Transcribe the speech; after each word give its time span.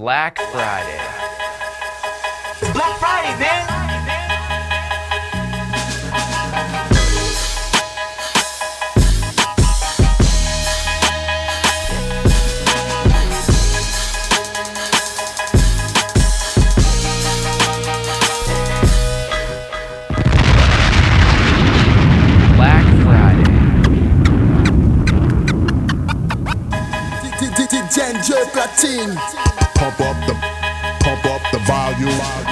Black 0.00 0.38
Friday. 0.50 0.98
It's 2.62 2.72
Black 2.72 2.98
Friday, 2.98 3.38
man. 3.38 3.66
Black 22.56 22.86
Friday. 23.04 23.50
DJ 27.68 28.44
Platine. 28.50 29.39
Pump 29.80 29.98
up 30.02 30.26
the, 30.26 30.34
pump 31.02 31.24
up 31.24 31.52
the 31.52 31.58
volume. 31.60 32.49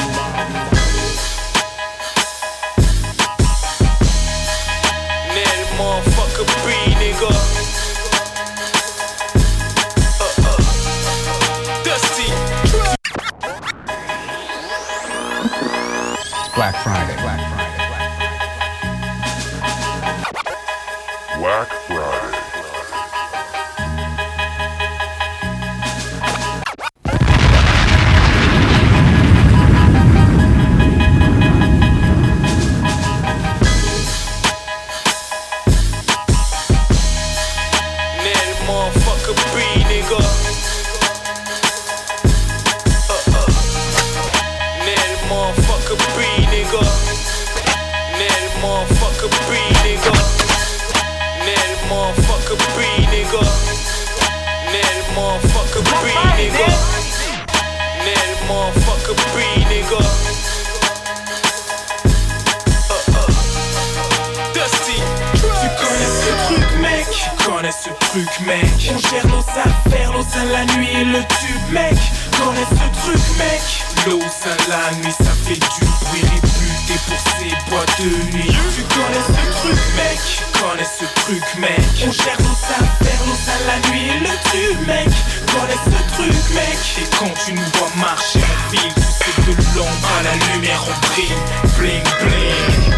Et 86.97 87.17
quand 87.19 87.33
tu 87.45 87.53
nous 87.53 87.63
vois 87.75 87.91
marcher. 87.97 88.41
En 88.41 88.71
ville, 88.71 88.95
tu 88.95 89.01
sais 89.01 89.33
que 89.37 89.51
de 89.51 89.77
l'ombre 89.77 90.09
à 90.19 90.23
la 90.23 90.53
lumière 90.53 90.83
on 90.87 91.07
brille. 91.07 91.33
Bling, 91.79 92.03
bling. 92.21 92.95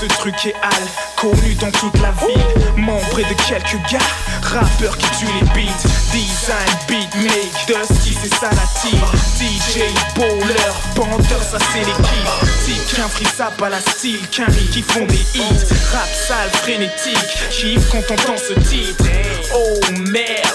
Ce 0.00 0.06
truc 0.06 0.46
est 0.46 0.54
hal, 0.62 0.86
connu 1.16 1.56
dans 1.56 1.72
toute 1.72 2.00
la 2.00 2.12
ville 2.12 2.44
Membre 2.76 3.16
de 3.16 3.34
quelques 3.48 3.82
gars, 3.90 3.98
rappeurs 4.42 4.96
qui 4.96 5.10
tuent 5.18 5.32
les 5.40 5.46
beats. 5.48 5.88
Design, 6.12 6.70
beat, 6.86 7.12
make, 7.16 7.66
Dusty 7.66 8.16
c'est 8.22 8.32
ça 8.34 8.50
la 8.50 8.80
team. 8.80 9.00
DJ, 9.36 9.82
bowler, 10.14 10.54
bandeur 10.94 11.42
ça 11.42 11.58
c'est 11.72 11.80
l'équipe. 11.80 12.64
Type 12.64 12.96
qu'un 12.96 13.08
free 13.08 13.26
sap 13.36 13.60
à 13.60 13.70
la 13.70 13.80
style, 13.80 14.20
qu'un 14.30 14.46
qui 14.46 14.82
font 14.82 15.04
des 15.04 15.26
hits. 15.34 15.66
Rap 15.92 16.08
sale, 16.28 16.50
frénétique, 16.62 17.50
kiff 17.50 17.90
quand 17.90 18.06
t'entends 18.06 18.38
ce 18.38 18.54
titre. 18.68 19.04
Oh 19.52 19.80
merde, 20.12 20.47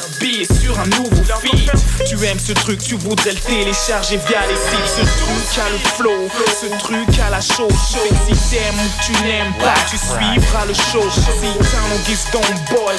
Sur 0.44 0.78
un 0.80 0.86
nouveau 0.88 1.24
feat. 1.42 1.72
Tu 2.06 2.16
aimes 2.26 2.40
ce 2.40 2.52
truc, 2.54 2.80
tu 2.80 2.96
voudrais 2.96 3.32
le 3.32 3.40
télécharger 3.40 4.18
via 4.28 4.42
les 4.48 4.56
sites. 4.56 4.88
Ce 4.88 5.02
truc 5.02 5.66
a 5.66 5.70
le 5.70 5.78
flow, 5.96 6.28
ce 6.62 6.68
truc 6.80 7.20
a 7.20 7.30
la 7.30 7.40
show 7.40 7.70
Fait 7.70 8.36
si 8.36 8.56
t'aimes 8.56 8.76
ou 8.76 9.04
tu 9.04 9.12
n'aimes 9.24 9.54
pas, 9.60 9.74
tu 9.90 9.98
suivras 9.98 10.66
le 10.66 10.74
show. 10.74 11.10
Si 11.10 11.22
t'as 11.22 11.82
mon 11.90 12.00
guise 12.06 12.26
dans 12.34 12.76
boys, 12.76 12.94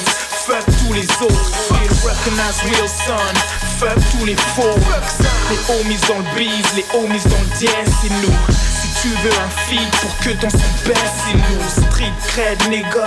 fuck 0.45 0.65
tous 0.79 0.93
les 0.93 1.05
autres. 1.21 1.51
Recognize 1.71 2.61
real 2.63 2.89
son, 2.89 3.79
fuck 3.79 3.97
tous 4.11 4.25
les 4.25 4.35
faux. 4.35 4.79
Les 5.49 5.75
homies 5.75 5.99
dans 6.07 6.17
le 6.17 6.39
bise, 6.39 6.73
les 6.75 6.85
homies 6.97 7.23
dans 7.25 7.41
le 7.41 7.57
dièse, 7.59 7.93
c'est 8.01 8.09
nous 8.09 8.35
tu 9.05 9.11
veux 9.21 9.37
un 9.37 9.49
feed 9.67 9.89
pour 10.01 10.17
que 10.17 10.29
ton 10.41 10.49
son 10.49 10.71
baisse, 10.83 10.97
c'est 11.21 11.37
nous 11.37 11.85
Street 11.85 12.13
cred 12.27 12.59
nigga, 12.69 13.05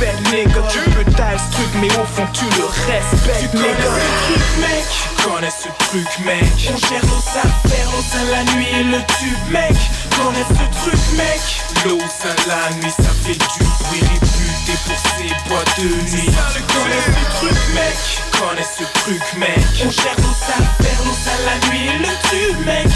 bête 0.00 0.20
nigga. 0.32 0.62
Tu 0.68 0.80
peux 0.90 1.04
tailler 1.12 1.38
ce 1.38 1.52
truc 1.54 1.70
mais 1.80 1.92
au 1.94 2.04
fond 2.04 2.26
tu 2.32 2.44
le 2.58 2.66
respectes 2.66 3.54
nigga. 3.54 3.92
truc 4.26 4.46
mec, 4.58 4.86
connais 5.22 5.50
ce 5.50 5.68
truc 5.86 6.10
mec. 6.24 6.42
On 6.72 6.76
gère 6.76 7.04
nos 7.06 7.22
affaires, 7.38 7.88
l'eau 7.92 8.02
sein 8.02 8.24
la 8.32 8.42
nuit 8.52 8.66
et 8.80 8.82
le 8.82 8.98
tube 9.18 9.50
mec. 9.50 9.76
Connais 10.16 10.46
ce 10.48 10.66
truc 10.80 11.02
mec? 11.16 11.40
L'eau 11.84 12.00
sein 12.10 12.34
la 12.48 12.74
nuit 12.76 12.90
ça 12.90 13.12
fait 13.22 13.38
du 13.38 13.64
bruit 13.84 14.00
réputé 14.00 14.74
pour 14.86 14.98
ces 14.98 15.48
boîtes 15.48 15.78
de 15.78 15.88
nuit. 16.10 16.30
Tu 16.52 16.60
connais 16.74 17.02
ce 17.06 17.38
truc 17.38 17.58
mec? 17.74 17.96
Connais 18.40 18.66
ce 18.76 18.84
truc 19.00 19.22
mec. 19.38 19.66
On 19.86 19.90
gère 19.90 20.18
nos 20.18 20.36
affaires, 20.50 21.00
l'eau 21.04 21.14
sein 21.14 21.38
la 21.46 21.68
nuit 21.68 21.86
et 21.94 21.98
le 21.98 22.12
tube 22.28 22.66
mec 22.66 22.88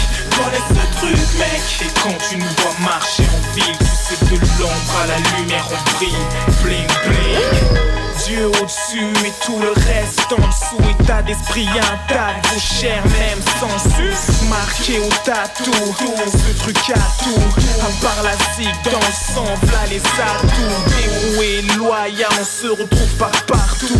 Truc 0.97 1.17
mec. 1.39 1.61
Et 1.81 1.99
quand 2.01 2.17
tu 2.29 2.37
nous 2.37 2.45
vois 2.45 2.75
marcher 2.83 3.23
en 3.23 3.53
ville 3.55 3.77
Tu 3.77 3.85
sais 3.85 4.25
de 4.25 4.39
l'ombre 4.59 4.95
à 5.03 5.07
la 5.07 5.17
lumière 5.37 5.67
on 5.71 5.97
brille. 5.97 6.25
Bling 6.63 6.87
bling 7.05 8.00
Dieu 8.31 8.47
au-dessus 8.47 9.11
et 9.25 9.45
tout 9.45 9.59
le 9.59 9.71
reste 9.71 10.31
en 10.31 10.47
dessous. 10.47 10.89
État 11.01 11.21
d'esprit 11.21 11.67
intact, 11.67 12.47
vos 12.53 12.59
chairs 12.59 13.03
même 13.03 13.39
sans 13.59 13.89
sus 13.89 14.47
Marqué 14.49 14.99
au 14.99 15.09
tatou, 15.25 15.71
ce 16.31 16.59
truc 16.59 16.77
à 16.95 17.23
tout 17.23 17.41
À 17.81 18.01
part 18.01 18.23
la 18.23 18.31
zig 18.55 18.73
dans 18.85 18.99
le 18.99 19.33
sang, 19.35 19.53
v'là 19.63 19.79
les 19.89 19.97
atouts. 19.97 21.33
Dévoué, 21.33 21.61
loyal, 21.77 22.29
on 22.39 22.45
se 22.45 22.67
retrouve 22.67 23.15
pas 23.17 23.31
partout. 23.47 23.99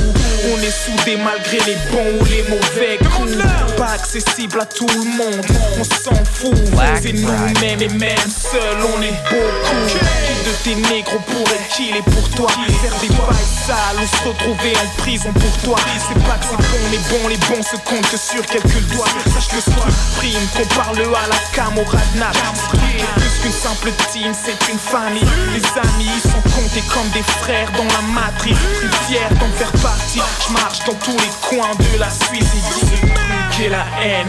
On 0.54 0.62
est 0.62 0.72
soudés 0.72 1.18
malgré 1.18 1.58
les 1.68 1.78
bons 1.92 2.22
ou 2.22 2.26
les 2.26 2.44
mauvais 2.44 2.98
coups. 3.00 3.38
Pas 3.76 3.92
accessible 3.92 4.62
à 4.62 4.66
tout 4.66 4.88
le 4.88 5.18
monde, 5.18 5.46
on 5.78 5.84
s'en 5.84 6.16
fout. 6.34 6.56
C'est 7.02 7.14
nous-mêmes 7.14 7.82
et 7.82 7.90
même 7.90 8.30
seuls, 8.30 8.82
on 8.96 9.02
est 9.02 9.12
beaucoup. 9.30 9.88
Qui 9.88 10.76
de 10.76 10.82
tes 10.82 10.94
négros 10.94 11.20
pourrait 11.20 11.68
killer 11.76 12.02
pour 12.04 12.30
toi? 12.30 12.48
Faire 12.82 13.00
des 13.02 13.10
bails 13.10 13.52
sales 13.68 14.21
se 14.24 14.28
retrouver 14.28 14.74
en 14.78 15.02
prison 15.02 15.32
pour 15.34 15.58
toi. 15.64 15.76
C'est 16.08 16.24
pas 16.24 16.38
que 16.38 16.46
c'est 16.46 16.58
bon 16.58 16.82
mais 16.92 16.98
bon 17.10 17.28
les 17.28 17.38
bons 17.38 17.64
se 17.64 17.76
comptent 17.78 18.18
sur 18.18 18.46
quelques 18.46 18.82
doigts. 18.94 19.06
Sache 19.34 19.48
que 19.50 19.62
ce 19.62 19.72
truc 19.72 19.94
prime 20.18 20.48
qu'on 20.56 20.76
parle 20.76 21.00
à 21.00 21.28
la 21.28 21.38
camoradnap 21.54 22.36
plus 22.70 23.42
qu'une 23.42 23.52
simple 23.52 23.92
team 24.12 24.32
c'est 24.34 24.72
une 24.72 24.80
famille. 24.80 25.26
Les 25.54 25.66
amis 25.80 26.20
sont 26.24 26.42
comptés 26.52 26.84
comme 26.94 27.10
des 27.10 27.24
frères 27.24 27.72
dans 27.72 27.86
la 27.86 28.02
matrice. 28.14 28.58
Suis 28.80 28.90
fier 29.08 29.30
d'en 29.40 29.52
faire 29.58 29.72
partie. 29.82 30.22
Je 30.48 30.54
marche 30.54 30.80
dans 30.86 30.96
tous 30.96 31.18
les 31.18 31.32
coins 31.48 31.76
de 31.80 32.00
la 32.00 32.10
Suisse 32.10 33.31
La 33.70 33.86
haine. 34.02 34.28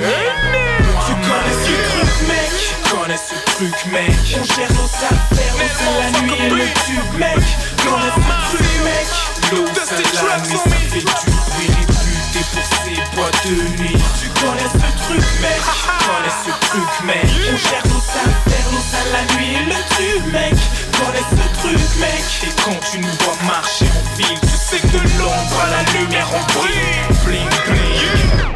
Tu 1.06 1.12
connais 1.24 1.56
ce 1.64 1.72
truc 1.88 2.28
mec? 2.28 2.52
Connais 2.90 3.16
ce 3.16 3.34
truc 3.52 3.86
mec? 3.90 4.12
On 4.38 4.44
gère 4.44 4.72
nos 4.72 4.84
affaires 4.84 5.54
on 5.54 5.58
fait 5.58 5.94
la 5.98 6.20
nuit 6.20 6.36
et 6.38 6.50
le 6.50 6.64
tube 6.84 7.18
mec. 7.18 7.40
Connais 7.82 8.12
ce 8.12 8.56
truc 8.56 8.72
mec? 8.84 9.08
L'eau 9.52 9.64
c'est 9.72 10.04
la 10.22 10.38
nuit 10.38 10.56
ça 10.56 10.70
fait 10.70 10.98
du 10.98 11.04
bruit 11.48 11.70
réputé 11.72 12.40
pour 12.52 12.66
ces 12.84 13.16
boîtes 13.16 13.46
de 13.46 13.82
nuit. 13.82 13.98
Tu 14.20 14.28
connais 14.38 14.68
ce 14.68 14.88
truc 15.02 15.26
mec? 15.40 15.62
Connais 16.04 16.36
ce 16.44 16.52
truc 16.68 16.92
mec? 17.04 17.24
On 17.24 17.56
gère 17.56 17.86
nos 17.88 18.04
affaires 18.04 18.68
à 18.92 19.12
la 19.12 19.22
nuit 19.34 19.54
et 19.54 19.64
le 19.64 19.80
tube 19.96 20.26
mec. 20.30 20.54
Connais 20.92 21.26
ce 21.30 21.44
truc 21.58 21.82
mec? 22.00 22.22
Et 22.44 22.52
quand 22.62 22.78
tu 22.90 22.98
nous 22.98 23.16
vois 23.24 23.38
marcher 23.46 23.86
en 23.86 24.16
ville 24.16 24.40
Tu 24.42 24.48
sais 24.48 24.78
que 24.78 24.88
de 24.88 25.18
l'ombre 25.18 25.58
à 25.64 25.70
la 25.70 25.82
lumière 25.98 26.28
on 26.34 26.42
brille. 26.52 27.00
Bling 27.24 27.48
bling 27.66 28.52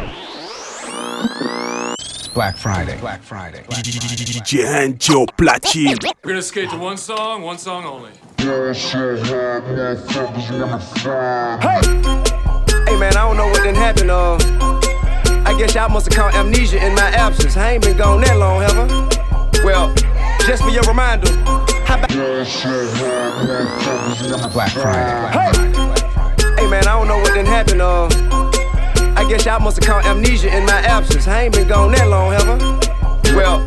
Black 2.37 2.55
Friday. 2.55 2.95
Black 2.99 3.23
Friday. 3.23 3.63
DJ 3.67 4.63
Hanjo 4.63 5.25
Platine. 5.37 5.97
We're 6.23 6.33
gonna 6.33 6.43
skate 6.43 6.69
to 6.69 6.77
one 6.77 6.95
song, 6.95 7.41
one 7.41 7.57
song 7.57 7.83
only. 7.83 8.11
Hey 8.37 8.45
man, 12.99 13.17
I 13.17 13.25
don't 13.25 13.37
know 13.37 13.47
what 13.47 13.63
done 13.63 13.73
happened. 13.73 14.11
Uh, 14.11 14.37
I 15.47 15.55
guess 15.57 15.73
y'all 15.73 15.89
must 15.89 16.13
have 16.13 16.15
caught 16.15 16.35
amnesia 16.35 16.77
in 16.77 16.93
my 16.93 17.09
absence. 17.09 17.57
I 17.57 17.71
ain't 17.71 17.83
been 17.83 17.97
gone 17.97 18.21
that 18.21 18.37
long, 18.37 18.61
have 18.61 18.77
I? 18.77 18.85
Well, 19.65 19.91
just 20.45 20.61
for 20.61 20.69
your 20.69 20.83
reminder, 20.83 21.31
how 21.85 21.97
about 21.97 22.11
Black 24.53 24.73
Friday. 24.73 25.31
Hey! 25.33 25.51
Hey 26.55 26.67
man, 26.69 26.87
I 26.87 26.99
don't 26.99 27.07
know 27.07 27.17
what 27.17 27.33
done 27.33 27.47
happened, 27.47 27.81
uh. 27.81 28.46
Guess 29.27 29.45
y'all 29.45 29.59
must 29.59 29.83
have 29.83 29.85
caught 29.85 30.05
amnesia 30.05 30.55
in 30.55 30.65
my 30.65 30.79
absence. 30.79 31.27
I 31.27 31.43
ain't 31.43 31.53
been 31.53 31.67
gone 31.67 31.91
that 31.91 32.07
long, 32.07 32.31
have 32.31 32.47
I? 32.47 33.35
Well, 33.35 33.65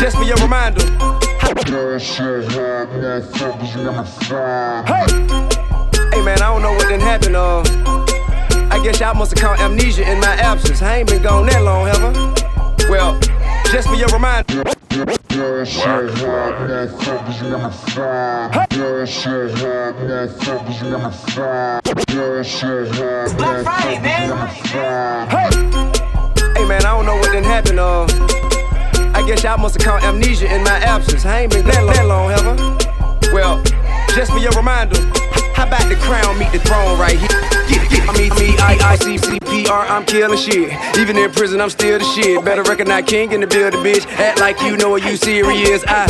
just 0.00 0.16
for 0.16 0.22
your 0.22 0.36
reminder. 0.36 0.82
Hey! 4.86 5.06
Hey 6.12 6.24
man, 6.24 6.40
I 6.40 6.52
don't 6.52 6.62
know 6.62 6.72
what 6.74 6.88
done 6.88 7.00
happened, 7.00 7.34
uh. 7.34 7.62
I 8.70 8.80
guess 8.84 9.00
y'all 9.00 9.14
must 9.14 9.36
have 9.36 9.40
caught 9.40 9.58
amnesia 9.58 10.08
in 10.08 10.20
my 10.20 10.34
absence. 10.36 10.80
I 10.80 10.98
ain't 10.98 11.08
been 11.08 11.22
gone 11.22 11.46
that 11.46 11.62
long, 11.64 11.88
have 11.88 12.04
I? 12.04 12.88
Well, 12.88 13.18
just 13.70 13.88
for 13.88 13.94
your 13.94 14.08
reminder. 14.08 14.62
It's 23.26 23.34
Black 23.34 23.62
Friday, 23.62 24.00
man. 24.02 24.48
Hey! 25.28 25.50
Hey 26.56 26.66
man, 26.66 26.84
I 26.84 26.90
don't 26.90 27.06
know 27.06 27.14
what 27.16 27.32
done 27.32 27.44
happened, 27.44 27.78
uh. 27.78 28.06
I 29.14 29.24
guess 29.26 29.44
y'all 29.44 29.58
must 29.58 29.80
have 29.80 29.84
caught 29.84 30.02
amnesia 30.02 30.52
in 30.52 30.64
my 30.64 30.78
absence. 30.78 31.24
I 31.24 31.42
ain't 31.42 31.52
been 31.52 31.64
that, 31.66 31.94
that 31.94 32.06
long, 32.06 32.30
have 32.30 32.46
I? 32.46 33.32
Well, 33.32 33.62
just 34.16 34.32
for 34.32 34.38
your 34.38 34.52
reminder, 34.52 34.98
how 35.54 35.66
about 35.66 35.88
the 35.88 35.96
crown 35.96 36.38
meet 36.38 36.50
the 36.50 36.58
throne 36.58 36.98
right 36.98 37.18
here? 37.18 37.28
Get 37.68 37.79
it. 37.92 38.00
I 38.08 38.20
I, 38.60 38.92
I, 38.92 38.96
C, 38.96 39.18
C, 39.18 39.38
P, 39.40 39.66
R, 39.66 39.86
I'm 39.86 40.04
killing 40.04 40.38
shit. 40.38 40.72
Even 40.98 41.16
in 41.16 41.30
prison, 41.32 41.60
I'm 41.60 41.70
still 41.70 41.98
the 41.98 42.04
shit. 42.04 42.44
Better 42.44 42.62
recognize 42.62 43.04
king 43.04 43.32
in 43.32 43.40
the 43.40 43.46
building, 43.46 43.80
bitch. 43.80 44.06
Act 44.18 44.38
like 44.38 44.60
you 44.62 44.76
know 44.76 44.90
what 44.90 45.02
you 45.02 45.16
serious. 45.16 45.82
I, 45.88 46.06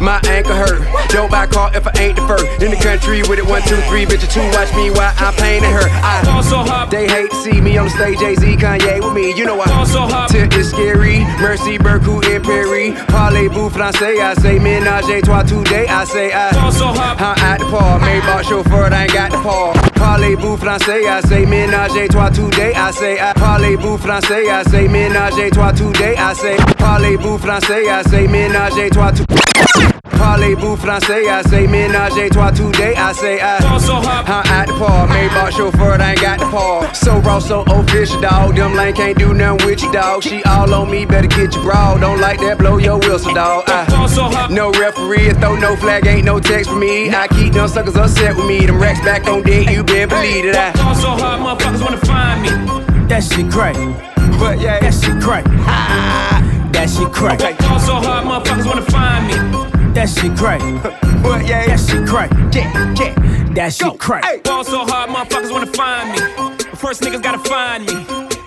my 0.00 0.20
ankle 0.28 0.54
hurt. 0.54 0.80
Don't 1.10 1.30
buy 1.30 1.46
car 1.46 1.70
if 1.74 1.86
I 1.86 1.92
ain't 2.00 2.16
the 2.16 2.26
first. 2.26 2.46
In 2.62 2.70
the 2.70 2.76
country 2.76 3.20
with 3.28 3.38
it, 3.38 3.46
one, 3.46 3.62
two, 3.62 3.76
three, 3.90 4.06
bitch, 4.06 4.24
two, 4.32 4.40
watch 4.56 4.72
me 4.74 4.90
while 4.90 5.12
I'm 5.18 5.34
painting 5.34 5.70
her. 5.70 5.84
I, 5.84 6.88
they 6.90 7.06
hate 7.08 7.30
to 7.30 7.36
see 7.36 7.60
me 7.60 7.76
on 7.76 7.86
the 7.86 7.90
stage, 7.90 8.18
Jay 8.18 8.34
Z, 8.36 8.56
Kanye 8.56 9.02
with 9.02 9.12
me. 9.12 9.34
You 9.36 9.44
know 9.44 9.60
I, 9.60 10.26
tip 10.30 10.54
is 10.54 10.70
scary. 10.70 11.20
Mercy, 11.40 11.76
Berkut, 11.76 12.24
and 12.32 12.44
Perry. 12.44 12.92
Parlez-vous 13.08 13.70
français, 13.70 14.20
I 14.20 14.34
say 14.40 14.58
ménage 14.58 15.10
à 15.10 15.20
trois 15.22 15.44
today. 15.44 15.86
I 15.88 16.04
say 16.04 16.32
I, 16.32 16.50
I'm 16.50 17.38
at 17.42 17.58
the 17.58 17.66
park. 17.66 18.02
Maybach 18.02 18.44
chauffeur, 18.44 18.92
I 18.92 19.04
ain't 19.04 19.12
got 19.12 19.30
the 19.32 19.38
paw. 19.38 19.72
Parlez-vous 19.94 20.56
français, 20.56 21.06
I 21.10 21.20
say 21.22 21.44
ménage 21.44 21.96
à 21.96 22.08
trois 22.08 22.30
today. 22.30 22.72
I 22.74 22.92
say 22.92 23.18
parlez-vous 23.34 23.98
français, 23.98 24.44
I 24.46 24.62
say 24.70 24.88
ménage 24.88 25.38
à 25.38 25.50
trois 25.50 25.72
today. 25.72 26.14
I 26.16 26.34
say 26.34 26.56
parlez-vous 26.78 27.38
français, 27.38 27.84
I 27.86 28.02
say 28.08 28.28
ménage 28.28 28.78
à 28.78 28.90
trois 28.90 29.12
today. 29.12 29.99
Parlez-vous 30.20 30.76
français, 30.76 31.24
I 31.30 31.42
say 31.48 31.66
ménage 31.66 32.12
à 32.18 32.28
trois 32.28 32.52
today. 32.52 32.94
I 32.94 33.12
say 33.14 33.40
I, 33.40 33.56
I'm 33.62 34.44
at 34.52 34.66
the 34.66 34.74
park. 34.74 35.08
Maybach 35.08 35.52
chauffeur, 35.56 35.98
I 35.98 36.10
ain't 36.10 36.20
got 36.20 36.38
the 36.38 36.44
paw. 36.46 36.92
So 36.92 37.18
raw, 37.20 37.38
so 37.38 37.62
official, 37.62 38.20
dog. 38.20 38.54
Them 38.54 38.74
lane 38.74 38.94
can't 38.94 39.16
do 39.16 39.32
nothing 39.32 39.66
with 39.66 39.82
you, 39.82 39.90
dog. 39.90 40.22
She 40.22 40.42
all 40.44 40.74
on 40.74 40.90
me, 40.90 41.06
better 41.06 41.26
get 41.26 41.54
your 41.54 41.62
bra. 41.64 41.96
Don't 41.96 42.20
like 42.20 42.38
that, 42.40 42.58
blow 42.58 42.76
your 42.76 42.98
whistle, 42.98 43.32
dog. 43.32 43.64
I, 43.68 44.48
no 44.50 44.70
referee, 44.72 45.30
throw 45.40 45.56
no 45.56 45.74
flag, 45.76 46.06
ain't 46.06 46.26
no 46.26 46.38
text 46.38 46.68
for 46.68 46.76
me. 46.76 47.08
I 47.08 47.26
keep 47.28 47.54
them 47.54 47.66
suckers 47.66 47.96
upset 47.96 48.36
with 48.36 48.46
me. 48.46 48.66
Them 48.66 48.78
racks 48.78 49.00
back 49.00 49.26
on 49.26 49.42
deck, 49.42 49.70
you 49.70 49.82
been 49.82 50.10
believe 50.10 50.44
it. 50.44 50.54
I, 50.54 50.72
Fall 50.72 50.94
so 50.94 51.08
hard, 51.16 51.40
motherfuckers 51.40 51.82
wanna 51.82 51.96
find 52.04 52.42
me. 52.42 52.50
That 53.08 53.24
shit 53.24 53.50
crack. 53.50 53.74
but 54.38 54.60
yeah, 54.60 54.80
That 54.80 54.92
shit 54.92 55.18
crack. 55.22 55.44
That 56.74 56.90
shit 56.90 57.10
crack. 57.10 57.40
Fall 57.58 57.80
so 57.80 57.94
hard, 57.94 58.26
motherfuckers 58.26 58.66
wanna 58.66 58.82
find 58.82 59.26
me. 59.26 59.79
That 59.94 60.08
shit 60.08 60.36
crack. 60.36 60.60
but 61.22 61.46
yeah, 61.46 61.66
That 61.66 61.80
shit 61.80 62.06
crack. 62.08 62.30
yeah, 62.54 62.94
yeah. 62.94 63.52
That 63.54 63.72
shit 63.72 63.98
crack. 63.98 64.24
Hey. 64.24 64.40
Fall 64.44 64.64
so 64.64 64.84
hard, 64.86 65.10
motherfuckers 65.10 65.50
wanna 65.50 65.66
find 65.72 66.12
me. 66.12 66.18
But 66.36 66.78
first 66.78 67.02
niggas 67.02 67.22
gotta 67.22 67.38
find 67.48 67.84
me. 67.86 67.94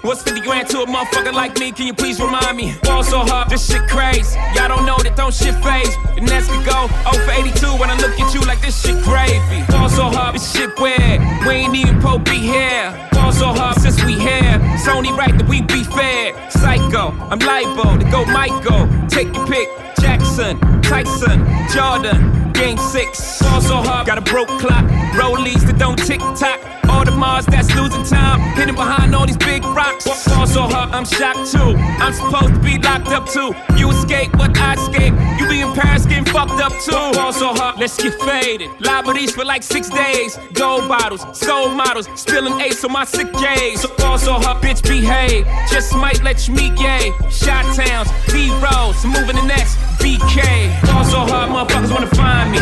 What's 0.04 0.22
50 0.24 0.42
grand 0.42 0.68
to 0.70 0.82
a 0.82 0.86
motherfucker 0.86 1.34
like 1.34 1.58
me? 1.60 1.72
Can 1.72 1.88
you 1.88 1.94
please 1.94 2.20
remind 2.20 2.58
me? 2.58 2.72
Fall 2.84 3.04
so 3.04 3.20
hard, 3.20 3.50
this 3.50 3.66
shit 3.70 3.82
crazy. 3.88 4.38
Y'all 4.56 4.68
don't 4.68 4.86
know 4.86 4.98
that 5.04 5.16
don't 5.16 5.34
shit 5.34 5.56
phase. 5.64 5.96
And 6.18 6.30
as 6.32 6.50
we 6.50 6.58
go, 6.64 6.88
0 7.12 7.24
for 7.26 7.32
82 7.32 7.68
when 7.80 7.90
I 7.90 7.96
look 7.98 8.20
at 8.20 8.34
you 8.34 8.42
like 8.42 8.60
this 8.62 8.76
shit 8.82 9.02
gravy. 9.04 9.64
Fall 9.72 9.90
so 9.90 10.04
hard, 10.10 10.36
this 10.36 10.52
shit 10.52 10.72
weird. 10.80 11.20
We 11.48 11.54
ain't 11.68 11.76
even 11.76 12.02
po 12.02 12.18
be 12.20 12.40
here. 12.40 12.92
Fall 13.14 13.32
so 13.32 13.48
hard 13.54 13.80
since 13.80 14.04
we 14.04 14.14
here. 14.20 14.60
It's 14.76 14.88
only 14.88 15.12
right 15.12 15.32
that 15.38 15.48
we 15.48 15.62
be 15.62 15.84
fair. 15.84 16.34
Psycho, 16.52 17.12
I'm 17.32 17.40
libo 17.40 17.98
to 17.98 18.06
go 18.12 18.26
Michael. 18.26 18.88
Take 19.08 19.34
your 19.36 19.48
pick. 19.48 19.70
Jackson, 20.00 20.60
Tyson, 20.82 21.46
Jordan, 21.74 22.52
Game 22.54 22.78
6. 22.78 23.40
Fall 23.40 23.62
so 23.62 23.76
hard, 23.78 24.08
got 24.08 24.18
a 24.18 24.22
broke 24.22 24.48
clock. 24.60 24.86
Rollies 25.14 25.66
that 25.66 25.78
don't 25.78 25.98
tick 25.98 26.20
tock. 26.20 26.60
All 26.90 27.04
the 27.04 27.12
Mars 27.12 27.46
that's 27.46 27.74
losing 27.76 28.04
time. 28.04 28.40
Hidden 28.56 28.76
behind 28.76 29.16
all 29.16 29.26
these 29.26 29.38
big 29.38 29.64
rocks. 29.66 30.06
Fall 30.26 30.46
so 30.48 30.62
hard, 30.62 30.92
I'm 30.92 31.06
shocked 31.06 31.52
too. 31.52 31.76
I'm 32.04 32.14
supposed 32.14 32.54
to 32.54 32.60
be 32.60 32.78
locked 32.78 33.08
up 33.08 33.28
too. 33.28 33.54
You 33.78 33.90
escape, 33.92 34.32
but 34.34 34.58
I 34.58 34.74
escape. 34.76 35.14
You 35.40 35.48
be 35.50 35.62
in 35.62 35.74
Paris 35.74 36.06
getting 36.06 36.26
fucked 36.26 36.62
up 36.62 36.72
too. 36.86 36.92
Fall 37.18 37.34
so 37.34 37.54
hard, 37.54 37.80
let's 37.80 37.98
get 38.02 38.14
faded. 38.22 38.70
Liberties 38.80 39.32
for 39.34 39.44
like 39.44 39.64
six 39.64 39.90
days. 39.90 40.38
Gold 40.54 40.88
bottles, 40.88 41.26
soul 41.38 41.70
models. 41.70 42.08
Spilling 42.16 42.60
ace 42.62 42.84
on 42.84 42.92
my 42.92 43.06
sick 43.06 43.32
days. 43.34 43.82
So 43.82 43.90
so 44.18 44.34
hard, 44.34 44.62
bitch, 44.64 44.84
behave. 44.84 45.46
Just 45.70 45.96
might 45.96 46.22
let 46.24 46.48
you 46.48 46.54
meet 46.54 46.76
gay. 46.76 47.12
Shot 47.30 47.66
towns, 47.76 48.10
B 48.32 48.50
rolls, 48.62 49.04
moving 49.04 49.36
the 49.36 49.46
next 49.48 49.83
BK. 50.04 50.42
Fall 50.86 51.06
so 51.06 51.20
hard, 51.20 51.50
motherfuckers 51.50 51.92
wanna 51.94 52.08
find 52.08 52.52
me. 52.52 52.60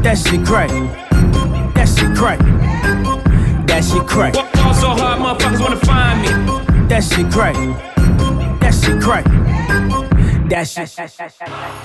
That 0.00 0.16
shit 0.16 0.42
crack. 0.46 0.70
That 1.74 1.86
shit 1.86 2.16
crack. 2.16 2.38
That 3.66 3.84
shit 3.84 4.06
crack. 4.06 4.34
Fall 4.56 4.72
so 4.72 4.88
hard, 4.96 5.20
motherfuckers 5.20 5.60
wanna 5.60 5.76
find 5.76 6.22
me. 6.22 6.28
That 6.88 7.04
shit 7.04 7.30
crack. 7.30 7.54
That 8.60 8.72
shit 8.72 9.02
crack. 9.02 9.24
That 10.48 10.66
shit. 10.66 10.88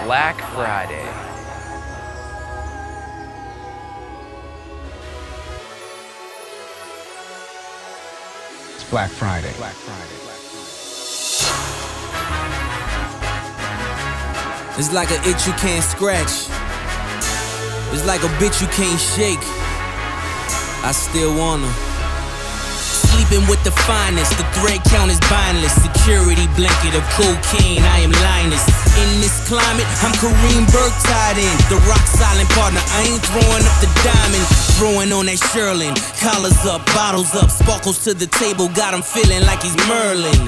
Black 0.06 0.38
Friday. 0.56 1.06
It's 8.76 8.86
Black 8.90 9.10
Friday. 9.10 9.52
Black 9.58 9.74
Friday. 9.74 10.24
It's 14.76 14.92
like 14.92 15.12
an 15.12 15.22
itch 15.30 15.46
you 15.46 15.54
can't 15.54 15.86
scratch. 15.86 16.50
It's 17.94 18.06
like 18.10 18.26
a 18.26 18.32
bitch 18.42 18.58
you 18.58 18.66
can't 18.74 18.98
shake. 18.98 19.38
I 20.82 20.90
still 20.90 21.38
wanna. 21.38 21.70
Sleeping 23.14 23.46
with 23.46 23.62
the 23.62 23.70
finest, 23.86 24.34
the 24.34 24.44
thread 24.58 24.82
count 24.90 25.14
is 25.14 25.22
bindless. 25.30 25.78
Security 25.78 26.50
blanket 26.58 26.98
of 26.98 27.06
cocaine, 27.14 27.86
I 27.86 28.02
am 28.02 28.10
Linus. 28.26 28.66
In 28.98 29.22
this 29.22 29.46
climate, 29.46 29.86
I'm 30.02 30.10
Kareem 30.18 30.66
Burke 30.74 30.98
tied 31.06 31.38
in. 31.38 31.54
The 31.70 31.78
rock 31.86 32.02
silent 32.10 32.50
partner, 32.58 32.82
I 32.98 33.14
ain't 33.14 33.22
throwing 33.30 33.66
up 33.70 33.78
the 33.78 33.94
diamond. 34.02 34.46
Throwing 34.78 35.12
on 35.14 35.26
that 35.28 35.40
Sherlin. 35.54 35.94
Collars 36.20 36.66
up, 36.66 36.86
bottles 36.98 37.36
up, 37.36 37.50
sparkles 37.50 38.04
to 38.06 38.14
the 38.14 38.28
table, 38.28 38.68
got 38.74 38.94
him 38.94 39.02
feeling 39.02 39.46
like 39.46 39.62
he's 39.62 39.78
Merlin. 39.88 40.42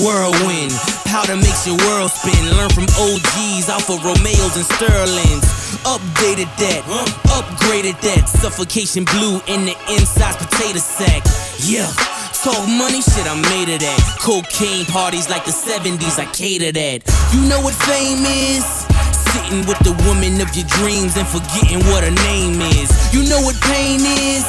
Whirlwind, 0.00 0.72
powder 1.04 1.36
makes 1.36 1.66
your 1.66 1.76
world 1.88 2.10
spin. 2.10 2.40
Learn 2.56 2.70
from 2.70 2.86
OGs, 2.96 3.68
Alfa 3.68 3.98
Romeos 4.00 4.56
and 4.56 4.66
Sterlings. 4.78 5.44
Updated 5.84 6.48
that, 6.62 6.82
upgraded 7.28 8.00
that. 8.00 8.28
Suffocation 8.28 9.04
blue 9.04 9.42
in 9.48 9.66
the 9.66 9.76
inside 9.90 10.38
potato 10.38 10.78
sack. 10.78 11.22
Yeah. 11.58 11.90
Talk 12.42 12.66
money, 12.66 13.00
shit, 13.02 13.26
I'm 13.26 13.42
made 13.54 13.68
of 13.72 13.80
that. 13.80 14.18
Cocaine 14.18 14.84
parties 14.86 15.30
like 15.30 15.44
the 15.44 15.52
70s, 15.52 16.18
I 16.18 16.26
cater 16.32 16.72
that. 16.72 17.02
You 17.32 17.48
know 17.48 17.60
what 17.60 17.74
fame 17.74 18.24
is? 18.26 18.91
With 19.50 19.82
the 19.84 19.92
woman 20.06 20.40
of 20.40 20.48
your 20.54 20.64
dreams 20.80 21.18
and 21.18 21.26
forgetting 21.26 21.82
what 21.90 22.06
her 22.06 22.14
name 22.30 22.62
is. 22.78 22.88
You 23.12 23.26
know 23.28 23.42
what 23.42 23.58
pain 23.60 24.00
is? 24.00 24.46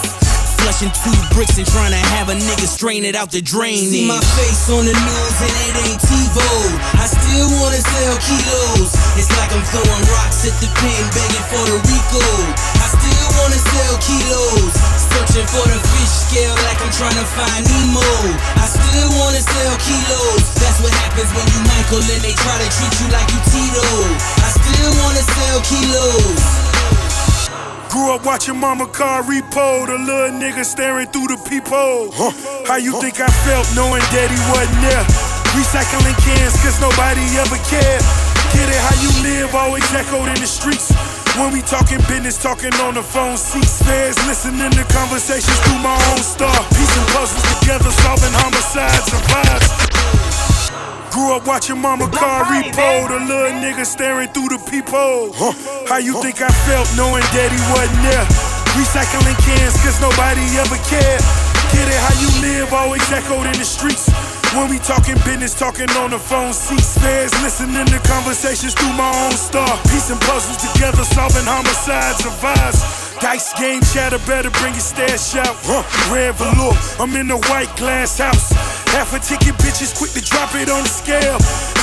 Flushing 0.64 0.94
two 1.04 1.12
bricks 1.36 1.58
and 1.60 1.68
trying 1.68 1.92
to 1.92 2.00
have 2.16 2.30
a 2.30 2.38
nigga 2.40 2.64
strain 2.70 3.04
it 3.04 3.16
out 3.16 3.28
the 3.28 3.42
drain. 3.42 3.84
See 3.92 4.08
my 4.08 4.22
face 4.40 4.70
on 4.72 4.86
the 4.88 4.96
news 4.96 5.38
and 5.44 5.56
it 5.68 5.76
ain't 5.84 6.00
TiVo. 6.00 6.48
I 6.96 7.06
still 7.10 7.50
wanna 7.60 7.84
sell 7.84 8.16
kilos. 8.24 8.96
It's 9.20 9.28
like 9.36 9.52
I'm 9.52 9.66
throwing 9.76 10.04
rocks 10.16 10.48
at 10.48 10.56
the 10.64 10.72
pen, 10.72 11.04
begging 11.12 11.46
for 11.52 11.64
the 11.68 11.78
Rico. 11.84 12.24
I 12.80 12.88
still 12.88 13.28
wanna 13.44 13.60
sell 13.60 13.94
kilos. 14.08 15.03
Searching 15.14 15.46
for 15.46 15.66
the 15.70 15.78
fish 15.78 16.14
scale 16.26 16.58
like 16.66 16.82
I'm 16.82 16.90
trying 16.90 17.14
to 17.14 17.28
find 17.38 17.62
Nemo. 17.70 18.02
I 18.58 18.66
still 18.66 19.10
wanna 19.22 19.46
sell 19.46 19.76
kilos. 19.78 20.42
That's 20.58 20.82
what 20.82 20.90
happens 21.06 21.30
when 21.38 21.46
you 21.54 21.62
Michael 21.70 22.02
and 22.02 22.22
they 22.26 22.34
try 22.34 22.58
to 22.58 22.68
treat 22.74 22.94
you 22.98 23.08
like 23.14 23.30
you 23.30 23.42
Tito. 23.46 23.86
I 24.42 24.50
still 24.50 24.92
wanna 25.06 25.22
sell 25.22 25.60
kilos. 25.70 26.42
Grew 27.94 28.10
up 28.10 28.26
watching 28.26 28.58
mama 28.58 28.88
car 28.88 29.22
repo, 29.22 29.86
the 29.86 30.02
little 30.02 30.34
nigga 30.34 30.66
staring 30.66 31.06
through 31.14 31.30
the 31.30 31.38
peephole. 31.46 32.10
Huh. 32.10 32.34
How 32.66 32.78
you 32.82 32.98
think 33.00 33.22
I 33.22 33.30
felt 33.46 33.70
knowing 33.78 34.02
daddy 34.10 34.34
wasn't 34.50 34.82
there? 34.82 35.06
Recycling 35.54 36.18
cans, 36.26 36.58
cause 36.66 36.82
nobody 36.82 37.22
ever 37.38 37.62
cared. 37.70 38.02
Get 38.50 38.66
it 38.66 38.82
how 38.82 38.98
you 38.98 39.12
live, 39.22 39.54
always 39.54 39.86
echoed 39.94 40.30
in 40.30 40.42
the 40.42 40.50
streets. 40.50 40.90
When 41.34 41.52
we 41.52 41.66
talking 41.66 41.98
business, 42.06 42.38
talking 42.38 42.74
on 42.86 42.94
the 42.94 43.02
phone, 43.02 43.38
seats, 43.38 43.82
spares, 43.82 44.14
listening 44.30 44.70
to 44.70 44.86
conversations 44.94 45.58
through 45.66 45.82
my 45.82 45.98
own 46.14 46.22
star. 46.22 46.54
Piecing 46.70 47.08
puzzles 47.10 47.42
together, 47.58 47.90
solving 48.06 48.30
homicides 48.38 49.10
and 49.10 49.24
vibes. 49.34 49.70
Grew 51.10 51.34
up 51.34 51.48
watching 51.48 51.82
mama 51.82 52.06
car 52.10 52.46
repo, 52.46 53.08
the 53.10 53.18
little 53.26 53.58
nigga 53.58 53.84
staring 53.84 54.30
through 54.30 54.50
the 54.50 54.62
peephole. 54.70 55.34
How 55.90 55.98
you 55.98 56.22
think 56.22 56.38
I 56.40 56.54
felt 56.70 56.86
knowing 56.96 57.26
daddy 57.34 57.58
wasn't 57.74 58.02
there? 58.06 58.26
Recycling 58.78 59.38
cans, 59.42 59.74
cause 59.82 59.98
nobody 60.02 60.46
ever 60.62 60.78
cared. 60.86 61.22
Get 61.74 61.90
it 61.90 61.98
how 61.98 62.14
you 62.22 62.30
live, 62.46 62.74
always 62.74 63.02
echoed 63.12 63.48
in 63.50 63.58
the 63.58 63.66
streets. 63.66 64.06
When 64.54 64.70
we 64.70 64.78
talking 64.78 65.18
business, 65.26 65.58
talking 65.58 65.90
on 65.98 66.12
the 66.12 66.20
phone, 66.20 66.54
seats, 66.54 66.94
spares, 66.94 67.34
listening 67.42 67.88
to 67.90 68.00
conversations 68.06 68.76
through 68.76 68.94
my 68.94 69.10
own 69.26 69.34
star. 69.34 69.66
Piecing 69.90 70.22
puzzles 70.30 70.62
together, 70.62 71.04
solving 71.04 71.42
homicides 71.50 72.22
and 72.22 72.38
vibes. 72.38 73.20
Dice 73.20 73.50
game 73.58 73.82
chatter, 73.82 74.20
better 74.30 74.52
bring 74.62 74.74
your 74.78 74.86
stash 74.86 75.34
out. 75.42 75.58
Huh. 75.66 75.82
Red 76.14 76.36
velour, 76.36 76.78
I'm 77.02 77.16
in 77.18 77.34
the 77.34 77.38
white 77.50 77.74
glass 77.78 78.20
house. 78.20 78.54
Half 78.94 79.18
a 79.18 79.20
ticket, 79.26 79.58
bitches 79.58 79.98
quick 79.98 80.12
to 80.14 80.22
drop 80.22 80.54
it 80.54 80.70
on 80.70 80.84
the 80.86 80.94
scale. 81.02 81.40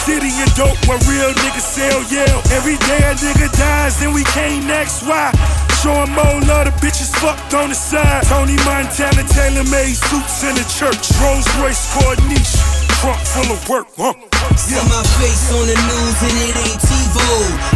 City 0.07 0.31
and 0.31 0.55
dope 0.55 0.79
where 0.87 1.03
real 1.11 1.35
niggas 1.43 1.67
sell, 1.67 1.99
yeah. 2.07 2.55
Every 2.55 2.79
day 2.87 3.03
a 3.03 3.19
nigga 3.19 3.51
dies, 3.51 3.99
then 3.99 4.15
we 4.15 4.23
can't 4.31 4.65
next. 4.67 5.03
Why? 5.03 5.35
Showing 5.81 6.13
more 6.13 6.45
love, 6.45 6.69
the 6.69 6.77
bitches 6.85 7.09
fucked 7.09 7.55
on 7.57 7.73
the 7.73 7.75
side. 7.75 8.29
Tony 8.29 8.53
Montana, 8.69 9.25
Taylor 9.25 9.65
made 9.73 9.97
suits 9.97 10.45
in 10.45 10.53
the 10.53 10.67
church. 10.69 11.09
Rolls 11.17 11.49
Royce 11.57 11.89
Corniche, 11.97 12.53
trunk 13.01 13.17
full 13.25 13.49
of 13.49 13.61
work, 13.65 13.89
huh? 13.97 14.13
See 14.61 14.77
my 14.77 15.01
face 15.17 15.49
on 15.57 15.65
the 15.65 15.73
news 15.73 16.19
and 16.21 16.37
it 16.37 16.57
ain't 16.69 16.81
TiVo. 16.85 17.29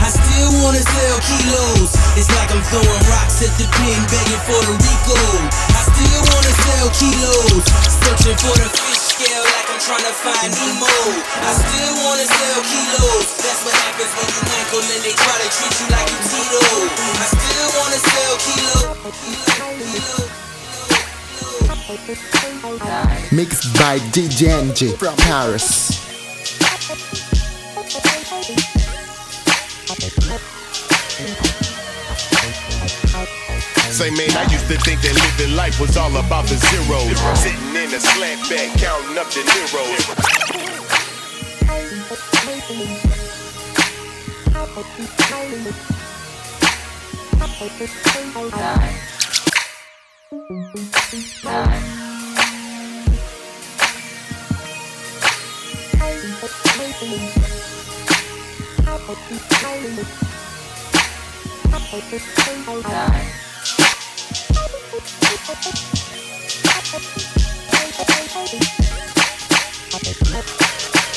I 0.05 0.09
still 0.13 0.53
wanna 0.61 0.85
sell 0.85 1.17
kilos. 1.25 1.97
It's 2.21 2.29
like 2.29 2.53
I'm 2.53 2.61
throwing 2.69 3.05
rocks 3.09 3.41
at 3.41 3.57
the 3.57 3.65
pin, 3.73 3.97
begging 4.13 4.43
for 4.45 4.61
the 4.69 4.77
Rico. 4.85 5.17
I 5.73 5.81
still 5.89 6.21
wanna 6.29 6.53
sell 6.61 6.89
kilos. 7.01 7.65
Searching 8.05 8.37
for 8.37 8.53
the 8.53 8.69
fish 8.69 9.04
scale 9.15 9.47
like 9.47 9.71
I'm 9.71 9.79
trying 9.79 10.03
to 10.03 10.11
find 10.11 10.51
Nemo. 10.51 10.91
I 10.91 11.55
still 11.55 11.95
wanna 12.03 12.27
sell 12.27 12.61
kilos. 12.67 13.39
That's 13.39 13.63
what 13.63 13.75
happens 13.87 14.11
when 14.19 14.27
you 14.27 14.43
Michael 14.51 14.83
and 14.91 15.03
they 15.07 15.15
try 15.15 15.37
to 15.39 15.49
treat 15.55 15.71
you 15.79 15.87
like 15.95 16.11
you 16.11 16.19
Tito. 16.35 16.59
I 17.23 17.27
still 17.31 17.71
wanna 17.79 18.01
sell 18.11 18.35
kilos. 18.43 18.91
Mixed 23.31 23.71
by 23.79 23.99
DJ 24.11 24.51
NJ 24.51 24.99
from 24.99 25.15
Paris. 25.17 25.95
Say 33.95 34.11
man, 34.11 34.37
I 34.37 34.43
used 34.51 34.67
to 34.67 34.77
think 34.81 35.01
that 35.03 35.15
living 35.15 35.55
life 35.55 35.79
was 35.79 35.97
all 35.97 36.11
about 36.17 36.47
the 36.47 36.57
zeros. 36.57 37.15
Sitting 37.39 37.77
in 37.79 37.95
a 37.95 38.01
slant 38.01 38.43
back, 38.51 38.77
counting 38.77 39.17
up 39.17 39.31
the 39.31 39.47
zeros. 39.47 40.35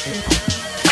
Thank 0.07 0.84
you. 0.84 0.87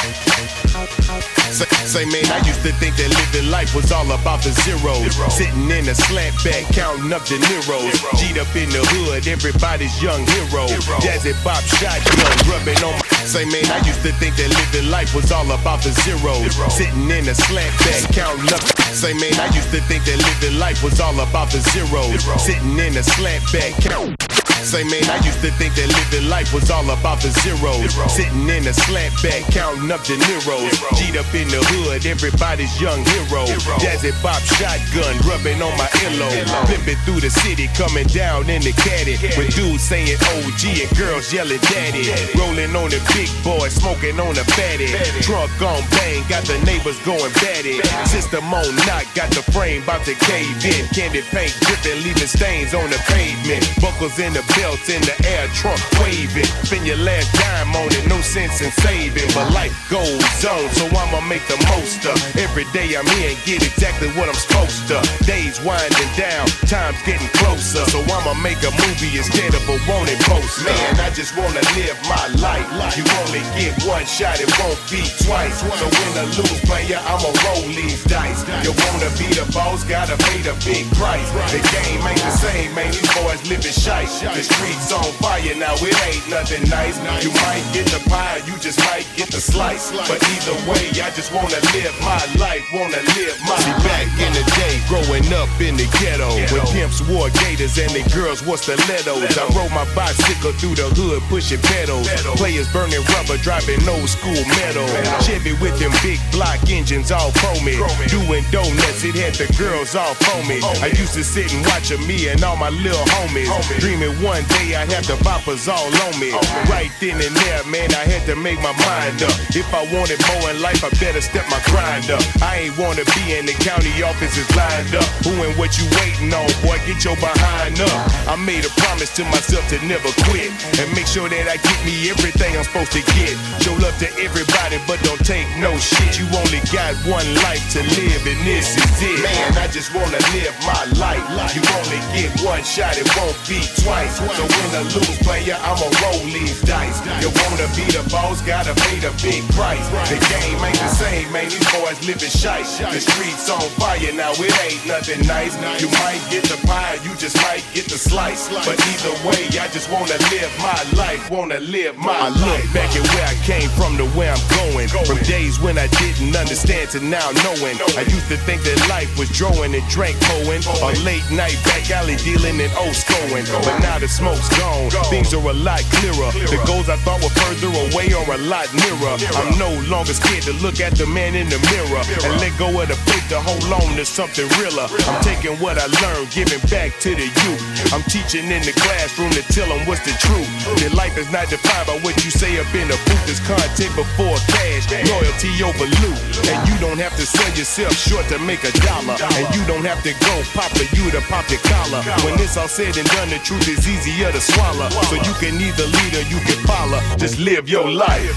Say, 1.55 1.65
say 1.85 2.05
man, 2.05 2.25
I 2.31 2.39
used 2.45 2.61
to 2.63 2.73
think 2.81 2.95
that 2.97 3.09
living 3.09 3.49
life 3.49 3.73
was 3.73 3.91
all 3.91 4.09
about 4.11 4.43
the 4.43 4.51
zeros. 4.65 5.15
Sitting 5.31 5.69
in 5.71 5.87
a 5.87 5.95
slant 5.95 6.35
back, 6.43 6.67
counting 6.73 7.11
up 7.13 7.23
the 7.25 7.39
Neros. 7.39 7.95
G'd 8.19 8.37
up 8.37 8.51
in 8.55 8.69
the 8.69 8.83
hood, 8.91 9.27
everybody's 9.27 9.95
young 10.01 10.25
hero. 10.27 10.67
Jazzy 10.99 11.33
Bob 11.43 11.63
shotgun, 11.63 12.35
rubbing 12.51 12.81
on 12.83 12.93
my. 12.99 13.15
Say 13.25 13.45
man, 13.45 13.65
I 13.71 13.79
used 13.87 14.03
to 14.03 14.11
think 14.21 14.35
that 14.37 14.49
living 14.53 14.91
life 14.91 15.15
was 15.15 15.31
all 15.31 15.49
about 15.49 15.81
the 15.81 15.91
zeros. 16.05 16.53
Sitting 16.73 17.09
in 17.09 17.27
a 17.27 17.35
slant 17.35 17.73
back, 17.79 18.03
counting 18.13 18.51
up. 18.53 18.61
Say 18.93 19.13
man, 19.13 19.33
I 19.39 19.47
used 19.55 19.71
to 19.71 19.81
think 19.89 20.05
that 20.05 20.17
living 20.17 20.59
life 20.59 20.83
was 20.83 20.99
all 20.99 21.17
about 21.19 21.51
the 21.51 21.61
zeros. 21.73 22.21
Sitting 22.41 22.77
in 22.77 22.97
a 22.97 23.03
slant 23.03 23.43
back, 23.51 23.73
count. 23.81 24.44
Say 24.63 24.83
man, 24.83 25.03
I 25.09 25.19
used 25.25 25.41
to 25.41 25.51
think 25.59 25.75
that 25.75 25.87
living 25.91 26.29
life 26.29 26.53
was 26.53 26.71
all 26.71 26.87
about 26.89 27.21
the 27.21 27.29
zeros. 27.43 27.91
Sitting 28.07 28.47
in 28.47 28.65
a 28.67 28.73
slant 28.73 29.13
back, 29.21 29.43
counting 29.51 29.91
up 29.91 30.01
the 30.07 30.15
Neros. 30.15 30.71
G'd 30.95 31.17
up 31.17 31.27
in 31.35 31.47
the 31.51 31.61
hood, 31.75 32.05
everybody's 32.05 32.71
young 32.79 33.03
hero. 33.03 33.45
Jazzy 33.83 34.15
Bob 34.23 34.41
shotgun, 34.57 35.17
rubbing 35.27 35.61
on 35.61 35.75
my 35.77 35.89
earlobe. 36.01 36.47
Flipping 36.65 36.99
through 37.03 37.21
the 37.21 37.29
city, 37.29 37.67
coming 37.75 38.07
down 38.07 38.49
in 38.49 38.61
the 38.61 38.71
caddy. 38.79 39.19
With 39.37 39.53
dudes 39.55 39.83
saying 39.83 40.17
OG 40.39 40.63
and 40.81 40.91
girls 40.97 41.31
yelling 41.33 41.61
daddy. 41.69 42.09
Rolling 42.39 42.73
on 42.75 42.89
the 42.89 43.01
big 43.13 43.29
boy, 43.43 43.67
smoking 43.69 44.19
on 44.19 44.33
the 44.33 44.45
fatty. 44.55 44.89
Trunk 45.21 45.51
on 45.61 45.83
bang, 45.99 46.23
got 46.31 46.47
the 46.47 46.57
neighbors 46.63 46.97
going 47.03 47.31
batty. 47.43 47.83
System 48.07 48.45
on 48.53 48.65
knock, 48.87 49.05
got 49.13 49.29
the 49.35 49.43
frame 49.51 49.83
about 49.83 50.05
to 50.05 50.15
cave 50.25 50.57
in. 50.63 50.87
Candy 50.95 51.21
paint 51.29 51.53
dripping, 51.67 52.01
leaving 52.01 52.29
stains 52.29 52.73
on 52.73 52.89
the 52.89 52.97
pavement. 53.05 53.61
Buckles 53.81 54.17
in 54.19 54.33
the 54.33 54.43
belts 54.55 54.89
in 54.89 55.01
the 55.03 55.15
air, 55.27 55.47
trunk 55.53 55.79
waving. 56.01 56.47
Spend 56.65 56.85
your 56.87 56.97
last 56.97 57.31
dime 57.35 57.75
on 57.75 57.87
it, 57.91 58.07
no 58.07 58.19
sense 58.21 58.61
in 58.61 58.71
saving. 58.83 59.29
But 59.35 59.51
life 59.51 59.75
goes 59.89 60.23
on, 60.45 60.65
so 60.73 60.87
I'ma 60.91 61.21
make 61.27 61.45
the 61.47 61.59
most 61.75 62.05
of 62.05 62.17
every 62.37 62.65
day 62.71 62.95
I'm 62.95 63.07
here 63.19 63.31
and 63.35 63.39
get 63.45 63.61
exactly 63.61 64.09
what 64.15 64.27
I'm 64.27 64.39
supposed 64.39 64.87
to. 64.89 64.97
Days 65.25 65.61
winding 65.61 66.11
down, 66.17 66.47
time's 66.67 66.99
getting 67.03 67.27
closer. 67.39 67.83
So 67.91 68.01
I'ma 68.01 68.33
make 68.41 68.59
a 68.63 68.71
movie 68.71 69.17
instead 69.17 69.53
of 69.53 69.63
a 69.67 69.77
wanted 69.87 70.19
post. 70.25 70.63
Man, 70.65 70.99
I 70.99 71.09
just 71.11 71.35
wanna 71.37 71.61
live 71.75 71.97
my 72.07 72.25
life. 72.41 72.67
You 72.97 73.03
only 73.25 73.43
get 73.59 73.75
one 73.83 74.05
shot, 74.05 74.39
it 74.39 74.51
won't 74.59 74.79
be 74.89 75.03
twice. 75.23 75.59
So 75.59 75.85
win 75.85 76.13
or 76.23 76.27
lose, 76.39 76.61
player, 76.65 76.99
I'ma 77.03 77.29
roll 77.45 77.67
these 77.75 78.03
dice. 78.05 78.41
You 78.63 78.71
wanna 78.71 79.11
be 79.19 79.27
the 79.35 79.45
boss, 79.51 79.83
gotta 79.83 80.17
pay 80.29 80.41
the 80.41 80.55
big 80.63 80.87
price. 80.95 81.29
The 81.51 81.61
game 81.75 82.01
ain't 82.07 82.21
the 82.21 82.31
same, 82.31 82.73
man. 82.75 82.91
These 82.91 83.11
boys 83.15 83.41
living 83.49 83.75
shite. 83.75 84.07
The 84.35 84.43
streets 84.43 84.91
on 84.91 85.07
fire 85.23 85.55
now, 85.55 85.79
it 85.79 85.95
ain't 86.11 86.27
nothing 86.27 86.67
nice. 86.67 86.99
You 87.23 87.31
might 87.47 87.63
get 87.71 87.87
the 87.87 88.03
pie, 88.11 88.43
you 88.43 88.59
just 88.59 88.83
might 88.83 89.07
get 89.15 89.31
the 89.31 89.39
slice. 89.39 89.95
But 89.95 90.19
either 90.19 90.59
way, 90.67 90.91
I 90.99 91.07
just 91.15 91.31
wanna 91.31 91.55
live 91.71 91.95
my 92.03 92.19
life, 92.35 92.67
wanna 92.75 92.99
live 93.15 93.31
my 93.47 93.55
See, 93.63 93.71
back 93.87 94.11
in 94.19 94.35
the 94.35 94.43
day, 94.59 94.75
growing 94.91 95.23
up 95.31 95.47
in 95.63 95.79
the 95.79 95.87
ghetto, 96.03 96.27
when 96.51 96.67
pimps 96.75 96.99
wore 97.07 97.31
gators 97.47 97.79
and 97.79 97.87
the 97.95 98.03
girls 98.11 98.43
wore 98.43 98.59
stilettos. 98.59 99.23
I 99.39 99.47
rode 99.55 99.71
my 99.71 99.87
bicycle 99.95 100.51
through 100.59 100.75
the 100.83 100.91
hood, 100.99 101.23
pushing 101.31 101.63
pedals. 101.71 102.03
Players 102.35 102.67
burning 102.75 103.07
rubber, 103.15 103.39
driving 103.39 103.79
old 103.87 104.11
school 104.11 104.43
metal. 104.59 104.83
Chevy 105.23 105.55
with 105.63 105.79
them 105.79 105.95
big 106.03 106.19
block 106.35 106.59
engines 106.67 107.07
all 107.07 107.31
foamy. 107.39 107.79
Doing 108.11 108.43
donuts, 108.51 108.99
it 109.07 109.15
had 109.15 109.39
the 109.39 109.47
girls 109.55 109.95
all 109.95 110.11
foamy. 110.27 110.59
I 110.83 110.91
used 110.91 111.15
to 111.15 111.23
sit 111.23 111.55
and 111.55 111.63
watch 111.71 111.87
a 111.95 111.97
me 112.03 112.27
and 112.27 112.43
all 112.43 112.59
my 112.59 112.67
little 112.67 113.07
homies. 113.15 113.47
Dreaming 113.79 114.11
one 114.25 114.41
day 114.57 114.73
I 114.73 114.89
had 114.89 115.05
the 115.05 115.13
boppers 115.21 115.69
all 115.69 115.93
on 116.09 116.13
me. 116.17 116.33
Right 116.65 116.89
then 116.97 117.21
and 117.21 117.35
there, 117.45 117.61
man, 117.69 117.93
I 117.93 118.09
had 118.09 118.25
to 118.25 118.35
make 118.35 118.57
my 118.57 118.73
mind 118.81 119.21
up. 119.21 119.37
If 119.53 119.69
I 119.69 119.85
wanted 119.93 120.17
more 120.33 120.49
in 120.49 120.57
life, 120.65 120.81
I 120.81 120.89
better 120.97 121.21
step 121.21 121.45
my 121.53 121.61
grind 121.69 122.09
up. 122.09 122.25
I 122.41 122.65
ain't 122.65 122.77
wanna 122.81 123.05
be 123.13 123.37
in 123.37 123.45
the 123.45 123.53
county 123.61 123.93
offices 124.01 124.49
lined 124.57 124.97
up. 124.97 125.05
Who 125.21 125.37
and 125.45 125.53
what 125.61 125.77
you 125.77 125.85
waiting 126.01 126.33
on, 126.33 126.49
boy? 126.65 126.81
Get 126.89 127.05
your 127.05 127.15
behind 127.21 127.77
up. 127.77 127.99
I 128.25 128.35
made 128.41 128.65
a 128.65 128.73
promise 128.81 129.13
to 129.21 129.23
myself 129.29 129.61
to 129.69 129.77
never 129.85 130.09
quit 130.25 130.49
and 130.81 130.89
make 130.97 131.05
sure 131.05 131.29
that 131.29 131.45
I 131.45 131.61
get 131.61 131.79
me 131.85 132.09
everything 132.09 132.57
I'm 132.57 132.65
supposed 132.65 132.97
to 132.97 133.05
get. 133.13 133.37
Show 133.61 133.77
love 133.77 133.93
to 134.01 134.09
everybody, 134.17 134.81
but 134.89 134.97
don't 135.05 135.21
take 135.21 135.45
no 135.61 135.77
shit. 135.77 136.17
You 136.17 136.25
only 136.33 136.65
got 136.73 136.97
one 137.05 137.29
life 137.45 137.61
to 137.77 137.81
live, 138.01 138.25
and 138.25 138.41
this 138.41 138.73
is 138.73 138.89
it. 139.05 139.21
Man, 139.21 139.53
I 139.61 139.69
just 139.69 139.93
wanna 139.93 140.17
live 140.33 140.57
my 140.65 140.81
life. 140.97 141.21
You 141.53 141.61
only 141.77 142.01
get 142.17 142.33
one 142.41 142.65
shot, 142.65 142.97
it 142.97 143.05
won't 143.13 143.37
be 143.45 143.61
twice. 143.85 144.14
So 144.15 144.23
win 144.23 144.71
or 144.79 144.87
lose, 144.95 145.19
player, 145.27 145.59
I'ma 145.59 145.91
roll 145.99 146.23
these 146.31 146.61
dice. 146.63 147.03
You 147.19 147.27
wanna 147.43 147.67
be 147.75 147.83
the 147.91 148.03
boss, 148.07 148.41
gotta 148.41 148.73
pay 148.87 148.99
the 149.03 149.11
big 149.19 149.43
price. 149.51 149.83
The 150.07 150.15
game 150.31 150.55
ain't 150.63 150.79
the 150.79 150.87
same, 150.87 151.27
man. 151.31 151.51
These 151.51 151.67
boys 151.75 151.99
living 152.07 152.31
shite. 152.31 152.63
The 152.63 153.01
streets 153.03 153.49
on 153.49 153.59
fire 153.75 153.99
now, 154.15 154.31
it 154.39 154.55
ain't 154.63 154.85
nothing 154.87 155.19
nice. 155.27 155.59
You 155.81 155.91
might 155.99 156.23
get 156.31 156.47
the 156.47 156.55
pie, 156.65 156.95
you 157.03 157.11
just 157.19 157.35
might 157.43 157.63
get 157.73 157.91
the 157.91 157.99
slice. 157.99 158.47
But 158.63 158.79
either 158.79 159.15
way, 159.27 159.51
I 159.59 159.67
just 159.75 159.91
wanna 159.91 160.15
live 160.31 160.51
my 160.63 160.79
life, 160.95 161.29
wanna 161.29 161.59
live 161.59 161.97
my 161.97 162.29
life. 162.29 162.39
I 162.39 162.55
look 162.55 162.73
Back 162.73 162.95
at 162.95 163.03
where 163.15 163.27
I 163.27 163.35
came 163.43 163.69
from. 163.75 163.95
To 163.95 164.03
where 164.17 164.31
I'm 164.31 164.47
going. 164.67 164.87
From 164.89 165.19
days 165.23 165.59
when 165.59 165.77
I 165.77 165.87
didn't 165.87 166.35
understand 166.35 166.89
to 166.91 166.99
now 166.99 167.31
knowing. 167.43 167.79
I 167.95 168.03
used 168.07 168.27
to 168.27 168.35
think 168.43 168.63
that 168.63 168.75
life 168.89 169.07
was 169.17 169.29
drawing 169.31 169.73
and 169.73 169.83
drank 169.87 170.19
Cohen. 170.19 170.59
Or 170.83 170.91
late 171.07 171.23
night 171.31 171.55
back 171.63 171.87
alley 171.91 172.15
dealing 172.27 172.59
and 172.59 172.71
Oscoing. 172.83 173.47
But 173.63 173.79
now 173.79 173.97
the 174.05 174.09
smoke's 174.13 174.49
gone, 174.61 174.85
things 175.09 175.33
are 175.33 175.41
a 175.41 175.57
lot 175.65 175.81
clearer. 175.97 176.29
The 176.45 176.61
goals 176.69 176.93
I 176.93 176.97
thought 177.01 177.25
were 177.25 177.33
further 177.41 177.73
away 177.89 178.13
are 178.13 178.37
a 178.37 178.41
lot 178.45 178.69
nearer. 178.69 179.17
I'm 179.33 179.57
no 179.57 179.73
longer 179.89 180.13
scared 180.13 180.45
to 180.45 180.53
look 180.61 180.77
at 180.77 180.93
the 180.93 181.09
man 181.09 181.33
in 181.33 181.49
the 181.49 181.57
mirror 181.73 182.05
and 182.21 182.37
let 182.37 182.53
go 182.61 182.69
of 182.69 182.85
the 182.85 182.93
faith 183.09 183.25
to 183.33 183.41
hold 183.41 183.65
on 183.73 183.97
to 183.97 184.05
something 184.05 184.45
realer. 184.61 184.85
I'm 185.09 185.17
taking 185.25 185.57
what 185.57 185.81
I 185.81 185.89
learned, 186.05 186.29
giving 186.29 186.61
back 186.69 186.93
to 187.01 187.17
the 187.17 187.25
youth. 187.25 187.61
I'm 187.89 188.05
teaching 188.05 188.45
in 188.45 188.61
the 188.61 188.77
classroom 188.77 189.33
to 189.33 189.41
tell 189.49 189.65
them 189.73 189.89
what's 189.89 190.05
the 190.05 190.13
truth. 190.21 190.49
That 190.85 190.93
life 190.93 191.17
is 191.17 191.31
not 191.33 191.49
defined 191.49 191.89
by 191.89 191.97
what 192.05 192.13
you 192.21 192.29
say 192.29 192.61
up 192.61 192.69
in 192.77 192.85
the 192.85 192.97
booth. 193.09 193.25
There's 193.25 193.41
content 193.41 193.89
before 193.97 194.37
cash, 194.53 194.85
loyalty 195.09 195.49
over 195.65 195.89
loot. 196.05 196.21
And 196.45 196.61
you 196.69 196.77
don't 196.77 197.01
have 197.01 197.17
to 197.17 197.25
sell 197.25 197.49
yourself 197.57 197.97
short 197.97 198.29
to 198.29 198.37
make 198.45 198.61
a 198.69 198.73
dollar. 198.85 199.17
And 199.17 199.49
you 199.57 199.65
don't 199.65 199.85
have 199.89 200.05
to 200.05 200.13
go 200.13 200.33
pop 200.53 200.69
for 200.77 200.85
you 200.93 201.09
to 201.09 201.25
pop 201.25 201.49
your 201.49 201.63
collar. 201.65 202.05
When 202.21 202.37
it's 202.37 202.53
all 202.53 202.69
said 202.69 202.93
and 203.01 203.09
done, 203.17 203.33
the 203.33 203.41
truth 203.41 203.65
is 203.65 203.94
easier 203.95 204.31
to 204.31 204.41
swallow. 204.41 204.89
So 205.07 205.15
you 205.15 205.33
can 205.39 205.55
either 205.55 205.87
lead 205.87 206.13
or 206.19 206.25
you 206.27 206.39
can 206.43 206.59
follow. 206.67 206.99
Just 207.17 207.39
live 207.39 207.69
your 207.69 207.89
life. 207.89 208.35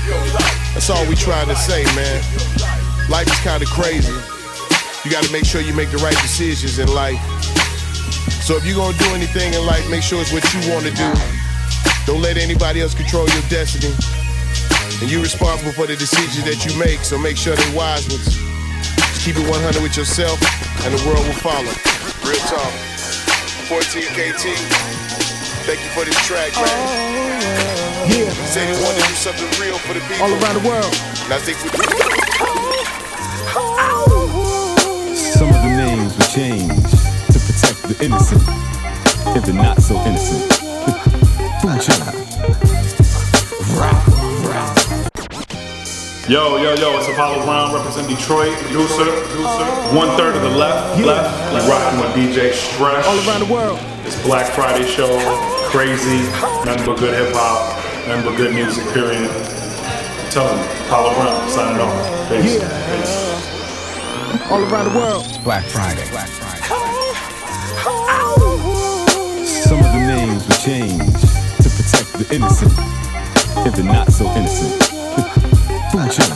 That's 0.75 0.91
all 0.91 1.05
we 1.09 1.17
trying 1.17 1.49
to 1.49 1.57
say, 1.57 1.85
man. 1.99 2.23
Life 3.11 3.27
is 3.27 3.41
kind 3.41 3.63
of 3.63 3.69
crazy. 3.71 4.15
You 5.05 5.11
got 5.11 5.25
to 5.25 5.33
make 5.33 5.45
sure 5.45 5.61
you 5.61 5.75
make 5.75 5.91
the 5.91 5.99
right 5.99 6.17
decisions 6.23 6.79
in 6.79 6.89
life. 6.95 7.19
So 8.43 8.57
if 8.57 8.65
you're 8.65 8.77
gonna 8.77 8.97
do 8.97 9.11
anything 9.13 9.53
in 9.53 9.67
life, 9.67 9.85
make 9.91 10.03
sure 10.03 10.21
it's 10.21 10.33
what 10.33 10.45
you 10.55 10.73
want 10.73 10.87
to 10.87 10.93
do. 10.93 11.11
Don't 12.07 12.23
let 12.23 12.39
anybody 12.39 12.81
else 12.81 12.95
control 12.95 13.29
your 13.29 13.43
destiny. 13.51 13.93
And 15.03 15.11
you're 15.11 15.23
responsible 15.23 15.73
for 15.73 15.87
the 15.87 15.97
decisions 15.97 16.45
that 16.45 16.65
you 16.65 16.73
make, 16.79 17.01
so 17.05 17.19
make 17.19 17.37
sure 17.37 17.55
they're 17.55 17.77
wise 17.77 18.09
ones. 18.09 18.25
Just 18.25 19.25
keep 19.25 19.37
it 19.37 19.45
100 19.45 19.83
with 19.83 19.97
yourself, 19.97 20.41
and 20.85 20.97
the 20.97 21.03
world 21.07 21.25
will 21.27 21.41
follow. 21.45 21.73
Real 22.25 22.41
talk. 22.49 22.73
14 23.69 24.03
KT. 24.17 25.28
Thank 25.69 25.85
you 25.85 25.91
for 25.91 26.03
this 26.03 26.17
track, 26.27 26.55
man. 26.57 28.09
Yeah. 28.09 28.31
Said 28.49 28.75
he 28.75 28.83
wanted 28.83 29.03
to 29.03 29.09
do 29.09 29.15
something 29.21 29.45
real 29.61 29.77
for 29.77 29.93
the 29.93 30.01
people. 30.09 30.25
All 30.25 30.33
around 30.33 30.57
the 30.57 30.67
world. 30.67 30.89
And 31.29 31.35
I 31.35 31.39
think 31.45 31.61
we 31.61 31.69
Some 35.13 35.51
of 35.53 35.61
the 35.61 35.77
names 35.77 36.17
will 36.17 36.25
change 36.33 36.73
to 36.73 37.39
protect 37.45 37.85
the 37.85 38.01
innocent, 38.01 38.41
if 39.37 39.45
they're 39.45 39.55
not 39.55 39.83
so 39.83 40.01
innocent. 40.09 40.41
Food 41.61 41.83
chain. 41.85 42.01
Yo, 46.33 46.57
yo, 46.57 46.75
yo, 46.77 46.99
it's 46.99 47.09
Apollo 47.09 47.45
Brown 47.45 47.75
representing 47.75 48.17
Detroit, 48.17 48.57
producer, 48.57 49.05
producer. 49.05 49.65
One 49.95 50.17
third 50.17 50.35
of 50.35 50.43
the 50.43 50.51
left, 50.51 50.99
left. 51.05 51.53
We 51.53 51.71
rocking 51.71 52.01
with 52.01 52.13
DJ 52.17 52.53
Stretch. 52.53 53.05
All 53.05 53.29
around 53.29 53.41
the 53.47 53.53
world. 53.53 53.79
It's 54.05 54.23
Black 54.23 54.47
Friday 54.55 54.87
show, 54.87 55.19
crazy, 55.69 56.25
nothing 56.65 56.87
but 56.87 56.99
good 56.99 57.13
hip 57.13 57.35
hop, 57.37 57.77
nothing 58.09 58.25
but 58.25 58.37
good 58.37 58.55
music, 58.55 58.85
period. 58.95 59.29
Tell 60.31 60.49
them, 60.49 60.59
Apollo 60.87 61.15
Brown, 61.15 61.49
signing 61.51 61.81
off. 61.81 62.29
Peace. 62.29 62.57
Peace. 62.57 64.51
All 64.51 64.65
around 64.65 64.93
the 64.93 64.99
world. 64.99 65.25
Black 65.45 65.65
Friday. 65.67 66.09
Black 66.11 66.29
Friday. 66.29 66.65
Some 69.45 69.79
of 69.79 69.93
the 69.93 70.05
names 70.09 70.47
will 70.49 70.57
change 70.57 71.21
to 71.61 71.69
protect 71.69 72.17
the 72.17 72.27
innocent, 72.35 72.73
if 73.67 73.75
they're 73.77 73.85
not 73.85 74.11
so 74.11 74.25
innocent. 74.37 74.73
Food 75.93 76.11
chain. 76.13 76.33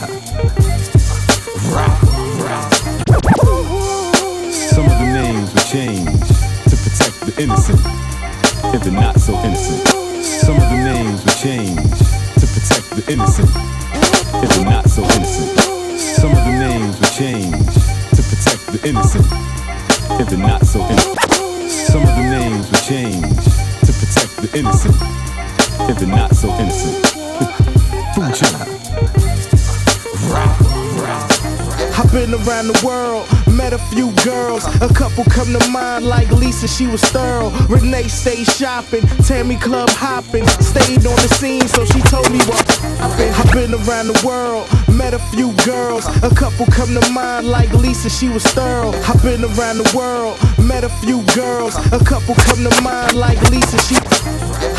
Some 4.53 4.85
of 4.85 4.97
the 5.01 5.09
names 5.11 5.53
will 5.53 5.67
change 5.73 6.21
to 6.69 6.75
protect 6.77 7.19
the 7.25 7.33
innocent, 7.41 7.79
if 8.73 8.81
they're 8.81 8.91
not 8.91 9.19
so 9.19 9.33
innocent. 9.45 9.87
Some 10.23 10.55
of 10.55 10.69
the 10.69 10.77
names 10.77 11.23
will 11.23 11.33
change 11.33 11.77
to 12.41 12.45
protect 12.49 12.89
the 12.97 13.03
innocent, 13.11 13.49
if 14.43 14.49
they're 14.55 14.65
not 14.65 14.89
so 14.89 15.03
innocent. 15.03 15.59
Some 15.99 16.31
of 16.31 16.37
the 16.43 16.57
names 16.57 16.99
will 16.99 17.13
change 17.13 17.53
to 18.17 18.21
protect 18.25 18.65
the 18.73 18.79
innocent, 18.89 19.25
if 20.19 20.27
they're 20.27 20.39
not 20.39 20.65
so 20.65 20.79
innocent. 20.81 21.19
Some 21.69 22.01
of 22.01 22.15
the 22.17 22.23
names 22.29 22.71
will 22.71 22.79
change 22.79 23.45
to 23.85 23.91
protect 23.93 24.41
the 24.41 24.49
innocent, 24.57 24.95
if 25.89 25.99
they're 25.99 26.07
not 26.07 26.35
so 26.35 26.49
innocent. 26.57 27.05
Food 28.15 28.33
chain. 28.33 28.57
I've 31.93 32.11
been 32.11 32.33
around 32.33 32.67
the 32.67 32.81
world, 32.83 33.27
met 33.63 33.71
a 33.71 33.77
few 33.95 34.11
girls. 34.25 34.65
A 34.81 34.89
couple 34.93 35.23
come 35.25 35.51
to 35.57 35.63
mind, 35.69 36.05
like 36.05 36.29
Lisa, 36.31 36.67
she 36.67 36.85
was 36.85 37.01
thorough. 37.15 37.49
Renee 37.69 38.09
stayed 38.09 38.47
shopping, 38.47 39.05
Tammy 39.27 39.55
club 39.55 39.89
hopping. 39.89 40.45
Stayed 40.71 41.05
on 41.11 41.17
the 41.23 41.31
scene, 41.39 41.67
so 41.67 41.85
she 41.85 42.01
told 42.13 42.29
me 42.29 42.39
what. 42.49 42.65
I've 43.39 43.51
been 43.53 43.73
around 43.73 44.07
the 44.11 44.19
world, 44.27 44.67
met 44.99 45.13
a 45.13 45.21
few 45.31 45.53
girls. 45.65 46.03
A 46.29 46.31
couple 46.35 46.65
come 46.77 46.91
to 46.99 47.03
mind, 47.11 47.47
like 47.47 47.71
Lisa, 47.71 48.09
she 48.09 48.27
was 48.27 48.43
thorough. 48.43 48.91
I've 49.09 49.23
been 49.23 49.43
around 49.43 49.77
the 49.77 49.89
world, 49.95 50.35
met 50.59 50.83
a 50.83 50.91
few 51.03 51.23
girls. 51.33 51.75
A 51.93 52.03
couple 52.03 52.35
come 52.35 52.61
to 52.67 52.81
mind, 52.81 53.15
like 53.15 53.39
Lisa, 53.49 53.77
she. 53.87 53.95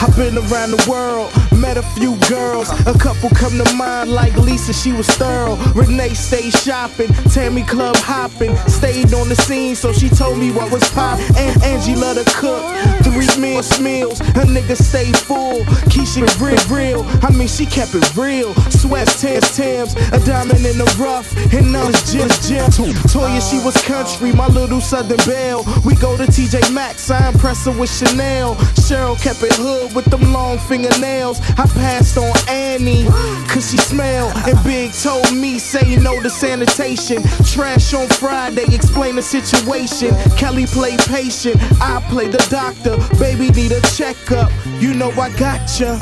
I've 0.05 0.15
been 0.17 0.37
around 0.37 0.71
the 0.77 0.85
world, 0.91 1.33
met 1.65 1.77
a 1.79 1.83
few 1.97 2.15
girls. 2.29 2.69
A 2.87 2.95
couple 2.99 3.31
come 3.31 3.57
to 3.57 3.75
mind, 3.75 4.11
like 4.11 4.37
Lisa, 4.37 4.73
she 4.73 4.93
was 4.93 5.09
thorough. 5.21 5.57
Renee 5.75 6.13
stayed 6.13 6.53
shopping, 6.53 7.11
Tammy 7.33 7.63
club 7.63 7.97
hopping. 7.97 8.55
Stayed 8.69 9.15
on 9.15 9.29
the 9.29 9.37
scene, 9.37 9.75
so 9.75 9.93
she 9.93 10.09
told 10.09 10.37
me 10.39 10.51
what 10.53 10.71
was 10.71 10.85
pop. 10.91 11.19
And 11.37 11.53
Angie 11.63 11.97
loved 11.97 12.19
to 12.21 12.27
cook, 12.37 12.63
three 13.03 13.33
meals, 13.41 13.81
meals. 13.81 14.19
her 14.37 14.47
nigga 14.57 14.77
stay 14.77 15.11
full. 15.13 15.61
Keisha 15.93 16.29
real, 16.45 16.63
real. 16.69 17.01
I 17.27 17.31
mean, 17.31 17.49
she 17.49 17.65
kept 17.65 17.95
it 17.95 18.07
real. 18.17 18.53
Sweats, 18.83 19.21
Tams, 19.23 19.57
Tams. 19.57 19.95
A 20.13 20.19
diamond 20.27 20.65
in 20.67 20.77
the 20.77 20.89
rough, 21.01 21.29
and 21.55 21.73
none 21.73 21.95
is 21.95 22.13
just 22.13 22.49
gem. 22.49 22.71
Toya, 23.13 23.41
she 23.51 23.59
was 23.65 23.77
country, 23.85 24.33
my 24.33 24.49
little 24.49 24.81
southern 24.81 25.23
belle. 25.25 25.65
We 25.87 25.95
go 25.97 26.17
to 26.17 26.25
TJ 26.25 26.75
Maxx, 26.75 27.11
I 27.11 27.29
impress 27.31 27.65
her 27.65 27.73
with 27.73 27.91
Chanel. 27.91 28.55
Cheryl 28.85 29.17
kept 29.21 29.43
it 29.43 29.55
hood 29.55 29.95
with 29.95 30.05
them 30.07 30.33
long 30.33 30.59
fingernails. 30.59 31.41
I 31.57 31.67
passed 31.75 32.17
on 32.19 32.33
Annie, 32.49 33.05
cause 33.49 33.71
she 33.71 33.77
smell. 33.77 34.29
And 34.47 34.63
Big 34.65 34.93
told 34.93 35.33
me, 35.33 35.59
say 35.59 35.97
no 35.97 36.21
to 36.21 36.31
sanitation. 36.31 37.23
Trash 37.45 37.95
on 37.95 38.09
Friday, 38.09 38.65
explain 38.75 39.17
the 39.17 39.23
situation. 39.23 40.15
Kelly 40.37 40.67
play 40.67 40.97
patient, 40.97 41.57
I 41.81 42.05
play 42.11 42.29
the 42.29 42.45
doctor. 42.51 42.97
Baby 43.19 43.51
need 43.51 43.73
a 43.73 43.81
checkup, 43.97 44.51
you 44.81 44.95
know 44.95 45.11
I 45.13 45.31
gotcha. 45.37 45.99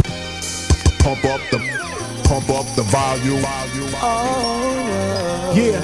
pump 0.98 1.24
up 1.24 1.40
the 1.50 1.58
pump 2.24 2.48
up 2.50 2.66
the 2.76 2.82
volume. 2.84 3.42
Oh, 4.00 5.52
yeah. 5.54 5.82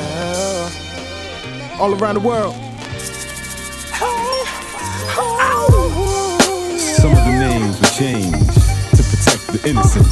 All 1.79 1.95
around 1.95 2.15
the 2.15 2.21
world. 2.21 2.55
Some 6.99 7.13
of 7.13 7.25
the 7.25 7.31
names 7.39 7.81
will 7.81 7.89
change 7.91 8.33
to 8.33 8.38
protect 8.38 8.38
the 9.53 9.69
innocent, 9.69 10.07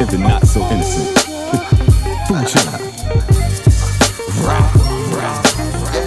if 0.00 0.08
they're 0.10 0.18
not 0.18 0.46
so 0.46 0.60
innocent. 0.70 1.18
Food 2.28 2.46
chain. 2.48 2.64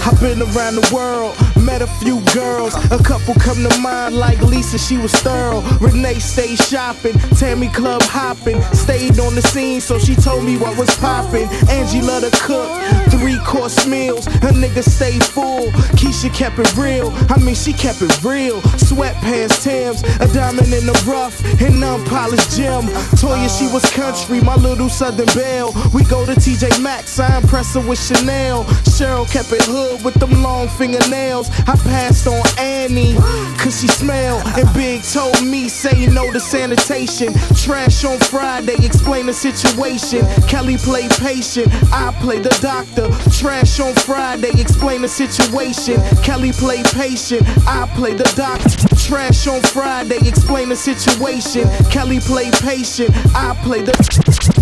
I've 0.04 0.20
been 0.20 0.42
around 0.42 0.76
the 0.76 0.90
world, 0.94 1.36
met 1.62 1.82
a 1.82 1.88
few 1.88 2.20
girls. 2.34 2.74
A 2.92 3.02
couple 3.04 3.34
come 3.36 3.58
to 3.68 3.80
mind, 3.80 4.16
like 4.16 4.40
Lisa, 4.42 4.78
she 4.78 4.98
was 4.98 5.14
thorough. 5.14 5.62
Renee 5.80 6.20
stayed 6.20 6.60
shopping, 6.60 7.18
Tammy 7.38 7.68
club 7.70 8.02
hopping. 8.04 8.62
Stayed 8.74 9.20
on 9.20 9.36
the 9.36 9.42
scene, 9.42 9.82
so 9.82 10.00
she 10.00 10.16
told 10.16 10.44
me 10.44 10.58
what 10.58 10.78
was 10.78 10.90
popping. 10.98 11.48
Angie 11.70 12.02
loved 12.02 12.26
to 12.26 12.42
cook, 12.42 12.70
three 13.12 13.38
course 13.46 13.86
meals. 13.88 14.28
A 14.28 14.52
nigga 14.52 14.84
stayed 14.84 15.24
full. 15.24 15.68
Keisha 15.98 16.34
kept 16.34 16.60
it 16.60 16.76
real, 16.76 17.12
I 17.30 17.38
mean, 17.40 17.56
she 17.56 17.74
kept 17.74 18.02
it 18.02 18.24
real. 18.24 18.62
Sweatpants, 18.62 19.64
Tams, 19.64 20.02
a 20.20 20.28
diamond 20.34 20.74
in 20.74 20.86
the 20.86 21.04
rough, 21.08 21.44
and 21.62 21.84
unpolished 21.84 22.58
gem. 22.58 22.84
Toya, 23.20 23.50
she 23.58 23.72
was 23.74 23.84
country, 23.92 24.42
my 24.42 24.56
little 24.56 24.90
southern 24.90 25.28
belle. 25.28 25.74
We 25.94 26.04
go 26.06 26.26
to 26.26 26.34
TJ 26.34 26.82
Maxx, 26.82 27.20
I 27.20 27.38
impress 27.38 27.74
her 27.76 27.88
with 27.88 28.00
Chanel. 28.00 28.64
Cheryl 28.96 29.30
kept 29.30 29.52
it 29.52 29.64
hood 29.64 30.04
with 30.04 30.16
them 30.16 30.42
long 30.42 30.68
fingernails. 30.68 31.51
I 31.68 31.76
passed 31.84 32.28
on 32.28 32.42
Annie, 32.58 33.16
cause 33.58 33.80
she 33.80 33.88
smell. 33.88 34.38
And 34.58 34.74
Big 34.74 35.04
told 35.04 35.44
me, 35.46 35.70
say 35.70 36.08
no 36.08 36.32
to 36.32 36.40
sanitation. 36.40 37.34
Trash 37.56 38.04
on 38.06 38.20
Friday, 38.20 38.76
explain 38.84 39.26
the 39.26 39.34
situation. 39.34 40.26
Kelly 40.48 40.78
play 40.78 41.08
patient, 41.20 41.68
I 41.92 42.16
play 42.22 42.40
the 42.40 42.56
doctor. 42.62 43.10
Trash 43.38 43.80
on 43.80 43.94
Friday, 43.96 44.52
explain 44.60 45.02
the 45.02 45.08
situation. 45.08 46.02
Kelly 46.24 46.52
play 46.52 46.84
patient, 46.94 47.44
I 47.68 47.90
play 47.96 48.14
the 48.14 48.32
doctor. 48.36 48.96
Trash 48.96 49.48
on 49.48 49.62
Friday, 49.62 50.20
explain 50.28 50.70
the 50.70 50.76
situation. 50.76 51.70
Kelly 51.90 52.20
play 52.20 52.52
patient, 52.62 53.12
I 53.36 53.56
play 53.64 53.82
the 53.82 53.94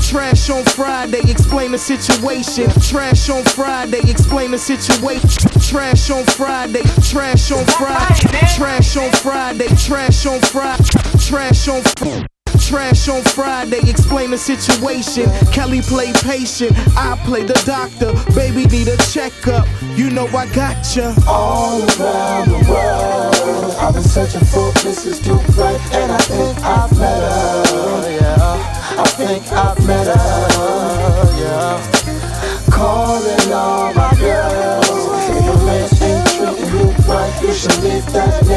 trash 0.10 0.40
Trash 0.40 0.50
on 0.50 0.64
Friday, 0.66 1.20
explain 1.30 1.72
the 1.72 1.78
situation. 1.78 2.70
Trash 2.82 3.30
on 3.30 3.44
Friday, 3.44 4.00
explain 4.10 4.52
the 4.52 4.58
situation. 4.58 5.50
Trash 5.62 6.10
on 6.10 6.24
Friday, 6.26 6.82
trash 7.04 7.52
on 7.52 7.66
Friday, 7.66 8.40
trash 8.56 8.98
on 8.98 9.12
Friday, 9.12 9.68
trash 9.76 10.26
on 10.26 10.40
Friday, 10.40 10.84
trash 11.20 11.68
on 11.68 11.84
Trash 12.70 13.10
on 13.10 13.24
Friday, 13.24 13.80
explain 13.90 14.30
the 14.30 14.38
situation. 14.38 15.26
Kelly 15.52 15.82
play 15.82 16.14
patient, 16.14 16.72
I 16.96 17.20
play 17.26 17.44
the 17.44 17.60
doctor. 17.66 18.14
Baby 18.36 18.66
need 18.68 18.88
a 18.88 18.98
checkup, 19.12 19.68
you 19.98 20.12
know 20.12 20.28
I 20.28 20.46
gotcha. 20.54 21.16
All 21.28 21.82
around 21.82 22.50
the 22.50 22.62
world, 22.70 23.76
I've 23.80 23.94
been 23.96 24.04
searching 24.04 24.46
for 24.46 24.72
Mrs. 24.86 25.26
Right, 25.58 25.82
and 25.96 26.12
I 26.12 26.18
think 26.20 26.58
I've 26.60 26.92
met 26.98 27.22
her. 27.22 27.64
Oh, 27.66 28.08
yeah, 28.08 28.39
I 29.00 29.06
think 29.16 29.50
I've 29.54 29.88
met 29.88 30.08
her. 30.08 31.40
Yeah, 31.40 31.80
calling 32.70 33.54
all 33.54 33.94
my 33.94 34.14
girls. 34.20 34.90
If 35.30 35.46
your 35.46 35.58
man 35.66 35.88
ain't 36.04 36.28
treating 36.28 36.74
you 36.76 36.92
right, 37.08 37.42
you 37.42 37.54
should 37.54 37.82
leave 37.82 38.06
that 38.12 38.49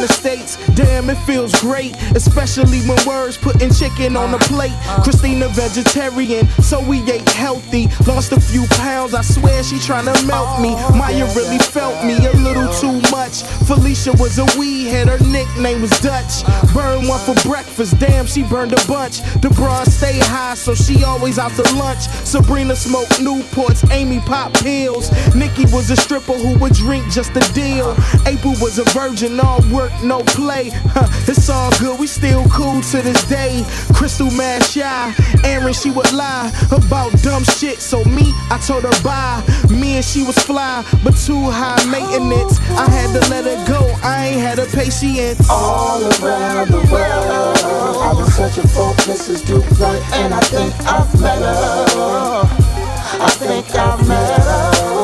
around 0.00 0.08
the 0.08 0.12
states, 0.12 0.56
damn, 0.74 1.10
it 1.10 1.16
feels 1.26 1.58
great. 1.60 1.94
Especially 2.14 2.80
when 2.82 2.98
words 3.06 3.36
putting 3.36 3.72
chicken 3.72 4.16
on 4.16 4.32
the 4.32 4.38
plate. 4.38 4.76
Christina 5.02 5.48
vegetarian, 5.48 6.48
so 6.62 6.80
we 6.80 7.00
ate 7.10 7.28
healthy. 7.28 7.88
Lost 8.06 8.32
a 8.32 8.40
few 8.40 8.66
pounds, 8.70 9.14
I 9.14 9.22
swear 9.22 9.62
she 9.62 9.76
tryna 9.76 10.14
melt 10.26 10.60
me. 10.60 10.74
Oh, 10.76 10.94
Maya 10.96 11.26
really 11.34 11.58
felt 11.58 12.04
me 12.04 12.16
a 12.26 12.32
little 12.32 12.72
too 12.80 13.00
much. 13.10 13.42
Felicia 13.66 14.12
was 14.18 14.38
a 14.38 14.46
weed 14.58 14.88
head, 14.88 15.08
her 15.08 15.18
nickname 15.30 15.82
was 15.82 15.90
Dutch. 16.00 16.44
Burn 16.74 17.06
one 17.06 17.20
for 17.20 17.34
breakfast, 17.48 17.98
damn, 17.98 18.26
she 18.26 18.42
burned 18.42 18.72
a 18.72 18.86
bunch. 18.86 19.20
The 19.40 19.50
bras 19.50 19.94
stay 19.94 20.18
high, 20.18 20.54
so 20.54 20.74
she 20.74 21.04
always 21.04 21.38
out 21.38 21.52
to 21.52 21.62
lunch. 21.74 22.06
Sabrina 22.24 22.76
smoked 22.76 23.20
Newports, 23.20 23.88
Amy 23.92 24.20
pop 24.20 24.52
pills. 24.54 25.10
Nikki 25.34 25.64
was 25.66 25.90
a 25.90 25.96
stripper 25.96 26.34
who 26.34 26.58
would 26.58 26.74
drink 26.74 27.10
just 27.10 27.30
a 27.36 27.52
deal. 27.52 27.96
April 28.26 28.54
was 28.60 28.78
a 28.78 28.84
virgin, 28.90 29.38
all 29.40 29.60
work, 29.72 29.89
no 30.02 30.20
play. 30.22 30.70
Huh, 30.94 31.08
it's 31.28 31.48
all 31.48 31.70
good, 31.78 31.98
we 31.98 32.06
still 32.06 32.44
cool 32.48 32.80
to 32.80 33.02
this 33.02 33.22
day. 33.28 33.64
Crystal 33.94 34.30
mad 34.30 34.64
shy, 34.64 35.14
Aaron, 35.44 35.72
she 35.72 35.90
would 35.90 36.12
lie 36.12 36.50
about 36.70 37.12
dumb 37.22 37.44
shit. 37.44 37.78
So 37.80 38.04
me, 38.04 38.32
I 38.50 38.58
told 38.66 38.84
her 38.84 39.02
bye. 39.02 39.42
Me 39.68 39.96
and 39.96 40.04
she 40.04 40.22
was 40.22 40.38
fly, 40.38 40.84
but 41.04 41.16
too 41.16 41.50
high 41.50 41.84
maintenance. 41.86 42.58
I 42.70 42.88
had 42.90 43.12
to 43.14 43.30
let 43.30 43.44
her 43.44 43.58
go, 43.66 43.80
I 44.02 44.28
ain't 44.28 44.40
had 44.40 44.58
a 44.58 44.66
patience. 44.66 45.48
All 45.48 46.02
around 46.02 46.68
the 46.68 46.82
world, 46.90 47.58
I've 48.02 48.16
been 48.16 48.30
searching 48.30 48.68
for 48.68 48.92
Mrs. 49.06 49.40
Right, 49.80 50.02
and 50.14 50.34
I 50.34 50.40
think 50.40 50.74
I've 50.86 51.20
met 51.20 51.38
her. 51.38 52.80
I 53.22 53.28
think 53.30 53.74
I've 53.74 54.08
met 54.08 54.40
her. 54.40 54.99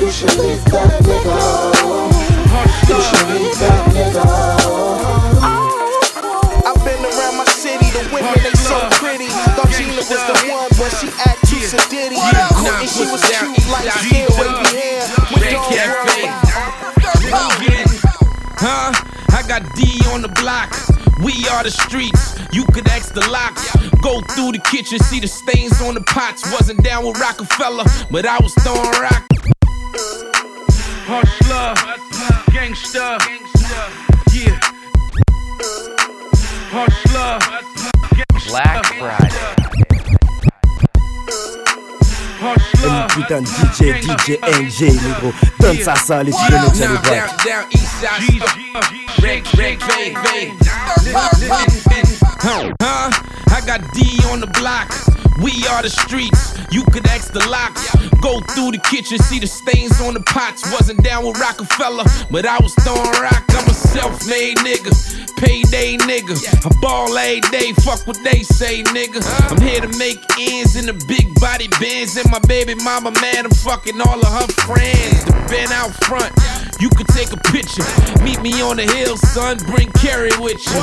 You 0.00 0.10
should 0.10 0.36
leave 0.36 0.62
that 0.66 1.00
nigga. 1.00 1.36
You 2.88 2.98
should 3.00 3.26
leave 3.32 3.56
that 3.64 3.80
nigga. 3.96 4.24
I've 6.66 6.82
been 6.84 7.00
around 7.00 7.36
my 7.38 7.44
city, 7.48 7.88
the 7.96 8.04
women 8.12 8.36
they 8.44 8.52
so 8.60 8.76
pretty. 9.00 9.28
Thought 9.56 9.72
Gina 9.72 9.96
was 9.96 10.08
the 10.08 10.36
one, 10.52 10.68
but 10.76 10.92
she 11.00 11.08
act 11.24 11.40
too 11.48 11.64
sedity. 11.64 12.20
Courtney, 12.52 12.86
she 12.86 13.08
was 13.08 13.24
cute, 13.24 13.56
like 13.72 13.88
skin, 14.04 14.28
wavy 14.36 14.76
hair. 14.76 15.00
With 15.32 15.48
dog 15.48 15.64
Huh? 18.58 18.92
I 19.32 19.42
got 19.48 19.62
D 19.74 20.00
on 20.12 20.20
the 20.20 20.32
block. 20.40 20.72
We 21.24 21.48
are 21.48 21.62
the 21.64 21.70
streets. 21.70 22.36
You 22.52 22.64
could 22.66 22.86
ask 22.88 23.14
the 23.14 23.26
locks. 23.30 23.74
Go 24.02 24.20
through 24.34 24.52
the 24.52 24.60
kitchen, 24.70 24.98
see 24.98 25.20
the 25.20 25.28
stains 25.28 25.80
on 25.80 25.94
the 25.94 26.02
pots. 26.02 26.44
Wasn't 26.52 26.82
down 26.84 27.06
with 27.06 27.18
Rockefeller, 27.18 27.84
but 28.10 28.26
I 28.26 28.38
was 28.40 28.52
throwing 28.60 28.90
rock. 29.00 29.35
Hustler, 31.08 31.74
gangster, 32.52 33.16
yeah. 34.34 34.60
Hustler, 36.70 37.38
Black 38.48 38.86
Friday. 38.98 39.56
Une 42.84 43.06
putain 43.08 43.40
de 43.40 43.46
DJ, 43.46 44.02
DJ 44.02 44.38
NJ, 44.60 44.80
négro. 44.82 45.32
Donne 45.58 45.78
ça, 45.80 45.94
ça, 45.96 46.22
les 46.22 46.32
tu 46.32 46.38
connais, 46.38 46.70
tu 46.72 46.78
Down, 46.80 46.92
les 46.92 47.10
down, 47.10 47.28
down, 47.44 47.64
east 47.72 47.88
side. 47.98 48.42
Reg, 49.22 49.44
reg, 49.56 49.80
reg, 49.82 50.16
reg. 50.18 50.52
Huh? 52.42 53.10
I 53.48 53.60
got 53.66 53.80
D 53.94 54.20
on 54.30 54.40
the 54.40 54.46
block. 54.46 55.25
We 55.42 55.52
are 55.68 55.82
the 55.82 55.90
streets. 55.90 56.56
You 56.70 56.84
could 56.84 57.06
ask 57.08 57.32
the 57.32 57.46
locks. 57.48 57.94
Go 58.20 58.40
through 58.54 58.72
the 58.72 58.80
kitchen, 58.88 59.18
see 59.18 59.38
the 59.38 59.46
stains 59.46 60.00
on 60.00 60.14
the 60.14 60.20
pots. 60.20 60.64
Wasn't 60.72 61.02
down 61.04 61.26
with 61.26 61.38
Rockefeller, 61.38 62.04
but 62.30 62.46
I 62.46 62.58
was 62.60 62.74
throwing 62.80 63.10
rock. 63.20 63.44
I'm 63.50 63.68
a 63.68 63.74
self-made 63.74 64.56
nigga, 64.58 64.92
payday 65.36 65.96
nigga. 65.98 66.36
I 66.64 66.80
ball 66.80 67.16
every 67.16 67.40
day, 67.52 67.72
fuck 67.84 68.06
what 68.06 68.18
they 68.24 68.42
say, 68.42 68.82
nigga. 68.82 69.20
I'm 69.50 69.60
here 69.60 69.80
to 69.80 69.92
make 69.98 70.18
ends 70.38 70.76
in 70.76 70.86
the 70.86 70.96
big 71.06 71.34
body 71.40 71.68
bins. 71.78 72.16
And 72.16 72.30
my 72.30 72.40
baby 72.48 72.74
mama, 72.74 73.12
man, 73.20 73.44
I'm 73.44 73.50
fucking 73.50 74.00
all 74.00 74.20
of 74.20 74.32
her 74.32 74.48
friends. 74.64 75.24
The 75.24 75.36
been 75.48 75.72
out 75.72 75.92
front. 76.04 76.32
You 76.78 76.90
could 76.90 77.08
take 77.08 77.32
a 77.32 77.40
picture. 77.52 77.84
Meet 78.22 78.42
me 78.42 78.60
on 78.60 78.76
the 78.76 78.84
hill, 78.84 79.16
son. 79.16 79.56
Bring 79.66 79.90
Carrie 79.92 80.36
with 80.40 80.60
you. 80.66 80.82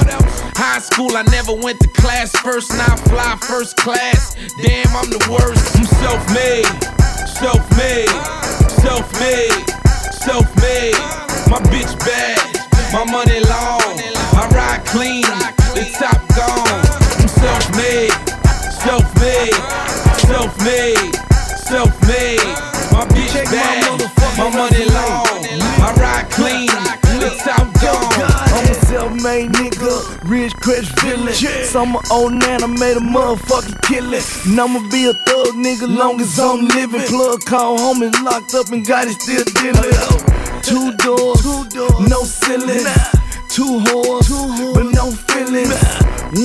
High 0.58 0.80
school, 0.80 1.16
I 1.16 1.24
never 1.24 1.54
went 1.54 1.80
to 1.82 1.88
class 1.90 2.36
first. 2.38 2.72
Now 2.72 2.96
fly 2.96 3.38
first 3.42 3.78
class. 3.78 4.36
Damn, 4.52 4.92
I'm 4.92 5.10
the 5.10 5.24
worst. 5.32 5.76
I'm 5.78 5.86
self-made, 6.04 6.68
self-made, 7.40 8.12
self-made, 8.84 9.64
self-made. 10.20 11.00
My 11.48 11.64
bitch 11.72 11.96
bad, 12.04 12.44
my 12.92 13.06
money 13.08 13.40
long. 13.40 13.96
I 14.36 14.44
ride 14.52 14.84
clean, 14.86 15.24
the 15.72 15.88
top 15.96 16.20
gone. 16.36 16.84
I'm 17.24 17.28
self-made, 17.32 18.12
self-made, 18.84 19.56
self-made, 20.28 21.16
self-made. 21.64 22.44
My 22.92 23.08
bitch 23.16 23.34
bad, 23.48 23.96
my 24.38 24.50
money 24.52 24.86
long. 24.92 25.40
I 25.80 25.94
ride 25.96 26.30
clean, 26.32 26.68
self-made 28.94 29.50
nigga, 29.54 30.30
rich 30.30 30.54
crash 30.58 30.88
villain. 31.02 31.34
Summer 31.66 32.00
old 32.12 32.34
man, 32.34 32.64
I 32.64 32.68
made 32.68 32.96
a 32.96 33.00
motherfucking 33.00 33.82
killing. 33.82 34.22
And 34.46 34.60
I'ma 34.62 34.88
be 34.92 35.08
a 35.08 35.14
thug 35.26 35.56
nigga 35.66 35.88
long 35.90 36.22
as 36.22 36.40
I'm 36.40 36.68
living. 36.68 37.02
Plug 37.08 37.40
call 37.46 37.78
home 37.78 38.04
and 38.04 38.14
locked 38.24 38.54
up 38.54 38.70
and 38.70 38.86
got 38.86 39.08
it 39.08 39.20
still 39.20 39.44
dealing. 39.62 39.98
Two 40.62 40.94
doors, 40.98 41.44
no 42.08 42.22
ceiling. 42.24 42.86
Two 43.50 43.82
whores, 43.86 44.30
but 44.76 44.86
no 44.94 45.10
feelings. 45.12 45.74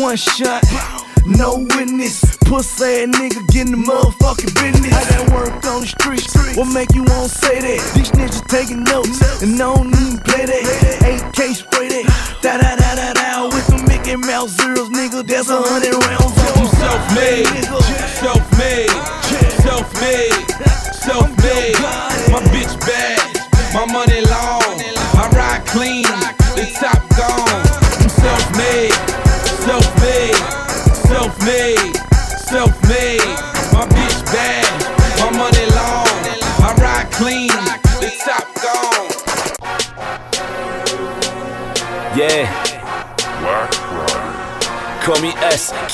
One 0.00 0.16
shot. 0.16 0.97
No 1.28 1.58
witness, 1.76 2.24
pussy 2.48 3.04
ass 3.04 3.08
nigga 3.12 3.46
getting 3.52 3.72
the 3.72 3.82
motherfucking 3.84 4.54
business. 4.56 4.94
I 4.94 5.04
got 5.12 5.30
work 5.36 5.52
on 5.66 5.82
the 5.82 5.86
streets. 5.86 6.32
What 6.56 6.72
make 6.72 6.94
you 6.94 7.04
wanna 7.04 7.28
say 7.28 7.60
that? 7.60 7.92
These 7.94 8.10
niggas 8.12 8.46
taking 8.48 8.82
notes 8.84 9.20
and 9.42 9.54
I 9.54 9.58
don't 9.58 9.92
even 9.92 10.18
play 10.24 10.46
that. 10.46 10.64
AK 11.04 11.54
spray 11.54 11.88
that, 11.88 12.04
da 12.40 12.56
da 12.56 12.76
da 12.76 12.94
da 12.96 13.12
da. 13.12 13.44
With 13.54 13.64
some 13.68 13.84
Mickey 13.84 14.16
Mouse 14.16 14.56
zeros, 14.56 14.88
nigga. 14.88 15.20
That's 15.26 15.50
a 15.50 15.60
hundred 15.60 15.94
rounds. 16.00 16.32
I'm 16.56 16.66
self-made, 16.80 17.46
self-made, 17.46 17.77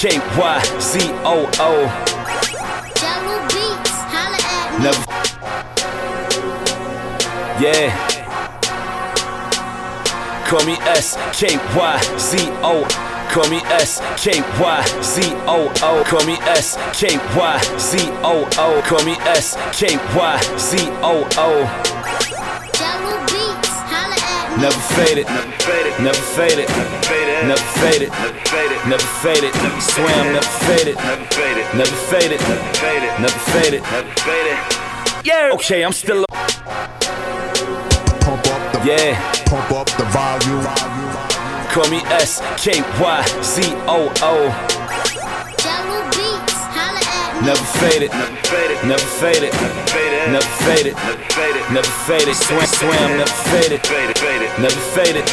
K 0.05 0.11
Y 0.11 0.63
Z 0.81 1.01
O 1.25 1.49
O. 1.61 1.71
Never. 4.83 5.05
Yeah. 7.59 7.89
Call 10.47 10.67
me 10.67 10.75
S 10.83 11.17
K 11.33 11.57
Y 11.75 12.19
Z 12.19 12.37
O. 12.63 12.85
Call 13.31 13.49
me 13.49 13.63
S 13.73 14.03
K 14.23 14.43
Y 14.61 14.85
Z 15.01 15.23
O 15.47 15.73
O. 15.83 16.05
Call 16.05 16.27
me 16.27 16.35
S 16.53 16.77
K 16.93 17.17
Y 17.35 17.79
Z 17.79 18.11
O 18.23 18.47
O. 18.59 18.83
Call 18.83 19.05
me 19.07 19.13
S 19.25 19.57
K 19.73 19.97
Y 19.97 20.59
Z 20.59 20.91
O 21.01 21.27
O. 21.39 21.94
Never 24.65 24.81
faded, 24.97 25.27
never 25.27 25.45
faded, 25.61 26.01
never 26.01 26.25
faded, 26.33 26.69
never 27.45 27.67
faded, 27.77 28.09
never 28.89 29.09
faded, 29.21 29.53
swam, 29.79 30.33
never 30.33 30.53
faded, 30.65 30.97
never 30.97 31.27
faded, 31.37 31.77
never 31.77 31.97
faded, 32.09 32.41
never 33.21 33.39
faded, 33.51 33.83
never 33.83 34.15
faded. 34.25 34.57
Yeah. 35.23 35.51
Okay, 35.53 35.85
I'm 35.85 35.93
still. 35.93 36.25
Pump 38.25 38.47
up 38.49 38.73
the 38.73 38.81
Yeah. 38.89 39.21
pump 39.45 39.71
up 39.71 39.91
the 39.99 40.07
volume. 40.17 40.65
Call 41.69 41.87
me 41.91 42.01
S 42.09 42.41
K 42.57 42.81
Y 42.99 43.23
Z 43.43 43.75
O 43.87 44.11
O. 44.23 44.84
Never 47.45 47.61
faded, 47.77 48.11
never 48.11 48.31
faded, 48.49 48.83
never 48.89 49.05
faded, 49.21 49.53
never 50.33 50.47
faded, 50.65 50.95
never 51.71 51.93
faded, 52.07 52.35
swam, 52.37 52.65
swam, 52.65 53.19
never 53.19 53.31
faded, 53.53 53.85
never 54.59 54.81
faded, 54.97 55.27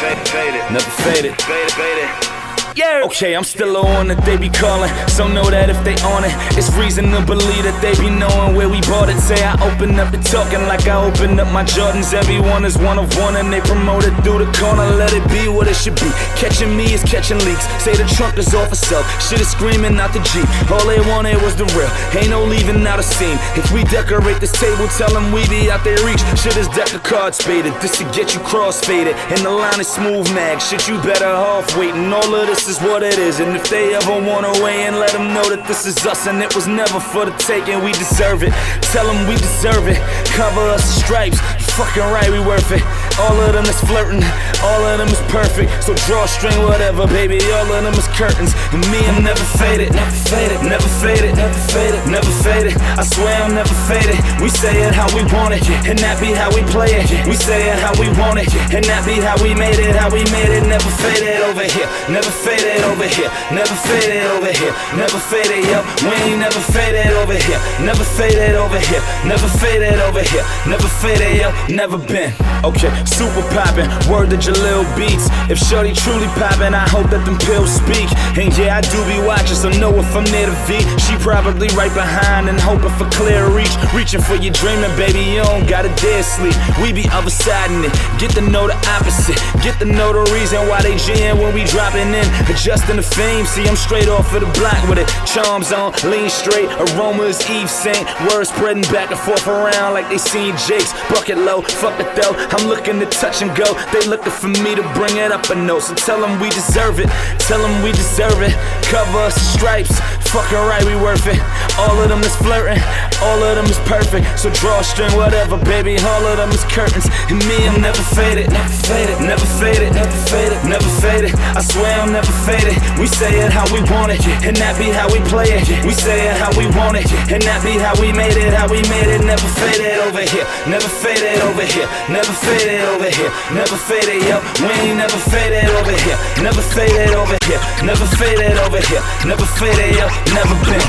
never 0.73 0.91
faded, 0.99 1.41
faded, 1.41 1.71
faded. 1.71 2.40
Yeah. 2.75 3.01
Okay, 3.03 3.35
I'm 3.35 3.43
still 3.43 3.75
on 3.77 4.11
it, 4.11 4.19
they 4.23 4.37
be 4.37 4.47
calling. 4.47 4.89
So 5.07 5.27
know 5.27 5.49
that 5.49 5.69
if 5.69 5.79
they 5.83 5.95
on 6.07 6.23
it, 6.23 6.31
it's 6.55 6.71
reason 6.79 7.11
to 7.11 7.19
believe 7.19 7.67
that 7.67 7.75
they 7.83 7.91
be 7.99 8.07
knowing 8.07 8.55
where 8.55 8.69
we 8.69 8.79
bought 8.87 9.09
it. 9.09 9.19
Say 9.19 9.43
I 9.43 9.59
open 9.67 9.99
up 9.99 10.11
the 10.11 10.19
talking 10.23 10.63
like 10.71 10.87
I 10.87 10.95
opened 10.95 11.39
up 11.39 11.51
my 11.51 11.63
Jordans. 11.63 12.13
Everyone 12.13 12.63
is 12.63 12.77
one 12.77 12.97
of 12.97 13.11
one 13.19 13.35
and 13.35 13.51
they 13.51 13.59
promote 13.61 14.07
it 14.07 14.15
through 14.23 14.45
the 14.45 14.49
corner. 14.55 14.87
Let 14.95 15.11
it 15.11 15.25
be 15.27 15.51
what 15.51 15.67
it 15.67 15.75
should 15.75 15.99
be. 15.99 16.07
Catching 16.39 16.71
me 16.71 16.93
is 16.93 17.03
catching 17.03 17.39
leaks. 17.43 17.67
Say 17.83 17.91
the 17.91 18.07
trunk 18.15 18.37
is 18.37 18.55
off 18.55 18.71
itself. 18.71 19.03
Shit 19.19 19.41
is 19.41 19.51
screaming 19.51 19.99
out 19.99 20.15
the 20.15 20.23
Jeep. 20.31 20.47
All 20.71 20.85
they 20.87 21.03
wanted 21.11 21.41
was 21.43 21.55
the 21.59 21.67
real. 21.75 21.91
Ain't 22.15 22.31
no 22.31 22.43
leaving 22.43 22.87
out 22.87 22.99
a 22.99 23.03
scene. 23.03 23.35
If 23.59 23.67
we 23.75 23.83
decorate 23.91 24.39
this 24.39 24.55
table, 24.55 24.87
tell 24.95 25.11
them 25.11 25.35
we 25.35 25.43
be 25.51 25.69
out 25.69 25.83
their 25.83 25.99
reach. 26.07 26.23
Shit 26.39 26.55
is 26.55 26.71
deck 26.71 26.93
of 26.95 27.03
cards 27.03 27.41
faded. 27.41 27.75
This 27.83 27.99
to 27.99 28.05
get 28.15 28.31
you 28.33 28.39
crossfaded. 28.47 29.13
And 29.35 29.43
the 29.43 29.51
line 29.51 29.79
is 29.79 29.89
smooth 29.91 30.31
mag. 30.31 30.61
Shit, 30.61 30.87
you 30.87 30.95
better 31.03 31.27
off 31.27 31.67
waiting. 31.75 32.07
All 32.13 32.35
of 32.35 32.47
this 32.47 32.60
is 32.67 32.79
what 32.79 33.01
it 33.01 33.17
is. 33.17 33.39
And 33.39 33.55
if 33.55 33.69
they 33.69 33.95
ever 33.95 34.11
wanna 34.11 34.51
weigh 34.63 34.85
in, 34.85 34.99
let 34.99 35.11
them 35.11 35.33
know 35.33 35.47
that 35.49 35.65
this 35.67 35.85
is 35.85 36.05
us. 36.05 36.27
And 36.27 36.41
it 36.41 36.53
was 36.55 36.67
never 36.67 36.99
for 36.99 37.25
the 37.25 37.31
taking. 37.37 37.83
We 37.83 37.93
deserve 37.93 38.43
it. 38.43 38.53
Tell 38.91 39.05
them 39.07 39.27
we 39.27 39.35
deserve 39.35 39.87
it. 39.87 39.97
Cover 40.35 40.61
us 40.69 40.83
stripes. 40.83 41.39
Fucking 41.77 42.03
right, 42.03 42.29
we 42.29 42.39
worth 42.39 42.71
it. 42.71 42.83
All 43.19 43.39
of 43.39 43.53
them 43.53 43.65
is 43.65 43.79
flirting. 43.81 44.21
All 44.63 44.85
of 44.85 44.97
them 45.01 45.09
is 45.09 45.21
perfect. 45.33 45.71
So 45.83 45.93
draw 46.05 46.25
string, 46.25 46.57
whatever, 46.63 47.07
baby. 47.07 47.41
All 47.53 47.65
of 47.65 47.81
them 47.83 47.93
is 47.97 48.07
curtains. 48.13 48.53
And 48.73 48.85
me, 48.93 49.01
I'm 49.09 49.23
never 49.23 49.43
faded. 49.57 49.93
Never 49.93 50.17
faded. 50.29 50.61
Never 50.61 50.89
faded. 51.01 51.33
Never 51.35 51.59
faded. 51.73 52.01
Never 52.05 52.33
faded. 52.45 52.77
I 52.97 53.03
swear 53.03 53.33
I'm 53.41 53.53
never 53.57 53.73
faded. 53.89 54.17
We 54.37 54.49
say 54.49 54.85
it 54.85 54.93
how 54.93 55.09
we 55.17 55.25
want 55.33 55.57
it. 55.57 55.65
And 55.89 55.97
that 55.99 56.21
be 56.21 56.33
how 56.37 56.53
we 56.53 56.61
play 56.69 56.93
it. 56.93 57.09
We 57.25 57.33
say 57.33 57.73
it 57.73 57.79
how 57.81 57.93
we 57.97 58.07
want 58.21 58.37
it. 58.37 58.53
And 58.69 58.85
that 58.85 59.01
be 59.05 59.17
how 59.17 59.35
we 59.41 59.57
made 59.57 59.81
it. 59.81 59.95
How 59.95 60.13
we 60.13 60.21
made 60.29 60.53
it. 60.53 60.61
Never 60.69 60.91
faded 61.01 61.41
over 61.41 61.65
here. 61.65 61.89
Never 62.05 62.29
faded 62.29 62.85
over 62.85 63.07
here. 63.07 63.31
Never 63.49 63.75
faded 63.89 64.29
over 64.29 64.51
here. 64.53 64.73
Never 64.93 65.17
faded, 65.17 65.65
yep. 65.65 65.83
We 66.05 66.13
ain't 66.21 66.39
never 66.39 66.61
faded 66.69 67.09
over 67.17 67.33
here. 67.33 67.59
Never 67.81 68.05
faded 68.05 68.53
over 68.55 68.77
here. 68.77 69.01
Never 69.25 69.49
faded 69.57 69.97
over 70.05 70.21
here. 70.21 70.45
Never 70.69 70.89
faded, 71.01 71.33
yep. 71.37 71.51
Never 71.69 71.97
been. 71.97 72.33
Okay, 72.63 72.91
super 73.09 73.41
poppin'. 73.55 73.89
Word 74.05 74.29
to 74.31 74.37
Jalil 74.51 74.83
Beats. 74.99 75.31
If 75.47 75.59
Shorty 75.59 75.93
truly 75.93 76.27
poppin', 76.35 76.73
I 76.75 76.83
hope 76.91 77.09
that 77.11 77.23
them 77.23 77.39
pills 77.39 77.71
speak. 77.71 78.11
And 78.35 78.51
yeah, 78.59 78.79
I 78.79 78.81
do 78.83 78.99
be 79.07 79.19
watching, 79.23 79.55
so 79.55 79.71
know 79.79 79.95
if 79.95 80.11
I'm 80.11 80.27
near 80.27 80.51
the 80.51 80.57
V. 80.67 80.83
She 80.99 81.15
probably 81.23 81.71
right 81.71 81.93
behind 81.95 82.49
and 82.51 82.59
hoping 82.59 82.91
for 82.99 83.07
clear 83.15 83.47
reach. 83.47 83.71
Reaching 83.95 84.19
for 84.19 84.35
your 84.35 84.51
dreamin', 84.51 84.91
baby. 84.99 85.23
You 85.23 85.43
don't 85.47 85.67
gotta 85.67 85.91
dare 86.03 86.23
sleep. 86.23 86.55
We 86.83 86.91
be 86.91 87.07
other 87.11 87.31
it. 87.31 87.93
Get 88.19 88.31
to 88.35 88.41
know 88.41 88.67
the 88.67 88.75
opposite. 88.91 89.39
Get 89.63 89.79
to 89.79 89.85
know 89.85 90.11
the 90.11 90.27
reason 90.31 90.67
why 90.67 90.81
they 90.81 90.97
jam 90.97 91.39
when 91.39 91.53
we 91.55 91.63
droppin' 91.63 92.11
in. 92.11 92.27
Adjusting 92.51 92.99
the 92.99 93.05
fame. 93.05 93.45
See, 93.45 93.67
I'm 93.67 93.75
straight 93.75 94.09
off 94.09 94.33
of 94.35 94.41
the 94.41 94.51
block 94.59 94.79
with 94.89 94.99
it. 94.99 95.07
Charms 95.23 95.71
on, 95.71 95.93
lean 96.03 96.29
straight. 96.29 96.67
Aromas, 96.91 97.39
Eve 97.49 97.69
Saint. 97.69 98.03
Words 98.27 98.49
spreading 98.49 98.83
back 98.91 99.11
and 99.11 99.19
forth 99.19 99.47
around 99.47 99.93
like 99.93 100.09
they 100.09 100.17
seen 100.17 100.55
Jake's. 100.67 100.91
Bucket 101.07 101.37
low, 101.37 101.61
fuck 101.61 101.99
it 101.99 102.09
though. 102.19 102.35
I'm 102.55 102.67
looking 102.67 102.99
to 102.99 103.05
touch 103.07 103.41
and 103.41 103.51
go. 103.55 103.67
They 103.91 104.03
looking 104.07 104.31
for 104.41 104.49
me 104.65 104.73
to 104.73 104.81
bring 104.97 105.21
it 105.21 105.31
up 105.31 105.45
a 105.51 105.55
note. 105.55 105.85
So 105.85 105.93
tell 105.93 106.19
them 106.19 106.41
we 106.41 106.49
deserve 106.49 106.97
it. 106.99 107.05
Tell 107.45 107.61
them 107.61 107.83
we 107.85 107.91
deserve 107.91 108.41
it. 108.41 108.57
Cover 108.89 109.19
us 109.21 109.37
in 109.37 109.45
stripes. 109.59 109.93
Fucking 110.33 110.57
right, 110.57 110.81
we 110.81 110.95
worth 110.95 111.27
it. 111.27 111.37
All 111.77 111.93
of 112.01 112.09
them 112.09 112.25
is 112.25 112.33
flirting. 112.41 112.81
All 113.21 113.37
of 113.37 113.53
them 113.53 113.69
is 113.69 113.77
perfect. 113.85 114.25
So 114.39 114.49
draw 114.49 114.79
a 114.79 114.83
string, 114.83 115.13
whatever, 115.13 115.61
baby. 115.61 115.93
All 116.01 116.25
of 116.25 116.41
them 116.41 116.49
is 116.49 116.63
curtains. 116.73 117.05
And 117.29 117.37
me, 117.45 117.67
I'm 117.69 117.81
never 117.85 118.01
faded. 118.17 118.49
Never 118.49 118.73
faded. 118.89 119.21
Never 119.21 119.45
faded. 119.61 119.93
Never 119.93 120.17
faded. 120.25 120.59
Never 120.65 120.89
faded. 120.97 121.31
I 121.53 121.61
swear 121.61 121.93
I'm 122.01 122.11
never 122.11 122.33
faded. 122.41 122.73
We 122.97 123.05
say 123.05 123.45
it 123.45 123.53
how 123.53 123.69
we 123.69 123.85
want 123.93 124.09
it. 124.09 124.25
And 124.41 124.57
that 124.57 124.73
be 124.81 124.89
how 124.89 125.05
we 125.13 125.21
play 125.29 125.53
it. 125.53 125.69
We 125.85 125.93
say 125.93 126.31
it 126.31 126.37
how 126.41 126.49
we 126.57 126.65
want 126.73 126.97
it. 126.97 127.05
And 127.29 127.43
that 127.45 127.61
be 127.61 127.77
how 127.77 127.93
we 128.01 128.09
made 128.09 128.39
it. 128.41 128.57
How 128.57 128.65
we 128.65 128.81
made 128.89 129.05
it. 129.05 129.21
Never 129.21 129.47
faded 129.61 130.01
over 130.01 130.25
here. 130.25 130.47
Never 130.65 130.89
faded 130.89 131.45
over 131.45 131.61
here. 131.61 131.85
Never 132.09 132.33
faded 132.33 132.81
over 132.89 133.09
here. 133.11 133.29
Never 133.53 133.77
faded, 133.77 134.23
yo. 134.31 134.39
We 134.63 134.71
ain't 134.79 134.97
never 134.97 135.19
faded 135.27 135.67
over 135.75 135.91
here. 135.91 136.17
Never 136.39 136.63
faded 136.63 137.11
over 137.15 137.35
here. 137.47 137.59
Never 137.83 138.07
faded 138.15 138.55
over 138.63 138.79
here. 138.87 139.03
Never 139.27 139.45
faded, 139.59 139.91
yo. 139.99 140.07
Never 140.31 140.55
been. 140.63 140.79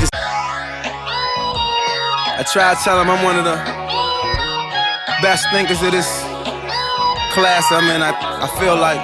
I 2.39 2.43
try 2.51 2.73
to 2.73 2.79
tell 2.83 2.99
him 2.99 3.09
I'm 3.09 3.23
one 3.23 3.37
of 3.37 3.45
the 3.45 3.57
best 5.21 5.47
thinkers 5.51 5.81
of 5.83 5.91
this 5.91 6.07
class 7.35 7.71
I'm 7.71 7.87
in. 7.91 8.01
I, 8.01 8.11
I 8.45 8.47
feel 8.59 8.75
like 8.75 9.01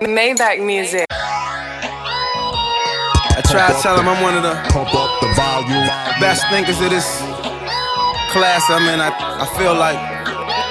Maybach 0.00 0.64
music. 0.64 1.06
I 3.32 3.42
try 3.46 3.68
to 3.72 3.78
tell 3.82 3.98
him 3.98 4.08
I'm 4.08 4.22
one 4.22 4.36
of 4.36 4.42
the 4.42 4.54
Pump 4.70 4.94
up 4.94 5.20
the 5.20 5.28
volume. 5.34 5.86
best 6.20 6.46
thinkers 6.50 6.80
of 6.80 6.90
this 6.90 7.06
class 8.32 8.68
I'm 8.68 8.86
in. 8.88 9.00
I, 9.00 9.10
I 9.42 9.46
feel 9.58 9.74
like 9.74 10.09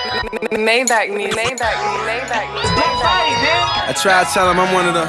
Maybach 0.09 1.13
music. 1.13 1.37
Maybach 1.37 1.77
music. 1.85 2.09
Maybach 2.09 2.53
music. 2.53 2.75
Black 2.75 2.95
Friday, 2.99 3.35
man. 3.45 3.89
I 3.89 3.93
try 3.93 4.23
to 4.23 4.29
tell 4.33 4.49
him 4.49 4.59
I'm 4.59 4.73
one 4.73 4.87
of 4.87 4.93
the 4.95 5.05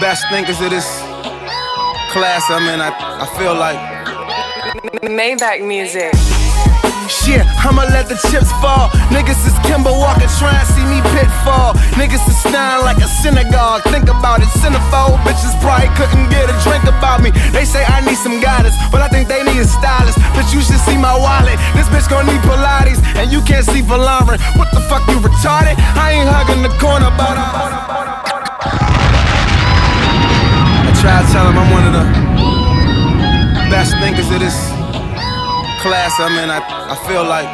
best 0.00 0.26
thinkers 0.28 0.60
of 0.60 0.70
this 0.70 0.86
class 2.10 2.50
I'm 2.50 2.66
in. 2.68 2.80
I, 2.80 2.90
I 2.90 3.26
feel 3.38 3.54
like 3.54 3.78
Maybach 5.02 5.66
music. 5.66 6.27
Shit, 7.08 7.40
I'ma 7.64 7.88
let 7.88 8.04
the 8.04 8.20
chips 8.28 8.52
fall. 8.60 8.92
Niggas 9.08 9.40
is 9.48 9.56
Kimber 9.64 9.88
walking, 9.88 10.28
trying 10.36 10.60
to 10.60 10.68
see 10.76 10.84
me 10.84 11.00
pitfall. 11.16 11.72
Niggas 11.96 12.20
is 12.28 12.36
styling 12.36 12.84
like 12.84 13.00
a 13.00 13.08
synagogue. 13.08 13.80
Think 13.88 14.12
about 14.12 14.44
it, 14.44 14.48
centerfold 14.60 15.16
bitches 15.24 15.56
probably 15.64 15.88
couldn't 15.96 16.28
get 16.28 16.52
a 16.52 16.56
drink 16.60 16.84
about 16.84 17.24
me. 17.24 17.32
They 17.48 17.64
say 17.64 17.80
I 17.88 18.04
need 18.04 18.20
some 18.20 18.40
guidance, 18.40 18.76
but 18.92 19.00
I 19.00 19.08
think 19.08 19.28
they 19.28 19.42
need 19.42 19.56
a 19.56 19.64
stylist. 19.64 20.20
But 20.36 20.52
you 20.52 20.60
should 20.60 20.80
see 20.84 21.00
my 21.00 21.16
wallet. 21.16 21.56
This 21.72 21.88
bitch 21.88 22.08
gon' 22.12 22.28
need 22.28 22.40
Pilates, 22.44 23.00
and 23.16 23.32
you 23.32 23.40
can't 23.40 23.64
see 23.64 23.80
Valarin. 23.80 24.36
What 24.60 24.68
the 24.76 24.80
fuck, 24.84 25.00
you 25.08 25.16
retarded? 25.16 25.80
I 25.96 26.12
ain't 26.12 26.28
hugging 26.28 26.62
the 26.62 26.72
corner, 26.76 27.08
but 27.16 27.40
I. 27.40 28.04
I 30.84 30.92
try 31.00 31.24
to 31.24 31.26
tell 31.32 31.48
him 31.48 31.56
I'm 31.56 31.70
one 31.72 31.84
of 31.88 31.92
the 31.96 32.04
best 33.72 33.96
thinkers 33.96 34.30
of 34.30 34.40
this 34.40 34.77
class 35.78 36.18
I'm 36.18 36.36
in. 36.38 36.50
I, 36.50 36.58
I 36.90 36.96
feel 37.06 37.24
like 37.24 37.48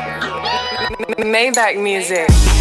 Maybach 1.19 1.83
music. 1.83 2.54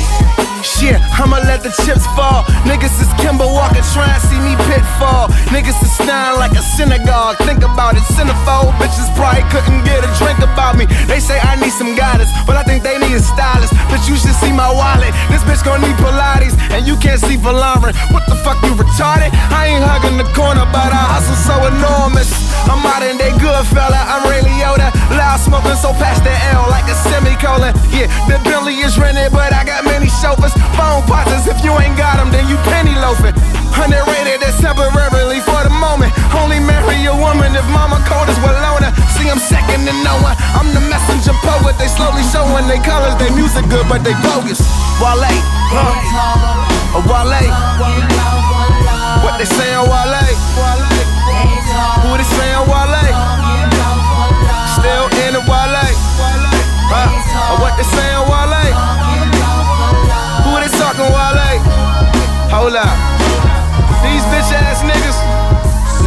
Shit, 0.64 0.96
I'ma 1.20 1.44
let 1.44 1.60
the 1.60 1.76
chips 1.84 2.08
fall. 2.16 2.48
Niggas 2.64 2.96
is 3.04 3.12
Kimber 3.20 3.44
walking, 3.44 3.84
trying 3.92 4.16
to 4.16 4.24
see 4.32 4.40
me 4.40 4.56
pitfall. 4.64 5.28
Niggas 5.52 5.76
is 5.84 5.92
styling 6.00 6.40
like 6.40 6.56
a 6.56 6.64
synagogue. 6.80 7.36
Think 7.44 7.68
about 7.68 8.00
it, 8.00 8.04
centerfold 8.16 8.72
bitches 8.80 9.12
probably 9.12 9.44
couldn't 9.52 9.84
get 9.84 10.08
a 10.08 10.10
drink 10.16 10.40
about 10.40 10.80
me. 10.80 10.88
They 11.04 11.20
say 11.20 11.36
I 11.40 11.60
need 11.60 11.76
some 11.76 11.96
guidance, 12.00 12.32
but 12.48 12.56
I 12.56 12.64
think 12.64 12.84
they 12.84 12.96
need 12.96 13.12
a 13.12 13.20
stylist. 13.20 13.76
But 13.92 14.08
you 14.08 14.16
should 14.16 14.36
see 14.40 14.56
my 14.56 14.72
wallet. 14.72 15.12
This 15.28 15.44
bitch 15.44 15.64
gon' 15.68 15.84
need 15.84 15.96
Pilates, 16.00 16.56
and 16.72 16.88
you 16.88 16.96
can't 16.96 17.20
see 17.20 17.36
Valarin. 17.36 17.92
What 18.16 18.24
the 18.32 18.40
fuck, 18.40 18.56
you 18.64 18.72
retarded? 18.80 19.36
I 19.52 19.76
ain't 19.76 19.84
hugging 19.84 20.16
the 20.16 20.28
corner, 20.32 20.64
but 20.72 20.96
I 20.96 21.04
hustle 21.12 21.36
so 21.44 21.56
enormous. 21.76 22.32
I'm 22.72 22.80
modern 22.80 23.20
day 23.20 23.36
good 23.36 23.68
fella, 23.76 24.00
I'm 24.08 24.24
Ray 24.32 24.40
Liotta. 24.40 24.96
Loud 25.12 25.44
smoking, 25.44 25.76
so 25.76 25.92
past 26.00 26.24
the 26.24 26.32
L 26.56 26.72
like 26.72 26.88
a 26.88 26.96
semicolon. 27.12 27.76
Yeah, 27.92 28.08
the 28.32 28.40
Bentley 28.48 28.80
is 28.80 28.96
rented, 28.96 29.36
but 29.36 29.52
I 29.52 29.68
got 29.68 29.84
many 29.84 30.08
chauffeurs. 30.22 30.54
Phone 30.78 31.04
partners, 31.10 31.46
if 31.48 31.64
you 31.66 31.74
ain't 31.82 31.98
got 31.98 32.18
them, 32.18 32.30
then 32.30 32.46
you 32.50 32.58
penny 32.70 32.94
loafing. 33.02 33.34
Underrated, 33.74 34.40
that's 34.42 34.62
temporarily 34.62 35.42
for 35.42 35.60
the 35.66 35.74
moment. 35.74 36.14
Only 36.34 36.60
marry 36.62 37.04
a 37.10 37.16
woman 37.16 37.52
if 37.58 37.66
mama 37.74 37.98
cold 38.06 38.30
as 38.30 38.38
Walona. 38.46 38.94
See, 39.18 39.28
I'm 39.30 39.42
second 39.42 39.86
to 39.90 39.94
no 40.06 40.14
one. 40.22 40.38
I'm 40.54 40.70
the 40.74 40.84
messenger 40.88 41.34
poet. 41.42 41.76
They 41.82 41.90
slowly 41.90 42.24
showing 42.30 42.70
they 42.70 42.80
colors, 42.86 43.18
they 43.18 43.34
music 43.34 43.66
good, 43.74 43.90
but 43.90 44.06
they 44.06 44.14
bogus. 44.22 44.62
Wale, 45.02 45.26
huh? 45.74 46.94
Uh, 46.94 47.02
Wale. 47.10 47.42
What 49.26 49.38
they 49.42 49.46
say 49.50 49.74
on 49.74 49.90
Wale? 49.90 50.22
Who 52.06 52.10
they 52.14 52.28
say 52.38 52.54
on 52.54 52.70
Wale? 52.70 53.04
Still 54.78 55.06
in 55.26 55.34
it 55.34 55.46
Wale? 55.50 55.86
Huh? 56.94 57.10
What 57.60 57.74
they 57.78 57.88
say 57.90 58.14
on 58.14 58.30
Wale? 58.30 58.53
Talking 61.04 61.16
Wale? 61.20 61.60
Hold 62.56 62.76
up. 62.80 62.96
These 64.08 64.24
bitch 64.32 64.52
ass 64.56 64.80
niggas. 64.88 65.20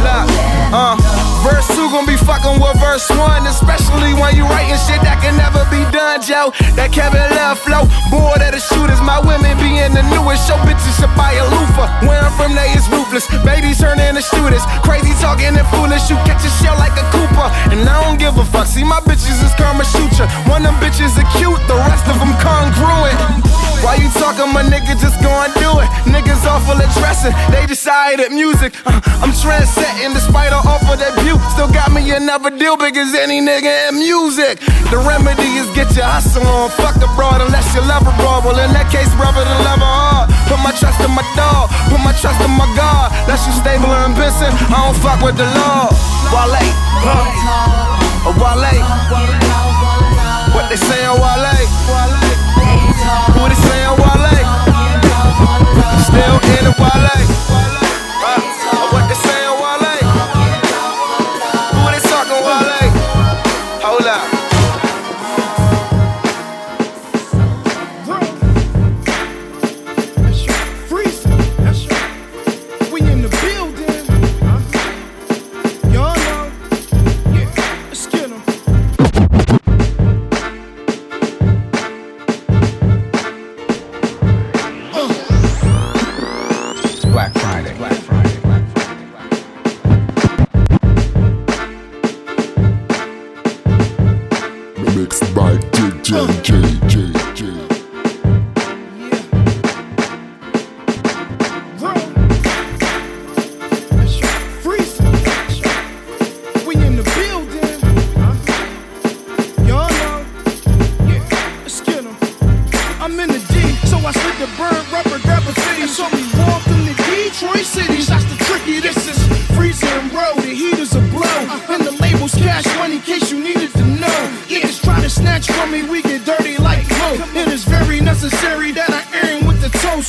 Look, 0.01 0.25
uh, 0.73 0.97
verse 1.45 1.65
2 1.73 1.89
gon' 1.89 2.05
be 2.05 2.17
fucking 2.17 2.57
with 2.61 2.77
verse 2.81 3.09
1, 3.09 3.45
especially 3.45 4.13
when 4.13 4.33
you 4.37 4.45
writing 4.45 4.77
shit 4.77 5.01
that 5.01 5.21
can 5.21 5.37
never 5.37 5.65
be 5.69 5.81
done, 5.93 6.21
Joe. 6.21 6.53
That 6.77 6.93
Kevin 6.93 7.25
Love 7.33 7.57
flow, 7.61 7.85
bored 8.09 8.41
of 8.41 8.53
the 8.53 8.61
shooters. 8.61 9.01
My 9.01 9.21
women 9.21 9.53
be 9.57 9.81
in 9.81 9.93
the 9.93 10.05
newest 10.09 10.45
show, 10.49 10.57
bitches 10.65 10.97
should 10.97 11.13
buy 11.17 11.33
a 11.33 11.45
loofah. 11.45 12.05
Where 12.05 12.21
I'm 12.21 12.33
from, 12.37 12.53
they 12.53 12.69
is 12.73 12.85
ruthless. 12.89 13.25
Babies 13.45 13.81
turn 13.81 14.01
into 14.01 14.21
shooters. 14.21 14.65
Crazy 14.85 15.13
talking 15.21 15.53
and 15.53 15.67
foolish, 15.73 16.09
you 16.09 16.17
catch 16.25 16.45
a 16.45 16.51
shell 16.61 16.77
like 16.77 16.93
a 16.97 17.05
Cooper. 17.13 17.49
And 17.73 17.85
I 17.85 18.01
don't 18.05 18.17
give 18.17 18.37
a 18.37 18.45
fuck. 18.49 18.65
See, 18.69 18.85
my 18.85 19.01
bitches 19.01 19.41
is 19.45 19.53
karma 19.57 19.85
shooter. 19.85 20.29
One 20.49 20.65
of 20.65 20.73
them 20.73 20.77
bitches 20.81 21.17
are 21.17 21.29
cute, 21.37 21.61
the 21.69 21.77
rest 21.85 22.05
of 22.09 22.17
them 22.17 22.33
congruent. 22.41 23.45
Why 23.83 23.95
you 24.01 24.09
talking, 24.17 24.51
my 24.51 24.63
nigga? 24.63 24.97
Just 24.99 25.21
go 25.21 25.29
and 25.29 25.53
do 25.61 25.79
it. 25.79 25.89
Niggas 26.09 26.43
awful 26.45 26.75
at 26.77 26.89
dressing, 26.97 27.33
they 27.53 27.65
decided 27.65 28.31
music. 28.31 28.73
Uh, 28.85 28.99
I'm 29.21 29.31
trendsetting 29.31 30.13
despite 30.13 30.51
of 30.51 30.65
all 30.65 30.79
for 30.83 30.97
debut. 30.97 31.37
Still 31.53 31.71
got 31.71 31.91
me 31.91 32.03
another 32.11 32.49
deal 32.49 32.75
big 32.77 32.97
as 32.97 33.13
any 33.15 33.39
nigga 33.39 33.89
in 33.89 33.95
music. 33.99 34.59
The 34.91 34.99
remedy 35.03 35.61
is 35.61 35.67
get 35.75 35.91
your 35.95 36.05
hustle 36.05 36.45
on. 36.47 36.69
Fuck 36.79 36.95
the 36.99 37.09
broad 37.15 37.41
unless 37.41 37.67
you 37.75 37.81
love 37.85 38.03
a 38.03 38.13
broad. 38.17 38.45
Well, 38.45 38.59
in 38.59 38.73
that 38.73 38.89
case, 38.91 39.09
brother, 39.15 39.43
the 39.43 39.57
love 39.63 39.83
hard. 39.83 40.29
Put 40.47 40.59
my 40.63 40.71
trust 40.75 40.99
in 41.03 41.11
my 41.11 41.25
dog, 41.35 41.69
put 41.91 41.99
my 42.01 42.13
trust 42.17 42.39
in 42.41 42.51
my 42.55 42.67
God. 42.75 43.11
Unless 43.27 43.45
you 43.47 43.53
stable 43.53 43.91
and 43.91 44.15
Benson, 44.15 44.51
I 44.73 44.87
don't 44.87 44.97
fuck 45.03 45.19
with 45.21 45.37
the 45.37 45.47
law. 45.59 45.91
Wale, 46.31 46.63
huh? 47.03 48.33
Wale. 48.35 48.73
What 50.55 50.69
they 50.69 50.79
say 50.79 51.05
on 51.05 51.19
Wale? 51.19 52.26
Who 52.97 53.47
they 53.47 53.55
say 53.55 53.85
on 53.85 53.97
Wale? 53.97 54.41
Still 56.01 56.37
in 56.57 56.63
the 56.65 56.73
Wale. 56.79 57.36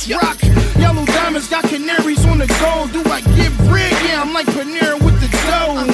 Rock. 0.09 0.41
Yellow 0.77 1.05
diamonds 1.05 1.47
got 1.47 1.63
canaries 1.65 2.25
on 2.25 2.39
the 2.39 2.47
gold. 2.59 2.91
Do 2.91 3.03
I 3.11 3.21
get 3.37 3.55
bread? 3.69 3.91
Yeah, 4.05 4.21
I'm 4.21 4.33
like 4.33 4.47
Panera 4.47 4.97
with 5.03 5.19
the 5.21 5.29
dough. 5.45 5.85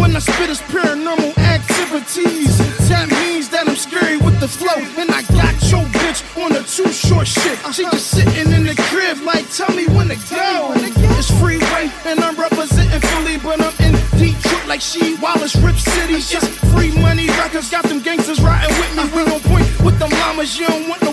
When 0.00 0.16
I 0.16 0.18
spit, 0.18 0.50
it's 0.50 0.60
paranormal 0.62 1.36
activities. 1.38 2.58
That 2.88 3.08
means 3.08 3.48
that 3.50 3.68
I'm 3.68 3.76
scary 3.76 4.16
with 4.16 4.40
the 4.40 4.48
flow. 4.48 4.82
And 4.98 5.10
I 5.10 5.22
got 5.38 5.54
your 5.70 5.84
bitch 5.94 6.20
on 6.42 6.52
a 6.52 6.62
too 6.64 6.90
short 6.90 7.28
shit. 7.28 7.58
She 7.72 7.84
just 7.84 8.10
sitting 8.10 8.52
in 8.52 8.64
the 8.64 8.74
crib, 8.90 9.18
like, 9.22 9.48
tell 9.54 9.70
me 9.76 9.86
when 9.86 10.08
to 10.08 10.18
go. 10.28 10.72
It's 11.14 11.30
freeway, 11.38 11.90
and 12.04 12.18
I'm 12.18 12.34
representing 12.34 13.00
Philly, 13.00 13.38
but 13.38 13.60
I'm 13.60 13.74
in 13.86 13.94
Detroit 14.18 14.66
like 14.66 14.80
Sheed 14.80 15.22
Wallace, 15.22 15.54
Rip 15.56 15.76
City. 15.76 16.14
It's 16.14 16.48
free 16.74 16.90
money 17.00 17.28
records, 17.38 17.70
got 17.70 17.84
them 17.84 18.00
gangsters 18.00 18.40
riding 18.40 18.74
with 18.74 18.96
me. 18.96 19.04
We 19.14 19.24
gon' 19.30 19.40
point 19.40 19.68
with 19.84 19.98
them 20.00 20.10
llamas, 20.10 20.58
you 20.58 20.66
don't 20.66 20.88
want 20.88 21.02
no 21.02 21.12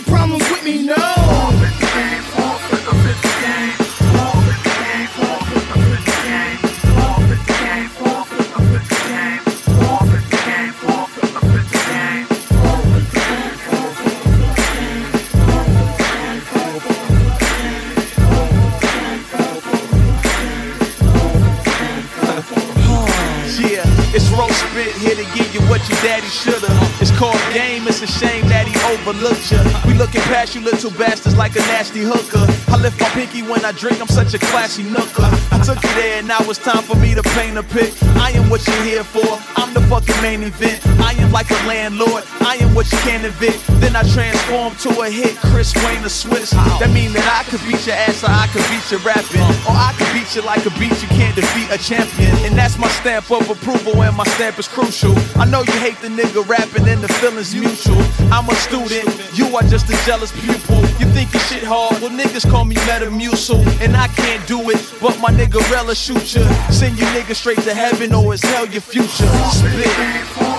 overlooked 28.89 29.51
you. 29.51 29.61
We 29.85 29.93
looking 29.93 30.21
past 30.21 30.55
you 30.55 30.61
little 30.61 30.91
bastards 30.91 31.37
like 31.37 31.55
a 31.55 31.63
nasty 31.73 32.01
hooker. 32.01 32.45
I 32.73 32.77
lift 32.77 32.99
my 32.99 33.09
pinky 33.09 33.41
when 33.41 33.63
I 33.63 33.71
drink, 33.71 34.01
I'm 34.01 34.07
such 34.07 34.33
a 34.33 34.39
classy 34.39 34.83
nooker. 34.83 35.29
I 35.51 35.61
took 35.63 35.81
you 35.83 35.93
there 35.95 36.19
and 36.19 36.27
now 36.27 36.39
it's 36.41 36.59
time 36.59 36.83
for 36.83 36.95
me 36.95 37.13
to 37.13 37.23
paint 37.37 37.57
a 37.57 37.63
pic. 37.63 37.93
I 38.17 38.31
am 38.31 38.49
what 38.49 38.65
you're 38.65 38.83
here 38.83 39.03
for, 39.03 39.27
I'm 39.55 39.73
the 39.73 39.81
fucking 39.81 40.19
main 40.21 40.43
event. 40.43 40.79
I 40.99 41.13
am 41.13 41.31
like 41.31 41.49
a 41.51 41.59
landlord, 41.67 42.23
I 42.41 42.57
am 42.61 42.73
what 42.73 42.91
you 42.91 42.97
can't 42.99 43.25
evict. 43.25 43.61
Then 43.81 43.95
I 43.95 44.03
transform 44.03 44.75
to 44.85 45.01
a 45.01 45.09
hit, 45.09 45.37
Chris 45.37 45.73
Wayne 45.83 46.01
the 46.01 46.09
Swiss. 46.09 46.51
That 46.51 46.91
mean 46.93 47.13
that 47.13 47.25
I 47.25 47.49
could 47.49 47.61
beat 47.67 47.85
your 47.85 47.95
ass 47.95 48.23
or 48.23 48.31
I 48.31 48.47
could 48.53 48.65
beat 48.69 48.85
your 48.91 49.01
rapping. 49.01 49.41
Or 49.67 49.75
I 49.75 49.93
could 49.97 50.11
beat 50.13 50.33
you 50.35 50.41
like 50.41 50.65
a 50.65 50.73
beat 50.79 50.95
you 51.01 51.09
can't 51.09 51.35
defeat 51.35 51.69
a 51.69 51.77
champion. 51.77 52.33
And 52.45 52.57
that's 52.57 52.77
my 52.77 52.89
stamp 53.01 53.31
of 53.31 53.49
approval 53.49 54.01
and 54.01 54.15
my 54.15 54.25
stamp 54.35 54.59
is 54.59 54.67
crucial. 54.67 55.13
I 55.35 55.45
know 55.45 55.61
you 55.61 55.77
hate 55.79 55.99
the 56.01 56.09
nigga 56.09 56.47
rapping 56.47 56.87
and 56.87 57.01
the 57.01 57.11
feelings 57.19 57.53
mutual. 57.53 58.01
I'm 58.31 58.47
a 58.49 58.55
student, 58.87 59.37
you 59.37 59.55
are 59.55 59.63
just 59.63 59.89
a 59.89 60.05
jealous 60.05 60.31
pupil. 60.31 60.77
You 60.99 61.05
think 61.13 61.33
your 61.33 61.41
shit 61.43 61.63
hard, 61.63 62.01
well 62.01 62.11
niggas 62.11 62.49
call 62.49 62.65
me 62.65 62.75
Metamucil. 62.75 63.65
And 63.81 63.95
I 63.95 64.07
can't 64.07 64.45
do 64.47 64.69
it, 64.69 64.93
but 65.01 65.19
my 65.19 65.29
nigga 65.29 65.59
Rella 65.71 65.95
shoot 65.95 66.35
ya. 66.35 66.47
Send 66.69 66.97
you 66.99 67.05
niggas 67.07 67.35
straight 67.35 67.59
to 67.59 67.73
heaven 67.73 68.13
or 68.13 68.33
it's 68.33 68.43
hell 68.43 68.67
your 68.67 68.81
future. 68.81 69.27
Split. 69.51 70.58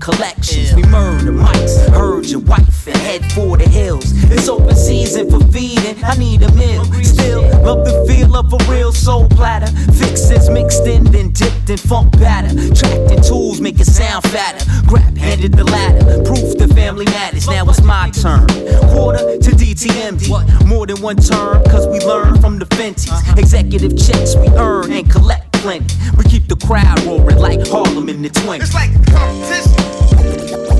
Collections. 0.00 0.74
We 0.74 0.82
murder 0.84 1.30
mics, 1.30 1.88
heard 1.90 2.26
your 2.26 2.40
wife 2.40 2.86
and 2.86 2.96
head 2.96 3.24
for 3.32 3.56
the 3.56 3.68
hills. 3.68 4.04
It's 4.30 4.48
open 4.48 4.74
season 4.74 5.30
for 5.30 5.40
feeding, 5.52 6.02
I 6.02 6.16
need 6.16 6.42
a 6.42 6.52
meal. 6.54 6.84
Still, 7.04 7.42
love 7.62 7.84
the 7.84 8.04
feel 8.08 8.34
of 8.36 8.52
a 8.52 8.72
real 8.72 8.92
soul 8.92 9.28
platter. 9.28 9.70
Fixins 9.92 10.48
mixed 10.48 10.86
in, 10.86 11.04
then 11.04 11.30
dipped 11.32 11.68
in 11.68 11.76
funk 11.76 12.18
batter. 12.18 12.52
Tracked 12.74 13.10
in 13.10 13.22
tools, 13.22 13.60
make 13.60 13.78
it 13.78 13.86
sound 13.86 14.24
fatter. 14.24 14.64
Grab 14.86 15.16
handed 15.16 15.52
the 15.52 15.64
ladder, 15.64 16.22
proof 16.24 16.56
the 16.56 16.68
family 16.74 17.04
matters. 17.06 17.46
Now 17.46 17.68
it's 17.68 17.82
my 17.82 18.10
turn. 18.10 18.46
Quarter 18.92 19.38
to 19.38 19.50
DTMD, 19.50 20.66
more 20.66 20.86
than 20.86 21.00
one 21.02 21.16
term, 21.16 21.62
cause 21.64 21.86
we 21.86 22.00
learn 22.00 22.40
from 22.40 22.58
the 22.58 22.66
Fenties. 22.66 23.38
Executive 23.38 23.96
checks 23.98 24.34
we 24.36 24.48
earn 24.56 24.90
and 24.92 25.10
collect 25.10 25.49
plenty. 25.60 25.94
We 26.16 26.24
keep 26.24 26.48
the 26.48 26.56
crowd 26.56 27.02
roaring 27.04 27.38
like 27.38 27.66
Harlem 27.68 28.08
in 28.08 28.22
the 28.22 28.30
20s. 28.30 28.60
It's 28.62 28.74
like 28.74 28.92
competition. 29.06 30.79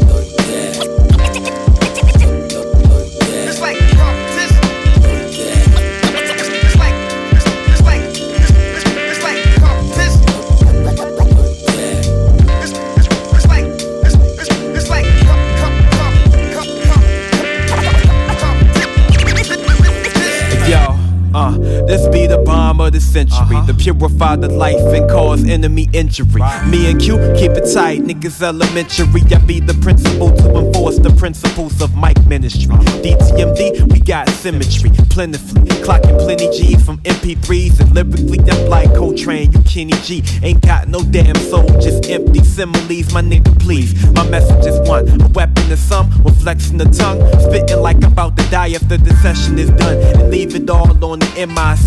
This 21.91 22.07
be 22.09 22.24
the 22.28 22.38
bomb 22.38 22.80
of 22.80 22.93
the 22.93 23.01
century. 23.01 23.57
Uh-huh. 23.57 23.66
The 23.66 23.74
purify 23.74 24.36
the 24.36 24.49
life 24.49 24.78
and 24.95 25.11
cause 25.11 25.43
enemy 25.45 25.88
injury. 25.93 26.43
Me 26.70 26.88
and 26.88 27.01
Q 27.01 27.18
keep 27.36 27.51
it 27.53 27.66
tight, 27.74 28.03
niggas 28.03 28.41
elementary. 28.43 29.22
I 29.34 29.38
be 29.38 29.59
the 29.59 29.74
principal 29.74 30.30
to 30.30 30.57
enforce 30.57 30.99
the 30.99 31.11
principles 31.11 31.82
of 31.82 31.97
mic 31.97 32.24
ministry. 32.26 32.72
Uh-huh. 32.72 33.03
DTMD, 33.03 33.93
we 33.93 33.99
got 33.99 34.28
symmetry, 34.28 34.91
plentifully. 35.11 35.66
Clocking 35.82 36.16
plenty 36.20 36.49
G's 36.57 36.84
from 36.84 36.99
MP3s 36.99 37.80
and 37.80 37.93
lyrically 37.93 38.38
up 38.51 38.68
like 38.68 38.95
Coltrane. 38.95 39.51
You 39.51 39.62
Kenny 39.62 39.95
G 40.05 40.22
ain't 40.45 40.62
got 40.62 40.86
no 40.88 41.01
damn 41.03 41.34
soul, 41.51 41.66
just 41.80 42.09
empty 42.09 42.45
similes. 42.45 43.12
My 43.12 43.22
nigga, 43.22 43.59
please. 43.59 43.91
My 44.12 44.28
message 44.30 44.64
is 44.64 44.78
one, 44.88 45.09
a 45.20 45.28
weapon 45.28 45.64
to 45.68 45.76
some, 45.76 46.09
with 46.22 46.41
flexing 46.41 46.78
the 46.78 46.84
tongue, 46.84 47.20
spitting 47.41 47.80
like 47.80 47.97
I'm 48.05 48.12
about 48.12 48.36
to 48.36 48.49
die 48.51 48.74
after 48.74 48.97
the 48.97 49.12
session 49.16 49.59
is 49.59 49.70
done, 49.70 49.97
and 49.99 50.30
leave 50.30 50.55
it 50.55 50.70
all 50.70 51.05
on 51.05 51.18
the 51.18 51.47
MIC. 51.47 51.79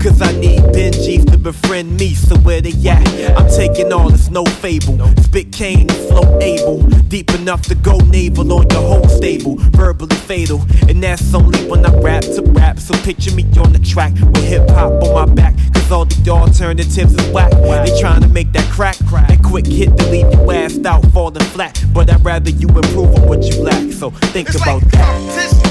Cause 0.00 0.22
I 0.22 0.32
need 0.32 0.60
Benjis 0.72 1.30
to 1.30 1.36
befriend 1.36 2.00
me, 2.00 2.14
so 2.14 2.34
where 2.38 2.62
they 2.62 2.72
at? 2.88 3.06
I'm 3.36 3.50
taking 3.50 3.92
all, 3.92 4.10
it's 4.14 4.30
no 4.30 4.46
fable. 4.46 4.98
Spit 5.24 5.52
cane 5.52 5.90
and 5.90 6.08
flow 6.08 6.38
able, 6.40 6.80
deep 7.08 7.30
enough 7.34 7.60
to 7.66 7.74
go 7.74 7.98
naval 7.98 8.50
on 8.50 8.70
your 8.70 8.80
whole 8.80 9.08
stable. 9.10 9.56
Verbally 9.58 10.16
fatal, 10.16 10.62
and 10.88 11.02
that's 11.02 11.34
only 11.34 11.68
when 11.68 11.84
I 11.84 11.94
rap 12.00 12.22
to 12.22 12.42
rap. 12.46 12.78
So 12.78 12.94
picture 13.02 13.34
me 13.34 13.42
on 13.58 13.74
the 13.74 13.78
track 13.78 14.14
with 14.14 14.42
hip 14.42 14.70
hop 14.70 14.90
on 15.02 15.28
my 15.28 15.34
back. 15.34 15.54
Cause 15.74 15.92
all 15.92 16.06
the 16.06 16.30
alternatives 16.30 16.96
is 16.96 17.30
whack. 17.30 17.50
They 17.50 18.00
trying 18.00 18.22
to 18.22 18.28
make 18.28 18.52
that 18.52 18.70
crack, 18.70 18.96
that 18.96 19.42
quick 19.44 19.66
hit 19.66 19.94
to 19.98 20.10
leave 20.10 20.32
you 20.32 20.40
assed 20.48 20.86
out, 20.86 21.04
falling 21.12 21.44
flat. 21.52 21.78
But 21.92 22.10
I'd 22.10 22.24
rather 22.24 22.48
you 22.48 22.68
improve 22.68 23.14
on 23.16 23.28
what 23.28 23.42
you 23.42 23.60
lack. 23.62 23.92
So 23.92 24.08
think 24.32 24.48
about 24.54 24.80
that. 24.92 25.69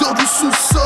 dor 0.00 0.14
do 0.14 0.26
sucesso. 0.26 0.79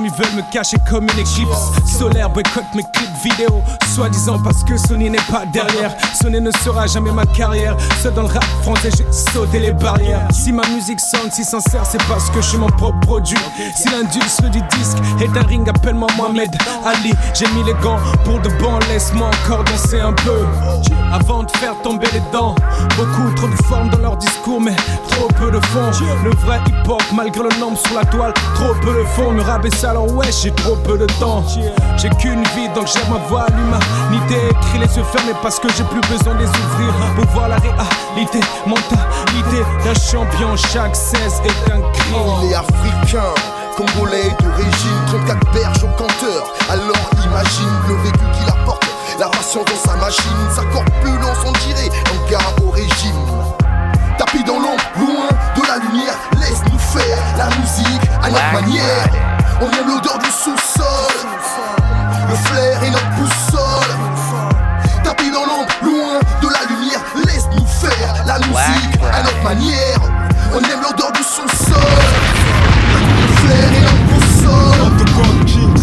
M'y 0.00 0.10
veulent 0.10 0.36
me 0.36 0.52
cacher 0.52 0.76
comme 0.88 1.08
une 1.12 1.18
éclipse 1.18 1.72
solaire. 1.84 2.30
Boycott 2.30 2.62
mes 2.72 2.84
clips 2.84 3.22
vidéo, 3.24 3.62
soi-disant 3.92 4.38
parce 4.44 4.62
que 4.62 4.76
Sony 4.76 5.10
n'est 5.10 5.18
pas 5.28 5.44
derrière. 5.52 5.92
Sony 6.14 6.40
ne 6.40 6.52
sera 6.52 6.86
jamais 6.86 7.10
ma 7.10 7.26
carrière. 7.26 7.76
Seul 8.00 8.14
dans 8.14 8.22
le 8.22 8.28
rap 8.28 8.44
français, 8.62 8.90
j'ai 8.96 9.06
sauté 9.10 9.58
les 9.58 9.72
barrières. 9.72 10.28
Si 10.30 10.52
ma 10.52 10.64
musique 10.68 11.00
sonne 11.00 11.32
si 11.32 11.42
sincère, 11.42 11.84
c'est 11.84 12.02
parce 12.04 12.30
que 12.30 12.40
je 12.40 12.50
suis 12.50 12.58
mon 12.58 12.68
propre 12.68 13.00
produit. 13.00 13.38
Si 13.74 13.88
l'industrie 13.88 14.50
du 14.50 14.60
disque 14.76 14.98
est 15.20 15.36
un 15.36 15.42
ring, 15.42 15.68
appelle-moi 15.68 16.08
Mohamed 16.16 16.56
Ali. 16.84 17.12
J'ai 17.34 17.48
mis 17.48 17.64
les 17.64 17.74
gants 17.82 17.98
pour 18.24 18.38
de 18.38 18.50
bon, 18.60 18.78
laisse-moi 18.88 19.28
encore 19.44 19.64
danser 19.64 20.00
un 20.00 20.12
peu. 20.12 20.46
Avant 21.12 21.42
de 21.42 21.50
faire 21.56 21.74
tomber 21.82 22.06
les 22.12 22.22
dents, 22.32 22.54
beaucoup 22.96 23.34
trop 23.34 23.48
de 23.48 23.62
formes 23.64 23.90
dans 23.90 23.98
leur 23.98 24.16
discours, 24.16 24.60
mais 24.60 24.76
trop 25.08 25.26
peu 25.40 25.50
de 25.50 25.60
fond. 25.66 25.90
Le 26.22 26.30
vrai 26.36 26.60
hip-hop, 26.68 27.02
malgré 27.12 27.42
le 27.42 27.58
nombre 27.58 27.78
sur 27.78 27.96
la 27.96 28.04
toile, 28.04 28.32
trop 28.54 28.74
peu 28.80 28.94
de 28.94 29.04
fond. 29.16 29.32
Me 29.32 29.42
rabaisser 29.42 29.87
alors 29.88 30.12
ouais, 30.14 30.30
j'ai 30.30 30.52
trop 30.52 30.76
peu 30.76 30.98
de 30.98 31.06
temps. 31.18 31.42
J'ai 31.96 32.10
qu'une 32.10 32.42
vie, 32.54 32.68
donc 32.74 32.86
j'ai 32.86 33.00
ma 33.10 33.18
voix, 33.28 33.46
l'humanité. 33.56 34.36
Écrit 34.50 34.78
les 34.78 34.96
yeux 34.96 35.04
fermés 35.04 35.34
parce 35.42 35.58
que 35.58 35.68
j'ai 35.76 35.84
plus 35.84 36.00
besoin 36.02 36.34
de 36.34 36.40
les 36.40 36.48
ouvrir 36.48 36.94
pour 37.16 37.26
voir 37.32 37.48
la 37.48 37.56
réalité, 37.56 38.40
mentalité 38.66 39.64
d'un 39.84 39.94
champion. 39.94 40.56
Chaque 40.56 40.94
16 40.94 41.42
est 41.44 41.72
un 41.72 41.80
crime. 41.92 42.16
Il 42.42 42.52
est 42.52 42.54
africain. 42.54 43.34
Congolais 43.76 44.30
d'origine, 44.40 45.00
34 45.06 45.52
berges 45.52 45.84
au 45.84 46.02
compteur. 46.02 46.52
Alors 46.68 47.10
imagine 47.24 47.68
le 47.88 47.94
vécu 48.02 48.24
qu'il 48.36 48.48
apporte, 48.48 48.84
la 49.18 49.26
ration 49.26 49.62
dans 49.64 49.90
sa 49.90 49.96
machine, 49.96 50.22
sa 50.54 50.64
corpulence 50.64 51.38
on 51.46 51.52
dirait 51.66 51.88
un 51.88 52.30
gars 52.30 52.64
au 52.64 52.70
régime. 52.70 53.14
Tapis 54.18 54.42
dans 54.42 54.58
l'ombre, 54.58 54.82
loin 54.98 55.28
de 55.54 55.62
la 55.68 55.78
lumière, 55.78 56.18
laisse-nous 56.40 56.78
faire 56.78 57.18
la 57.36 57.46
musique 57.56 58.02
à 58.20 58.30
notre 58.30 58.52
manière. 58.52 59.37
On 59.60 59.66
aime 59.66 59.88
l'odeur 59.88 60.18
du 60.18 60.30
sous-sol, 60.30 61.14
le 62.28 62.34
flair 62.36 62.82
et 62.84 62.90
notre 62.90 63.10
boussole. 63.16 63.96
Tapis 65.02 65.30
dans 65.32 65.46
l'ombre, 65.46 65.72
loin 65.82 66.20
de 66.40 66.48
la 66.48 66.64
lumière, 66.68 67.00
laisse-nous 67.26 67.66
faire 67.66 68.14
la 68.24 68.38
musique 68.38 69.00
à 69.12 69.22
notre 69.22 69.42
manière. 69.42 70.00
On 70.54 70.58
aime 70.60 70.80
l'odeur 70.80 71.10
du 71.10 71.22
sous-sol, 71.24 71.76
le 73.20 73.34
flair 73.34 73.68
et 73.74 73.80
notre 73.80 74.04
boussole. 74.06 74.28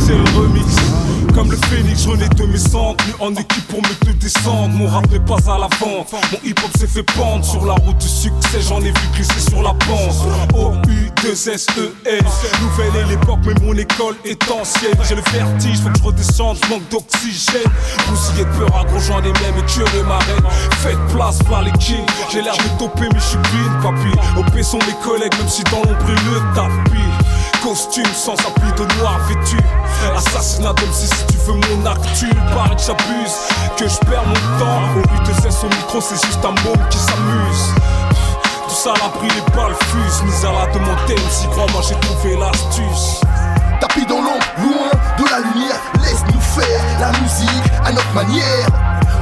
C'est 0.05 0.15
le 0.15 0.23
remix. 0.39 1.04
Comme 1.35 1.51
le 1.51 1.57
phénix, 1.57 2.03
je 2.03 2.35
de 2.35 2.45
mes 2.45 2.57
cendres, 2.57 3.03
mis 3.05 3.13
en 3.19 3.33
équipe 3.33 3.67
pour 3.67 3.81
me 3.81 3.93
te 4.05 4.11
descendre. 4.11 4.69
Mon 4.69 4.87
rap 4.87 5.11
n'est 5.11 5.19
pas 5.19 5.35
à 5.51 5.57
la 5.57 5.67
mon 5.81 6.39
hip 6.45 6.55
hop 6.63 6.71
s'est 6.79 6.87
fait 6.87 7.03
pendre. 7.03 7.43
Sur 7.43 7.65
la 7.65 7.73
route 7.73 7.97
du 7.97 8.07
succès, 8.07 8.61
j'en 8.61 8.79
ai 8.79 8.91
vu 8.91 9.07
glisser 9.13 9.49
sur 9.49 9.61
la 9.61 9.73
pente. 9.73 10.15
O-U-2-S-E-L, 10.53 12.23
nouvelle 12.61 13.01
est 13.01 13.09
l'époque, 13.09 13.39
mais 13.45 13.53
mon 13.61 13.73
école 13.73 14.15
est 14.23 14.41
ancienne. 14.49 14.95
J'ai 15.09 15.15
le 15.15 15.23
vertige, 15.33 15.79
faut 15.79 15.89
que 15.89 15.97
je 15.97 16.03
redescende, 16.03 16.57
je 16.63 16.69
manque 16.69 16.87
d'oxygène. 16.89 17.69
Bousillé 18.07 18.45
de 18.45 18.49
peur 18.57 18.79
à 18.79 18.85
gros, 18.85 18.99
j'en 18.99 19.19
ai 19.19 19.33
même 19.33 19.57
et 19.59 19.65
tuerai 19.65 20.03
ma 20.03 20.19
reine. 20.19 20.45
Faites 20.77 21.07
place, 21.13 21.39
par 21.49 21.63
les 21.63 21.73
kings. 21.73 22.05
J'ai 22.31 22.43
l'air 22.43 22.55
de 22.55 22.79
toper, 22.79 23.09
mais 23.11 23.19
je 23.19 23.25
suis 23.25 23.37
clean, 23.43 23.81
papy. 23.83 24.39
OP 24.39 24.63
sont 24.63 24.79
mes 24.79 24.95
collègues, 25.03 25.35
même 25.37 25.49
si 25.49 25.63
dans 25.63 25.83
l'ombre 25.83 26.07
le 26.07 26.55
tapis. 26.55 26.95
Costume 27.61 28.05
sans 28.13 28.35
appui 28.35 28.71
de 28.77 28.99
noir 28.99 29.19
vêtu. 29.27 29.57
Assassinat 30.15 30.73
d'homme 30.73 30.93
si 30.93 31.07
tu 31.27 31.37
veux 31.45 31.53
mon 31.53 31.85
actu. 31.89 32.29
Paraît 32.53 32.75
que 32.75 32.81
j'abuse, 32.81 33.35
que 33.77 33.87
je 33.87 33.97
perds 34.09 34.25
mon 34.25 34.59
temps. 34.59 34.81
Au 34.95 35.01
U2S 35.01 35.65
au 35.65 35.69
micro, 35.69 36.01
c'est 36.01 36.23
juste 36.25 36.43
un 36.43 36.55
môme 36.63 36.87
qui 36.89 36.97
s'amuse. 36.97 37.65
Tout 38.67 38.75
ça 38.75 38.93
l'a 38.93 39.09
pris, 39.09 39.27
les 39.29 39.55
balles 39.55 39.75
fusent. 39.91 40.23
Mise 40.23 40.45
à 40.45 40.51
la 40.51 40.73
de 40.73 40.79
mon 40.79 40.95
thème, 41.07 41.17
si 41.29 41.47
crois-moi, 41.47 41.81
j'ai 41.87 41.95
trouvé 41.99 42.37
l'astuce. 42.37 43.21
Tapis 43.79 44.05
dans 44.05 44.21
l'ombre, 44.21 44.45
loin 44.61 44.91
de 45.17 45.29
la 45.29 45.39
lumière, 45.39 45.79
laisse-nous 46.01 46.41
faire 46.41 46.81
la 46.99 47.11
musique 47.19 47.71
à 47.83 47.91
notre 47.91 48.13
manière. 48.13 48.67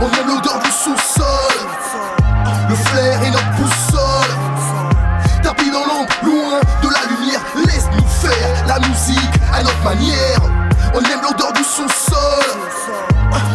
On 0.02 0.06
aime 0.06 0.28
l'odeur 0.28 0.60
du 0.60 0.70
sous-sol, 0.70 1.56
le 2.70 2.76
flair 2.76 3.24
et 3.24 3.32
notre 3.32 3.52
boussole. 3.52 4.36
Tapis 5.42 5.72
dans 5.72 5.86
l'ombre, 5.86 6.14
loin 6.24 6.60
de 6.82 6.90
la 6.90 7.04
lumière, 7.10 7.42
laisse-nous 7.66 8.08
faire 8.08 8.68
la 8.68 8.80
musique 8.88 9.34
à 9.54 9.64
notre 9.64 9.84
manière. 9.84 10.40
On 10.96 11.00
aime 11.00 11.22
l'odeur 11.24 11.52
du 11.54 11.64
sous-sol, 11.64 12.44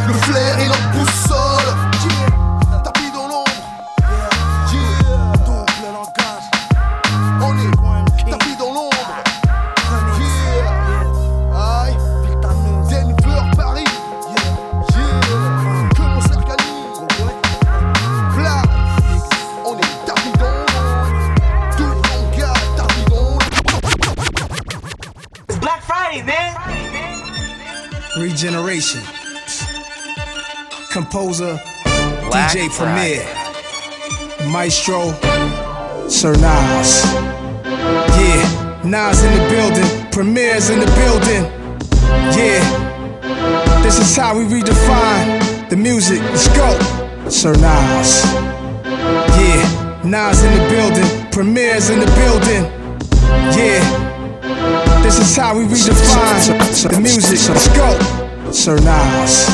le 0.08 0.12
flair 0.12 0.58
et 0.58 0.66
notre 0.66 0.90
Regeneration. 28.40 29.00
Composer, 30.92 31.60
Black 32.30 32.52
DJ 32.52 32.70
Premier, 32.70 33.26
Maestro, 34.48 35.10
Sir 36.08 36.34
Nas. 36.34 37.02
Yeah, 38.14 38.80
Nas 38.84 39.24
in 39.24 39.32
the 39.34 39.48
building, 39.50 40.10
Premier's 40.12 40.70
in 40.70 40.78
the 40.78 40.86
building. 40.86 41.50
Yeah, 42.38 43.82
this 43.82 43.98
is 43.98 44.14
how 44.14 44.38
we 44.38 44.44
redefine 44.44 45.68
the 45.68 45.76
music. 45.76 46.20
Let's 46.20 46.46
go, 46.56 46.78
Sir 47.28 47.54
Nas. 47.54 48.22
Yeah, 49.34 50.00
Nas 50.04 50.44
in 50.44 50.52
the 50.52 50.68
building, 50.70 51.30
Premier's 51.32 51.90
in 51.90 51.98
the 51.98 52.06
building. 52.14 52.70
Yeah. 53.58 54.08
This 55.02 55.18
is 55.18 55.36
how 55.36 55.58
we 55.58 55.64
redefine 55.64 56.88
the 56.88 57.00
music. 57.00 57.48
Let's 57.48 57.68
go. 57.76 58.17
Sir 58.52 58.76
Nas. 58.76 59.48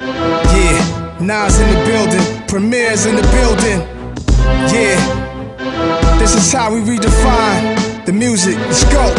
Yeah. 0.00 1.18
Nas 1.20 1.60
in 1.60 1.68
the 1.68 1.84
building. 1.84 2.46
Premier's 2.48 3.06
in 3.06 3.16
the 3.16 3.22
building. 3.22 3.80
Yeah. 4.72 6.18
This 6.18 6.34
is 6.34 6.52
how 6.52 6.72
we 6.72 6.80
redefine 6.80 8.04
the 8.06 8.12
music. 8.12 8.56
Let's 8.56 8.84
go. 8.92 9.14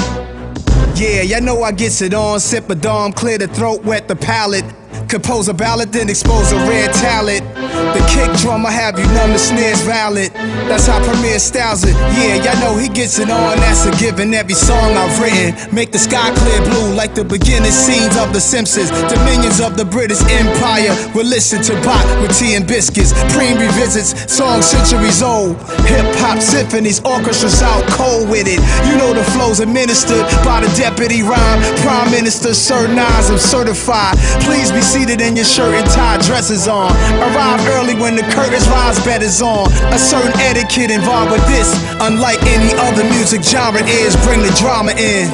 Yeah, 0.95 1.22
y'all 1.22 1.41
know 1.41 1.63
I 1.63 1.72
gets 1.72 2.01
it 2.01 2.13
on. 2.13 2.39
Sip 2.39 2.69
a 2.69 2.76
dom, 2.76 3.13
clear 3.13 3.38
the 3.38 3.47
throat, 3.47 3.84
wet 3.84 4.07
the 4.07 4.15
palate. 4.15 4.65
Compose 5.12 5.49
a 5.49 5.53
ballad, 5.53 5.91
then 5.91 6.09
expose 6.09 6.53
a 6.53 6.57
rare 6.72 6.88
talent. 6.93 7.43
The 7.91 7.99
kick 8.07 8.32
drum, 8.39 8.66
I 8.66 8.72
have 8.72 8.97
you 8.97 9.03
numb, 9.12 9.34
the 9.34 9.39
snare's 9.39 9.82
valid. 9.82 10.32
That's 10.72 10.88
how 10.88 11.03
Premier 11.03 11.38
styles 11.38 11.84
it. 11.84 11.95
Yeah, 12.16 12.39
y'all 12.39 12.59
know 12.64 12.80
he 12.80 12.88
gets 12.88 13.20
it 13.20 13.30
on, 13.30 13.57
that's 13.57 13.86
a 13.86 13.91
given. 13.99 14.34
Every 14.34 14.53
song 14.53 14.95
I've 14.95 15.20
written, 15.20 15.76
make 15.76 15.91
the 15.91 15.99
sky 15.99 16.32
clear 16.34 16.62
blue 16.62 16.95
like 16.95 17.14
the 17.14 17.26
beginning 17.26 17.74
scenes 17.74 18.16
of 18.16 18.32
The 18.32 18.39
Simpsons. 18.39 18.89
Dominions 19.12 19.59
of 19.59 19.76
the 19.76 19.84
British 19.84 20.22
Empire 20.32 20.95
We'll 21.14 21.28
listen 21.28 21.62
to 21.64 21.74
Bach 21.84 22.07
with 22.22 22.32
tea 22.39 22.55
and 22.55 22.66
biscuits. 22.66 23.12
Preem 23.36 23.59
revisits 23.59 24.32
songs 24.32 24.66
centuries 24.66 25.22
old. 25.22 25.57
Hip 25.91 26.07
hop 26.24 26.39
symphonies, 26.39 27.03
orchestras 27.03 27.62
out 27.62 27.84
cold 27.91 28.30
with 28.30 28.47
it. 28.47 28.64
You 28.88 28.95
know 28.95 29.14
the 29.14 29.26
flows 29.36 29.59
administered 29.59 30.24
by 30.47 30.62
the 30.62 30.72
deputy 30.80 31.22
rhyme. 31.22 31.59
Prime 31.84 32.12
Minister 32.12 32.53
Sir 32.53 32.88
Nas, 32.88 33.30
I'm 33.30 33.38
certified. 33.38 34.16
Please 34.47 34.72
be 34.72 34.80
seated 35.02 35.22
in 35.22 35.36
your 35.36 35.45
shirt 35.45 35.74
and 35.74 35.89
tie, 35.89 36.18
dresses 36.18 36.68
on. 36.68 36.91
Arrive 37.18 37.60
early 37.70 37.95
when 37.95 38.16
the 38.16 38.22
curtains 38.34 38.68
rise, 38.68 39.04
bed 39.04 39.24
is 39.24 39.41
on. 39.41 39.66
A 39.93 39.97
certain 39.97 40.32
etiquette 40.41 40.91
involved 40.91 41.32
with 41.32 41.45
this. 41.47 41.74
Unlike 41.99 42.43
any 42.43 42.72
other 42.78 43.04
music 43.06 43.41
genre 43.41 43.82
is, 43.82 44.16
bring 44.26 44.41
the 44.41 44.54
drama 44.60 44.91
in. 44.91 45.28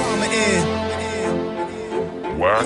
Black 2.38 2.66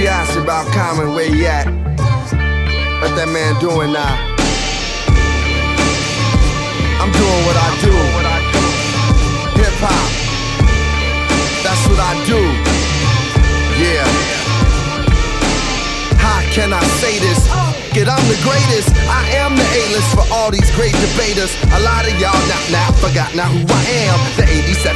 You 0.00 0.06
know, 0.06 0.12
they 0.12 0.16
be 0.16 0.16
asking 0.16 0.42
about 0.44 0.66
Common 0.72 1.14
where 1.14 1.28
he 1.28 1.46
at. 1.46 1.66
What 3.00 3.14
that 3.16 3.28
man 3.28 3.60
doing 3.60 3.92
now? 3.92 4.16
I'm 7.00 7.12
doing 7.12 7.44
what 7.44 7.56
I 7.56 7.68
do. 7.84 7.92
Hip 9.60 9.76
hop. 9.76 10.10
That's 11.62 11.84
what 11.88 12.00
I 12.00 12.16
do. 12.24 12.40
Yeah. 13.76 14.08
How 16.16 16.40
can 16.52 16.72
I 16.72 16.82
say 17.00 17.18
this? 17.18 17.46
Oh. 17.50 17.69
It, 17.90 18.06
I'm 18.06 18.22
the 18.30 18.38
greatest. 18.46 18.94
I 19.10 19.26
am 19.42 19.58
the 19.58 19.66
A-list 19.66 20.14
for 20.14 20.22
all 20.30 20.54
these 20.54 20.70
great 20.78 20.94
debaters. 21.02 21.50
A 21.74 21.80
lot 21.82 22.06
of 22.06 22.14
y'all 22.22 22.38
now, 22.46 22.62
now 22.70 22.88
forgot 23.02 23.34
now 23.34 23.50
who 23.50 23.66
I 23.66 23.82
am. 24.06 24.16
The 24.38 24.46
87 24.46 24.94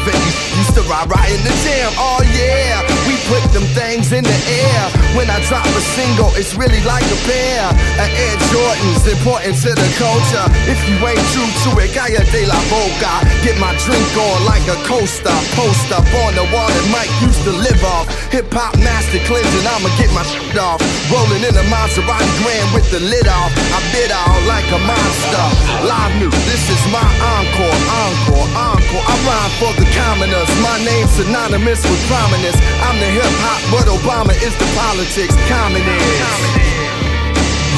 used 0.55 0.79
to 0.79 0.83
ride 0.87 1.11
right 1.11 1.27
in 1.27 1.43
the 1.43 1.51
jam. 1.67 1.91
Oh 1.99 2.23
yeah, 2.39 2.87
we 3.11 3.19
put 3.27 3.43
them 3.51 3.67
things 3.75 4.15
in 4.15 4.23
the 4.23 4.39
air. 4.47 4.83
When 5.19 5.27
I 5.27 5.43
drop 5.51 5.67
a 5.67 5.83
single, 5.99 6.31
it's 6.39 6.55
really 6.55 6.79
like 6.87 7.03
a 7.11 7.19
pair 7.27 7.67
of 7.99 8.07
Air 8.15 8.37
Jordans, 8.55 9.03
important 9.11 9.59
to 9.67 9.75
the 9.75 9.91
culture. 9.99 10.47
If 10.71 10.79
you 10.87 10.95
ain't 11.03 11.27
true 11.35 11.51
to 11.67 11.71
it, 11.83 11.91
Gaia 11.99 12.23
de 12.31 12.47
la 12.47 12.59
Boca. 12.71 13.27
Get 13.43 13.59
my 13.59 13.75
drink 13.83 14.07
on 14.15 14.47
like 14.47 14.63
a 14.71 14.79
coaster. 14.87 15.35
Post 15.59 15.91
up 15.91 16.07
on 16.23 16.39
the 16.39 16.47
wall 16.55 16.71
that 16.71 16.87
Mike 16.95 17.11
used 17.19 17.43
to 17.43 17.51
live 17.59 17.83
off. 17.83 18.07
Hip 18.31 18.47
hop 18.55 18.79
master 18.79 19.19
cleansing, 19.27 19.67
I'ma 19.67 19.91
get 19.99 20.15
my 20.15 20.23
shit 20.23 20.55
off. 20.63 20.79
Rolling 21.11 21.43
in 21.43 21.55
a 21.59 21.65
Maserati 21.67 22.31
Grand 22.39 22.71
with 22.71 22.84
the 22.91 23.01
lid 23.01 23.29
off. 23.29 23.53
I 23.73 23.79
bit 23.93 24.11
out 24.11 24.41
like 24.49 24.67
a 24.73 24.81
monster. 24.81 25.45
Live 25.87 26.15
new, 26.21 26.31
this 26.49 26.65
is 26.69 26.81
my 26.91 27.05
encore, 27.37 27.79
encore, 28.03 28.49
encore. 28.57 29.05
I 29.05 29.15
rhyme 29.25 29.53
for 29.61 29.73
the 29.79 29.87
commoners. 29.95 30.49
My 30.61 30.77
name's 30.85 31.13
synonymous 31.17 31.83
with 31.85 32.03
prominence. 32.11 32.57
I'm 32.85 32.97
the 33.01 33.11
hip 33.11 33.33
hop, 33.45 33.61
but 33.73 33.87
Obama 33.89 34.35
is 34.43 34.55
the 34.57 34.69
politics. 34.77 35.35
Communist. 35.49 36.05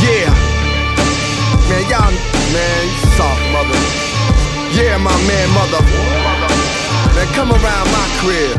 Yeah. 0.03 0.31
Man, 1.69 1.83
y'all, 1.91 2.15
man, 2.55 2.85
soft 3.19 3.43
mother. 3.51 3.79
Yeah, 4.77 4.99
my 4.99 5.15
man, 5.27 5.47
mother. 5.57 5.83
Man, 7.15 7.27
come 7.35 7.51
around 7.51 7.87
my 7.91 8.07
crib. 8.23 8.57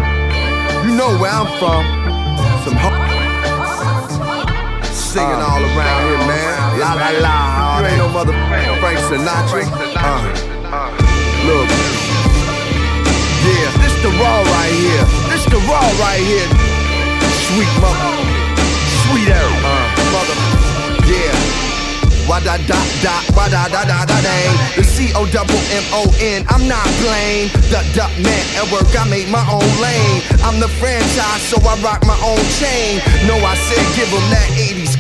You 0.86 0.96
know 0.96 1.16
where 1.20 1.32
I'm 1.32 1.48
from. 1.60 1.84
Some 2.66 2.76
ho- 2.76 3.07
singing 5.08 5.40
all 5.40 5.64
around 5.64 6.04
here, 6.04 6.20
man. 6.28 6.80
La 6.84 6.92
la 6.94 7.10
la. 7.24 7.80
You 7.80 7.88
ain't 7.88 7.98
no 7.98 8.10
mother 8.10 8.36
Frank 8.84 9.00
Sinatra. 9.08 9.64
Uh, 9.96 10.92
look. 11.48 11.70
Yeah, 13.48 13.72
this 13.80 13.96
the 14.04 14.12
raw 14.20 14.44
right 14.44 14.76
here. 14.76 15.06
This 15.32 15.46
the 15.48 15.60
raw 15.64 15.88
right 16.04 16.20
here. 16.20 16.50
Sweet 17.48 17.72
mother. 17.80 18.12
Sweet 19.08 19.30
air. 19.32 19.48
Uh, 19.64 19.88
mother. 20.12 20.36
Yeah. 21.08 21.58
Why 22.28 22.44
da 22.44 22.58
da 22.68 22.76
da, 23.00 23.24
why 23.32 23.48
da 23.48 23.70
da 23.72 23.86
da 23.88 24.04
da 24.04 24.20
dang. 24.20 24.56
The 24.76 24.84
C 24.84 25.14
O 25.16 25.24
double 25.32 25.56
M 25.72 25.86
O 25.96 26.04
N, 26.20 26.44
I'm 26.50 26.68
not 26.68 26.84
plain. 27.00 27.48
The 27.72 27.80
duck 27.96 28.12
man 28.20 28.44
at 28.60 28.68
work, 28.68 28.92
I 29.00 29.08
make 29.08 29.30
my 29.32 29.40
own 29.48 29.64
lane. 29.80 30.20
I'm 30.44 30.60
the 30.60 30.68
franchise, 30.68 31.42
so 31.48 31.56
I 31.64 31.80
rock 31.80 32.04
my 32.04 32.20
own 32.28 32.44
chain. 32.60 33.00
No, 33.32 33.40
I 33.40 33.56
said 33.56 33.80
give 33.96 34.12
'em 34.12 34.28
that 34.36 34.50
80s. 34.60 34.97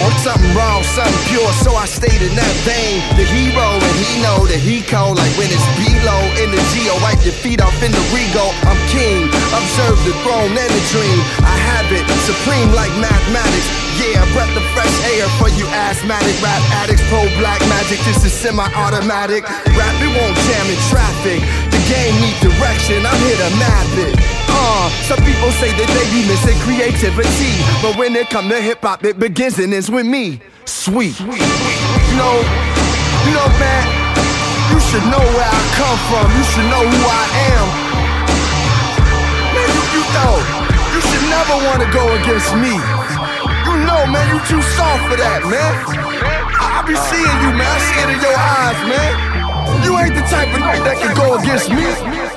Something 0.00 0.52
wrong, 0.52 0.84
something 0.84 1.24
pure, 1.32 1.48
so 1.64 1.72
I 1.72 1.88
stayed 1.88 2.20
in 2.20 2.36
that 2.36 2.54
vein. 2.68 3.00
The 3.16 3.24
hero, 3.24 3.72
and 3.80 3.96
he 4.04 4.20
know 4.20 4.44
that 4.48 4.60
he 4.60 4.84
cold, 4.84 5.16
like 5.16 5.32
when 5.40 5.48
it's 5.48 5.64
below 5.80 6.20
in 6.36 6.52
the 6.52 6.60
Geo. 6.72 6.92
Wipe 7.00 7.24
your 7.24 7.32
feet 7.32 7.64
off 7.64 7.72
in 7.80 7.88
the 7.88 8.04
Rego. 8.12 8.52
I'm 8.68 8.76
king, 8.92 9.32
observe 9.48 9.96
the 10.04 10.12
throne 10.20 10.52
and 10.52 10.72
the 10.72 10.84
dream. 10.92 11.18
I 11.40 11.56
have 11.72 11.88
it, 11.88 12.04
supreme 12.28 12.68
like 12.76 12.92
mathematics. 13.00 13.68
Yeah, 13.96 14.20
breath 14.36 14.52
of 14.52 14.64
fresh 14.76 14.92
air 15.16 15.24
for 15.40 15.48
you 15.56 15.64
asthmatic 15.72 16.36
rap 16.44 16.60
addicts. 16.84 17.04
Pro 17.08 17.24
black 17.40 17.60
magic, 17.72 18.00
this 18.04 18.20
is 18.20 18.32
semi-automatic. 18.32 19.48
Rap 19.72 19.96
it 20.04 20.12
won't 20.12 20.36
jam 20.44 20.66
in 20.68 20.80
traffic. 20.92 21.40
The 21.72 21.80
game 21.88 22.12
need 22.20 22.36
direction, 22.44 23.08
I'm 23.08 23.20
here 23.24 23.40
to 23.40 23.50
map 23.56 23.92
it. 24.04 24.39
Uh, 24.50 24.90
some 25.06 25.22
people 25.24 25.50
say 25.62 25.70
that 25.70 25.88
they 25.94 26.06
be 26.10 26.26
missing 26.26 26.58
creativity, 26.66 27.54
but 27.80 27.96
when 27.96 28.14
it 28.16 28.28
come 28.28 28.48
to 28.48 28.60
hip 28.60 28.80
hop, 28.82 29.04
it 29.04 29.18
begins 29.18 29.58
and 29.58 29.72
ends 29.72 29.90
with 29.90 30.06
me. 30.06 30.40
Sweet. 30.66 31.18
You 31.20 32.16
know, 32.18 32.34
you 33.26 33.32
know, 33.32 33.48
man. 33.62 34.10
You 34.70 34.78
should 34.86 35.02
know 35.10 35.18
where 35.34 35.50
I 35.50 35.62
come 35.74 35.98
from. 36.06 36.24
You 36.30 36.44
should 36.46 36.68
know 36.70 36.82
who 36.86 37.00
I 37.02 37.24
am. 37.50 37.66
Man, 39.50 39.66
you, 39.66 39.82
you 39.98 40.04
know, 40.14 40.34
you 40.94 41.00
should 41.02 41.26
never 41.26 41.56
want 41.66 41.82
to 41.82 41.90
go 41.90 42.06
against 42.22 42.54
me. 42.54 42.74
You 43.66 43.74
know, 43.82 44.06
man, 44.06 44.24
you 44.30 44.38
too 44.46 44.62
soft 44.78 45.10
for 45.10 45.18
that, 45.18 45.42
man. 45.50 45.74
I, 46.54 46.78
I 46.78 46.86
be 46.86 46.94
seeing 46.94 47.38
you, 47.42 47.50
man. 47.58 47.66
I 47.66 47.78
see 47.82 47.98
it 47.98 48.10
in 48.14 48.20
your 48.22 48.38
eyes, 48.38 48.80
man. 48.86 49.12
You 49.82 49.98
ain't 49.98 50.14
the 50.14 50.22
type 50.30 50.54
of 50.54 50.62
nigga 50.62 50.86
that 50.86 50.96
can 51.02 51.12
go 51.18 51.34
against 51.34 51.66
me. 51.74 52.29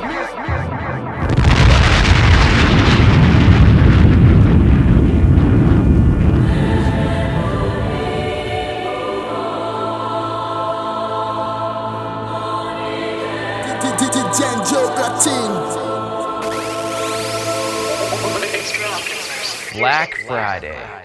Black 19.83 20.15
Friday. 20.15 21.02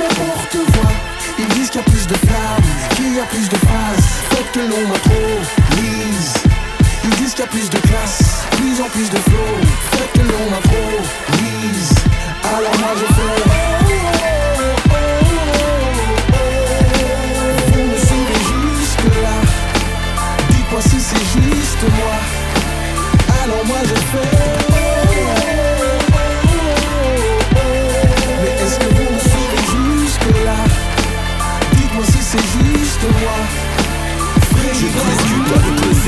mon 0.00 0.08
porte-voix 0.08 0.92
Ils 1.38 1.48
disent 1.54 1.70
qu'il 1.70 1.80
y 1.80 1.84
a 1.84 1.90
plus 1.90 2.06
de 2.06 2.14
flammes, 2.14 2.70
qu'il 2.96 3.14
y 3.14 3.20
a 3.20 3.24
plus 3.24 3.48
de 3.48 3.56
phases 3.56 4.08
Faites 4.30 4.52
que 4.52 4.60
l'on 4.60 4.88
m'improvisise 4.88 6.34
Ils 7.04 7.16
disent 7.16 7.34
qu'il 7.34 7.44
y 7.44 7.48
a 7.48 7.50
plus 7.50 7.70
de 7.70 7.78
classe, 7.78 8.44
plus 8.52 8.80
en 8.80 8.88
plus 8.88 9.08
de 9.10 9.18
flow. 9.18 9.50
Faites 9.92 10.12
que 10.12 10.20
l'on 10.20 10.50
m'improvisise 10.50 11.94
Alors 12.44 12.76
moi 12.80 12.90
je 12.96 13.14
fais 13.14 13.60
si 20.82 20.98
c'est 20.98 21.16
juste 21.16 21.82
moi. 21.82 22.16
Alors 23.42 23.64
moi 23.66 23.78
je 23.84 23.94
fais. 23.94 24.59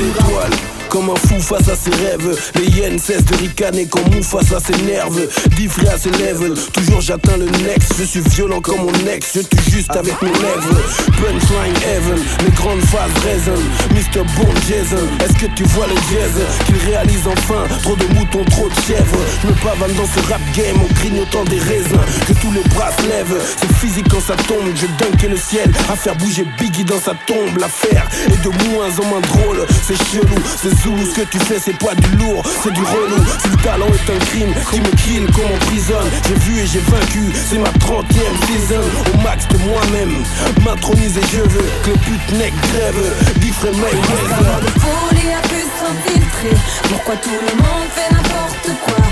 étoiles 0.03 0.72
suivez 0.93 1.11
un 1.11 1.15
fou 1.15 1.39
face 1.39 1.69
à 1.69 1.75
ses 1.75 1.89
rêves. 1.91 2.51
Les 2.55 2.65
hyènes 2.65 2.99
cessent 2.99 3.25
de 3.25 3.35
ricaner 3.35 3.87
quand 3.89 4.03
mou 4.11 4.21
face 4.21 4.51
à 4.51 4.59
ses 4.59 4.79
nerfs. 4.83 5.09
Dix 5.55 5.67
frères 5.67 5.97
se 5.97 6.09
lèvent, 6.09 6.53
toujours 6.71 7.01
j'atteins 7.01 7.37
le 7.37 7.45
next. 7.65 7.93
Je 7.97 8.03
suis 8.03 8.21
violent 8.21 8.61
comme 8.61 8.77
mon 8.77 9.11
ex, 9.11 9.31
je 9.35 9.41
tue 9.41 9.71
juste 9.71 9.91
avec 9.91 10.21
mes 10.21 10.29
lèvres. 10.29 10.81
Punchline 11.17 11.75
heaven, 11.85 12.19
les 12.45 12.51
grandes 12.51 12.81
phases 12.81 13.11
résonnent. 13.23 13.69
Mr. 13.91 14.23
Bon 14.37 14.49
Jason, 14.67 15.07
est-ce 15.23 15.33
que 15.33 15.51
tu 15.55 15.63
vois 15.63 15.87
le 15.87 15.95
jazz 15.95 16.41
qu'il 16.65 16.77
réalise 16.89 17.27
enfin? 17.27 17.63
Trop 17.81 17.95
de 17.95 18.05
moutons, 18.15 18.45
trop 18.45 18.69
de 18.69 18.75
chèvres. 18.87 19.19
Je 19.41 19.47
me 19.47 19.53
pavane 19.63 19.93
dans 19.95 20.07
ce 20.07 20.19
rap 20.31 20.41
game 20.55 20.77
en 20.77 20.93
grignotant 20.93 21.43
des 21.45 21.59
raisins. 21.59 21.99
Que 22.27 22.33
tous 22.33 22.51
les 22.51 22.63
bras 22.75 22.91
se 22.91 23.07
lèvent, 23.07 23.41
c'est 23.57 23.73
physique 23.77 24.07
quand 24.09 24.21
ça 24.21 24.35
tombe. 24.35 24.69
Je 24.75 24.87
dunker 25.03 25.29
le 25.29 25.37
ciel 25.37 25.71
à 25.91 25.95
faire 25.95 26.15
bouger 26.15 26.45
Biggie 26.59 26.83
dans 26.83 26.99
sa 26.99 27.13
tombe. 27.25 27.57
L'affaire 27.59 28.07
est 28.27 28.43
de 28.43 28.49
moins 28.69 28.89
en 28.99 29.05
moins 29.05 29.21
drôle. 29.21 29.65
C'est 29.87 29.97
chelou, 29.97 30.35
c'est 30.61 30.82
zoulou. 30.83 31.05
Ce 31.05 31.21
que 31.21 31.25
tu 31.25 31.39
fais, 31.39 31.59
c'est 31.59 31.77
pas 31.77 31.95
du 31.95 32.17
lourd, 32.17 32.43
c'est 32.63 32.73
du 32.73 32.83
relou. 32.83 33.23
Si 33.41 33.49
le 33.49 33.57
talent 33.57 33.87
est 33.87 34.11
un 34.11 34.19
crime, 34.19 34.53
qui 34.71 34.79
me 34.79 34.91
kill, 34.97 35.25
qu'on 35.33 35.47
m'emprisonne. 35.47 36.09
J'ai 36.27 36.35
vu 36.35 36.59
et 36.59 36.67
j'ai 36.67 36.79
vaincu, 36.79 37.31
c'est 37.33 37.57
ma 37.57 37.69
30ème 37.69 38.35
season. 38.47 38.83
Au 39.13 39.17
max 39.21 39.47
de 39.47 39.57
moi-même, 39.57 40.23
m'introniser, 40.63 41.21
je 41.31 41.41
veux 41.41 41.69
que 41.83 41.89
le 41.91 41.97
pute 41.97 42.27
grève. 42.29 43.01
Different 43.37 43.77
Mayweather. 43.77 44.71
folie 44.79 45.33
s'infiltrer? 45.79 46.57
Pourquoi 46.89 47.15
tout 47.17 47.29
le 47.29 47.55
monde 47.57 47.87
fait 47.95 48.13
n'importe 48.13 48.79
quoi? 48.85 49.05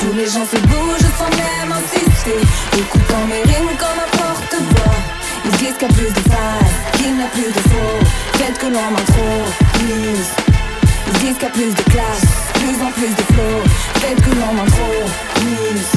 Tous 0.00 0.12
les 0.16 0.24
gens 0.24 0.46
se 0.46 0.56
bougent 0.56 1.12
sans 1.18 1.30
même 1.36 1.72
insister 1.72 2.40
Écoutant 2.72 3.26
mes 3.28 3.42
rimes 3.42 3.76
comme 3.78 3.98
n'importe 4.00 4.56
quoi 4.74 4.92
Ils 5.44 5.50
disent 5.58 5.76
qu'il 5.78 5.88
y 5.88 5.90
a 5.90 5.94
plus 5.94 6.12
de 6.12 6.30
phrases, 6.30 6.76
qu'il 6.94 7.14
n'y 7.16 7.22
a 7.22 7.26
plus 7.26 7.52
de 7.52 7.60
faux 7.68 7.98
Peut-être 8.32 8.58
que 8.58 8.66
l'on 8.66 8.78
en 8.78 9.04
trop, 9.12 9.44
please 9.74 10.30
Ils 10.48 10.59
disent 11.18 11.34
qu'il 11.34 11.42
y 11.42 11.46
a 11.46 11.50
plus 11.50 11.74
de 11.74 11.82
classe, 11.90 12.26
plus 12.54 12.82
en 12.82 12.90
plus 12.92 13.08
de 13.08 13.22
flow. 13.32 13.62
Peut-être 13.94 14.22
que 14.22 14.30
l'on 14.30 14.62
en 14.62 14.66
trop, 14.66 15.04
please 15.34 15.90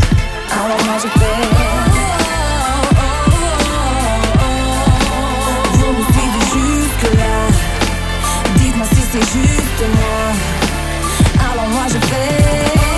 Alors 0.52 0.84
moi 0.86 0.96
je 1.02 1.08
fais. 1.20 1.44
Vous 5.74 5.92
me 5.92 6.04
suivez 6.14 6.46
jusque 6.54 7.18
là 7.18 7.36
Dites-moi 8.56 8.88
si 8.94 9.02
c'est 9.12 9.28
juste 9.40 9.82
moi. 9.96 10.24
Alors 11.52 11.70
moi 11.70 11.84
je 11.88 12.00
fais 12.08 12.93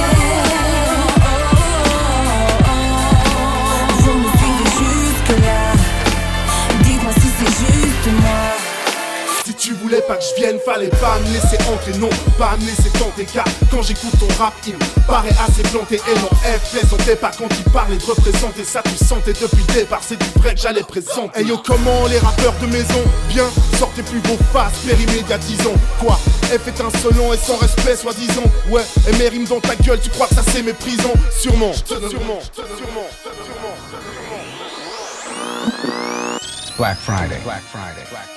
Pas 9.85 10.17
que 10.17 10.23
je 10.23 10.41
vienne, 10.41 10.59
fallait 10.63 10.89
pas 10.89 11.17
me 11.19 11.33
laisser 11.33 11.57
entrer, 11.71 11.93
non, 11.99 12.09
pas 12.37 12.57
me 12.57 12.65
laisser 12.65 12.89
tenter. 12.99 13.25
Car 13.25 13.45
quand 13.71 13.81
j'écoute 13.81 14.11
ton 14.19 14.27
rap, 14.43 14.53
il 14.67 14.73
me 14.73 15.07
paraît 15.07 15.33
assez 15.47 15.63
planté. 15.63 15.95
Et 15.95 16.19
non, 16.19 16.29
F, 16.43 16.71
plaisantait 16.71 17.15
pas 17.15 17.31
quand 17.37 17.47
il 17.49 17.71
parlait 17.71 17.95
de 17.95 18.03
représenter 18.03 18.63
ça. 18.63 18.81
Tu 18.83 19.03
sentais 19.03 19.33
depuis 19.33 19.63
le 19.67 19.73
départ, 19.73 20.01
c'est 20.01 20.17
du 20.17 20.39
vrai 20.39 20.53
que 20.53 20.59
j'allais 20.59 20.83
présenter. 20.83 21.39
Hey 21.39 21.47
yo, 21.47 21.57
comment 21.65 22.07
les 22.07 22.19
rappeurs 22.19 22.53
de 22.61 22.67
maison 22.67 23.01
Bien, 23.29 23.45
sortez 23.79 24.03
plus 24.03 24.19
vos 24.19 24.37
faces, 24.51 24.79
périmédiatisons. 24.85 25.75
Quoi? 25.99 26.19
F 26.43 26.67
est 26.67 26.81
insolent 26.81 27.33
et 27.33 27.37
sans 27.37 27.57
respect, 27.57 27.95
soi-disant. 27.95 28.43
Ouais, 28.69 28.83
et 29.07 29.13
mes 29.17 29.29
rimes 29.29 29.45
dans 29.45 29.61
ta 29.61 29.75
gueule, 29.75 29.99
tu 30.01 30.09
crois 30.09 30.27
que 30.27 30.35
ça 30.35 30.43
c'est 30.51 30.61
méprisant? 30.61 31.13
Sûrement, 31.39 31.73
sûrement, 31.73 32.09
sûrement, 32.09 32.41
sûrement. 32.75 33.07
Black 36.77 36.97
Friday. 36.97 37.39
Black 37.45 37.61
Friday. 37.71 38.03
Black 38.11 38.27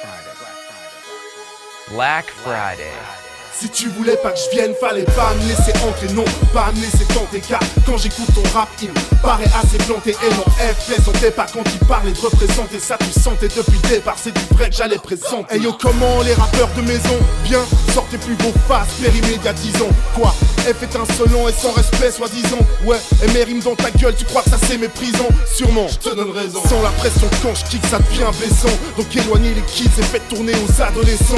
Black 1.89 2.27
Friday. 2.27 3.28
Si 3.61 3.69
tu 3.71 3.89
voulais 3.89 4.17
pas 4.17 4.31
que 4.31 4.39
je 4.39 4.57
vienne, 4.57 4.73
fallait 4.81 5.03
pas 5.03 5.35
me 5.35 5.49
laisser 5.49 5.73
entrer, 5.85 6.15
non, 6.15 6.25
pas 6.55 6.71
me 6.77 6.81
laisser 6.81 7.05
tenter. 7.13 7.41
Car 7.41 7.59
quand 7.85 7.97
j'écoute 7.97 8.29
ton 8.33 8.43
rap, 8.57 8.69
il 8.81 8.89
me 8.89 8.95
paraît 9.21 9.51
assez 9.61 9.79
planté. 9.79 10.11
Et 10.11 10.31
non, 10.37 10.45
F, 10.61 10.87
plaisantait 10.87 11.33
pas 11.33 11.47
quand 11.53 11.65
il 11.67 11.87
parlait 11.89 12.13
de 12.13 12.21
représenter 12.21 12.79
ça. 12.79 12.97
Tu 13.01 13.19
sentais 13.19 13.49
depuis 13.49 13.79
le 13.83 13.89
départ, 13.89 14.15
c'est 14.17 14.33
du 14.33 14.55
vrai 14.55 14.71
que 14.71 14.77
j'allais 14.77 14.99
présenter. 14.99 15.57
Et 15.57 15.59
yo, 15.59 15.73
comment 15.73 16.23
les 16.23 16.35
rappeurs 16.35 16.69
de 16.77 16.83
maison 16.83 17.19
Bien, 17.43 17.59
sortez 17.93 18.19
plus 18.19 18.35
vos 18.35 18.53
faces, 18.69 18.95
périmédiatisons. 19.03 19.91
Quoi? 20.15 20.33
F 20.59 20.83
est 20.83 20.97
insolent 20.97 21.49
et 21.49 21.53
sans 21.53 21.73
respect, 21.73 22.13
soi-disant. 22.13 22.65
Ouais, 22.85 22.99
et 23.25 23.33
mes 23.33 23.43
rimes 23.43 23.61
dans 23.61 23.75
ta 23.75 23.91
gueule, 23.91 24.15
tu 24.15 24.25
crois 24.25 24.43
que 24.43 24.51
ça 24.51 24.59
c'est 24.69 24.79
méprisant? 24.79 25.29
Sûrement, 25.53 25.89
je 25.89 25.99
te 25.99 26.15
donne 26.15 26.31
raison. 26.31 26.63
Sans 26.69 26.81
la 26.81 26.91
pression 26.91 27.29
quand 27.43 27.57
je 27.57 27.65
kick, 27.65 27.85
ça 27.91 27.99
devient 27.99 28.31
blessant. 28.39 28.77
Donc 28.97 29.17
éloignez 29.17 29.53
les 29.53 29.63
kids 29.63 29.91
et 29.99 30.03
faites 30.03 30.29
tourner 30.29 30.53
aux 30.55 30.81
adolescents. 30.81 31.35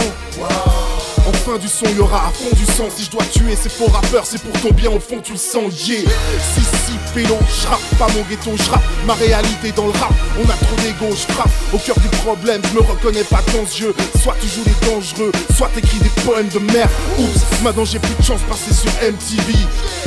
En 1.30 1.32
fin 1.32 1.58
du 1.58 1.68
son, 1.68 1.84
y 1.86 2.00
à 2.00 2.32
fond 2.34 2.56
du 2.56 2.66
sang. 2.66 2.88
Si 2.94 3.04
je 3.04 3.10
dois 3.10 3.24
tuer 3.26 3.54
ces 3.54 3.68
faux 3.68 3.86
rappeurs, 3.86 4.26
c'est 4.26 4.42
pour 4.42 4.60
ton 4.60 4.74
bien 4.74 4.90
au 4.90 4.98
fond, 4.98 5.20
tu 5.22 5.32
le 5.32 5.38
sens, 5.38 5.86
yeah. 5.86 6.00
Si, 6.54 6.60
si, 6.60 6.92
pélo, 7.14 7.38
je 7.48 7.68
rappe 7.68 7.80
pas 8.00 8.08
mon 8.08 8.22
ghetto, 8.28 8.50
je 8.56 9.06
ma 9.06 9.14
réalité 9.14 9.70
dans 9.70 9.86
le 9.86 9.92
rap. 9.92 10.12
On 10.38 10.48
a 10.50 10.54
trop 10.54 10.76
d'ego, 10.82 11.14
je 11.14 11.32
frappe 11.32 11.50
au 11.72 11.78
cœur 11.78 11.94
du 12.00 12.08
problème, 12.18 12.60
je 12.68 12.74
me 12.74 12.80
reconnais 12.80 13.22
pas 13.22 13.42
dans 13.54 13.64
ce 13.64 13.78
jeu. 13.78 13.94
Soit 14.20 14.34
tu 14.40 14.48
joues 14.48 14.64
les 14.66 14.88
dangereux, 14.88 15.30
soit 15.56 15.70
t'écris 15.72 16.00
des 16.00 16.10
poèmes 16.24 16.48
de 16.48 16.58
merde. 16.58 16.90
Oups, 17.20 17.62
maintenant 17.62 17.84
j'ai 17.84 18.00
plus 18.00 18.14
de 18.18 18.22
chance 18.22 18.40
passer 18.48 18.74
sur 18.74 18.90
MTV. 19.00 19.54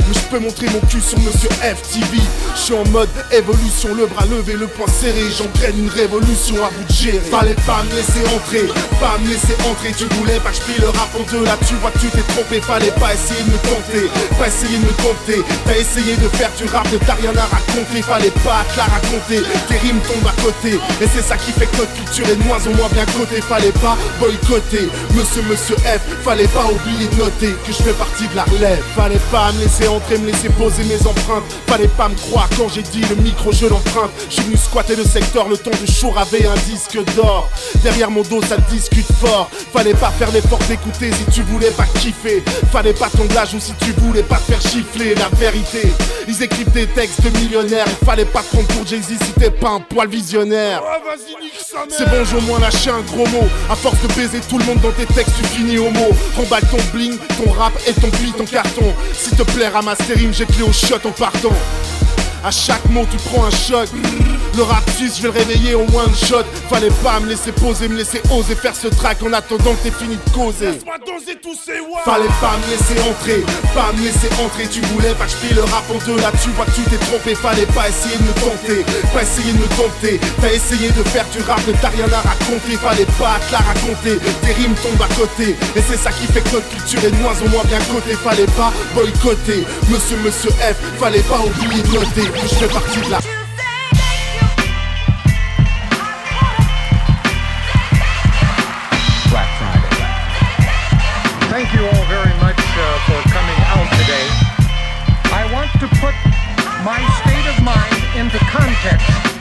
Mais 0.06 0.14
je 0.14 0.20
peux 0.30 0.38
montrer 0.40 0.66
mon 0.66 0.80
cul 0.80 1.00
sur 1.00 1.18
Monsieur 1.20 1.48
FTV. 1.62 2.18
Je 2.54 2.60
suis 2.60 2.74
en 2.74 2.84
mode 2.90 3.08
évolution, 3.32 3.94
le 3.94 4.06
bras 4.06 4.26
levé, 4.26 4.52
le 4.52 4.66
poing 4.66 4.88
serré. 4.88 5.30
J'entraîne 5.30 5.78
une 5.78 5.88
révolution 5.88 6.56
à 6.62 6.68
vous 6.68 6.84
de 6.84 6.92
gérer. 6.92 7.20
Fallait 7.30 7.56
pas 7.66 7.82
me 7.84 7.96
laisser 7.96 8.20
entrer, 8.34 8.66
pas 9.00 9.16
me 9.22 9.28
laisser 9.28 9.54
entrer. 9.70 9.92
Tu 9.96 10.04
voulais 10.16 10.38
pas 10.40 10.50
que 10.50 10.56
je 10.76 10.82
le 10.82 10.88
rap 10.88 11.13
deux, 11.30 11.44
là 11.44 11.56
tu 11.66 11.74
vois 11.76 11.92
tu 12.00 12.08
t'es 12.08 12.22
trompé. 12.34 12.60
Fallait 12.60 12.90
pas 12.92 13.14
essayer 13.14 13.42
de 13.42 13.50
me 13.50 13.58
tenter, 13.58 14.10
pas 14.38 14.48
essayer 14.48 14.78
de 14.78 14.84
me 14.84 14.92
tenter. 14.98 15.44
T'as 15.64 15.76
essayé 15.76 16.16
de 16.16 16.28
faire 16.36 16.50
du 16.58 16.64
rap, 16.66 16.86
t'as 17.06 17.14
rien 17.14 17.34
à 17.36 17.46
raconter. 17.46 18.02
Fallait 18.02 18.34
pas 18.42 18.64
te 18.72 18.76
la 18.76 18.84
raconter, 18.84 19.42
tes 19.68 19.78
rimes 19.78 20.00
tombent 20.00 20.26
à 20.26 20.42
côté. 20.42 20.78
Et 21.00 21.08
c'est 21.12 21.22
ça 21.22 21.36
qui 21.36 21.52
fait 21.52 21.66
que 21.66 21.76
notre 21.78 21.94
culture 21.94 22.28
est 22.28 22.36
de 22.36 22.42
moins 22.44 22.58
en 22.66 22.74
moins 22.76 22.88
bien 22.92 23.06
cotée. 23.06 23.40
Fallait 23.40 23.72
pas 23.72 23.96
boycotter, 24.18 24.88
monsieur, 25.14 25.42
monsieur 25.48 25.76
F. 25.76 26.00
Fallait 26.24 26.48
pas 26.48 26.64
oublier 26.66 27.08
de 27.08 27.16
noter 27.16 27.52
que 27.66 27.72
je 27.72 27.82
fais 27.82 27.92
partie 27.92 28.26
de 28.28 28.36
la 28.36 28.44
relève. 28.44 28.82
Fallait 28.96 29.20
pas 29.30 29.52
me 29.52 29.60
laisser 29.60 29.88
entrer, 29.88 30.18
me 30.18 30.26
laisser 30.26 30.48
poser 30.50 30.84
mes 30.84 31.00
empreintes. 31.06 31.44
Fallait 31.66 31.88
pas 31.88 32.08
me 32.08 32.16
croire 32.16 32.48
quand 32.56 32.68
j'ai 32.68 32.82
dit 32.82 33.02
le 33.08 33.16
micro, 33.16 33.52
je 33.52 33.66
l'emprunte. 33.66 34.10
Je 34.30 34.42
venu 34.42 34.56
squatter 34.56 34.96
le 34.96 35.04
secteur, 35.04 35.48
le 35.48 35.56
temps 35.56 35.70
de 35.70 35.90
jour 35.90 36.18
avait 36.18 36.46
un 36.46 36.56
disque 36.68 36.98
d'or. 37.14 37.50
Derrière 37.82 38.10
mon 38.10 38.22
dos, 38.22 38.42
ça 38.42 38.56
discute 38.70 39.06
fort. 39.20 39.50
Fallait 39.72 39.94
pas 39.94 40.10
faire 40.10 40.30
l'effort 40.32 40.58
d'écouter 40.68 41.03
si 41.12 41.24
tu 41.32 41.42
voulais 41.42 41.70
pas 41.70 41.86
kiffer. 41.98 42.42
Fallait 42.72 42.92
pas 42.92 43.08
ton 43.08 43.28
âge 43.36 43.54
ou 43.54 43.60
si 43.60 43.72
tu 43.74 43.92
voulais 43.98 44.22
pas 44.22 44.36
te 44.36 44.52
faire 44.52 44.60
chiffler. 44.60 45.14
La 45.14 45.28
vérité, 45.36 45.92
ils 46.28 46.42
écrivent 46.42 46.70
des 46.72 46.86
textes 46.86 47.22
de 47.22 47.30
millionnaires. 47.38 47.86
Il 47.88 48.06
fallait 48.06 48.24
pas 48.24 48.42
te 48.42 48.48
prendre 48.48 48.68
pour 48.68 48.86
Jay-Z 48.86 49.18
si 49.22 49.32
t'es 49.38 49.50
pas 49.50 49.70
un 49.70 49.80
poil 49.80 50.08
visionnaire. 50.08 50.82
C'est 51.88 52.08
bon, 52.08 52.24
j'ai 52.24 52.36
au 52.36 52.40
moins 52.42 52.60
lâché 52.60 52.90
un 52.90 53.00
gros 53.00 53.26
mot. 53.28 53.48
À 53.70 53.74
force 53.74 54.00
de 54.02 54.08
baiser 54.14 54.40
tout 54.48 54.58
le 54.58 54.64
monde 54.64 54.80
dans 54.80 54.92
tes 54.92 55.06
textes, 55.06 55.34
tu 55.36 55.44
finis 55.44 55.78
au 55.78 55.90
mot. 55.90 56.10
Remballe 56.36 56.64
ton 56.70 56.78
bling, 56.92 57.16
ton 57.18 57.50
rap 57.52 57.72
et 57.86 57.92
ton 57.92 58.10
pli, 58.10 58.32
ton 58.32 58.44
carton. 58.44 58.94
S'il 59.12 59.36
te 59.36 59.42
plaît, 59.42 59.68
ramasse 59.68 59.98
tes 60.06 60.14
rimes, 60.14 60.32
j'ai 60.32 60.46
clé 60.46 60.62
au 60.62 60.72
shot 60.72 61.00
en 61.04 61.10
partant. 61.10 61.54
À 62.44 62.50
chaque 62.50 62.84
mot, 62.90 63.06
tu 63.10 63.16
prends 63.16 63.44
un 63.44 63.50
shot. 63.50 63.86
Le 64.56 64.62
rap 64.62 64.88
suisse, 64.90 65.16
je 65.16 65.26
vais 65.26 65.32
le 65.32 65.38
réveiller 65.38 65.74
au 65.74 65.82
one 65.82 66.14
shot. 66.14 66.46
Fallait 66.70 66.94
pas 67.02 67.18
me 67.18 67.26
laisser 67.26 67.50
poser, 67.50 67.88
me 67.88 67.96
laisser 67.96 68.22
oser 68.30 68.54
faire 68.54 68.76
ce 68.76 68.86
track 68.86 69.18
en 69.24 69.32
attendant 69.32 69.74
que 69.74 69.82
t'aies 69.82 69.98
fini 69.98 70.14
de 70.14 70.30
causer. 70.30 70.78
doser 71.04 71.34
tous 71.42 71.58
ces 71.58 71.82
Fallait 72.04 72.30
pas 72.40 72.54
me 72.62 72.70
laisser 72.70 72.94
entrer, 73.02 73.42
pas 73.74 73.90
me 73.98 74.04
laisser 74.04 74.30
entrer. 74.38 74.68
Tu 74.70 74.80
voulais 74.94 75.14
pas 75.14 75.26
que 75.26 75.32
je 75.50 75.54
le 75.56 75.62
rap 75.62 75.82
en 75.90 75.98
deux. 76.06 76.20
Là, 76.20 76.30
tu 76.40 76.50
vois 76.50 76.66
que 76.66 76.70
tu 76.70 76.82
t'es 76.82 76.98
trompé. 76.98 77.34
Fallait 77.34 77.66
pas 77.74 77.88
essayer 77.88 78.14
de 78.16 78.22
me 78.22 78.34
tenter, 78.38 78.84
pas 79.12 79.22
essayer 79.22 79.52
de 79.52 79.58
me 79.58 79.68
tenter. 79.74 80.20
T'as 80.40 80.52
essayé 80.52 80.88
de 80.90 81.02
faire 81.10 81.26
du 81.34 81.42
rap, 81.42 81.58
mais 81.66 81.74
t'as 81.82 81.90
rien 81.90 82.06
à 82.14 82.22
raconter. 82.22 82.78
Fallait 82.78 83.10
pas 83.18 83.42
te 83.42 83.50
la 83.50 83.58
raconter. 83.58 84.22
Tes 84.22 84.52
rimes 84.54 84.78
tombent 84.78 85.02
à 85.02 85.10
côté. 85.18 85.56
Et 85.74 85.82
c'est 85.82 85.98
ça 85.98 86.12
qui 86.12 86.30
fait 86.30 86.42
que 86.46 86.54
notre 86.54 86.68
culture 86.70 87.02
est 87.02 87.10
de 87.10 87.18
moins 87.18 87.34
en 87.34 87.48
moins 87.50 87.64
bien 87.66 87.82
cotée. 87.90 88.14
Fallait 88.22 88.46
pas 88.54 88.70
boycotter. 88.94 89.66
Monsieur, 89.90 90.16
monsieur 90.22 90.50
F, 90.62 90.78
fallait 91.00 91.26
pas 91.26 91.42
oublier 91.42 91.82
de 91.82 91.90
noter 91.90 92.30
que 92.30 92.46
je 92.46 92.54
fais 92.54 92.70
partie 92.70 93.02
de 93.02 93.10
la. 93.10 93.33
Thank 101.54 101.72
you 101.72 101.86
all 101.86 102.04
very 102.06 102.34
much 102.40 102.58
uh, 102.58 102.98
for 103.06 103.30
coming 103.30 103.54
out 103.70 103.86
today. 103.92 104.26
I 105.30 105.48
want 105.52 105.70
to 105.78 105.86
put 106.02 106.16
my 106.82 106.98
state 107.22 107.46
of 107.46 107.62
mind 107.62 107.94
into 108.18 108.38
context. 108.50 109.33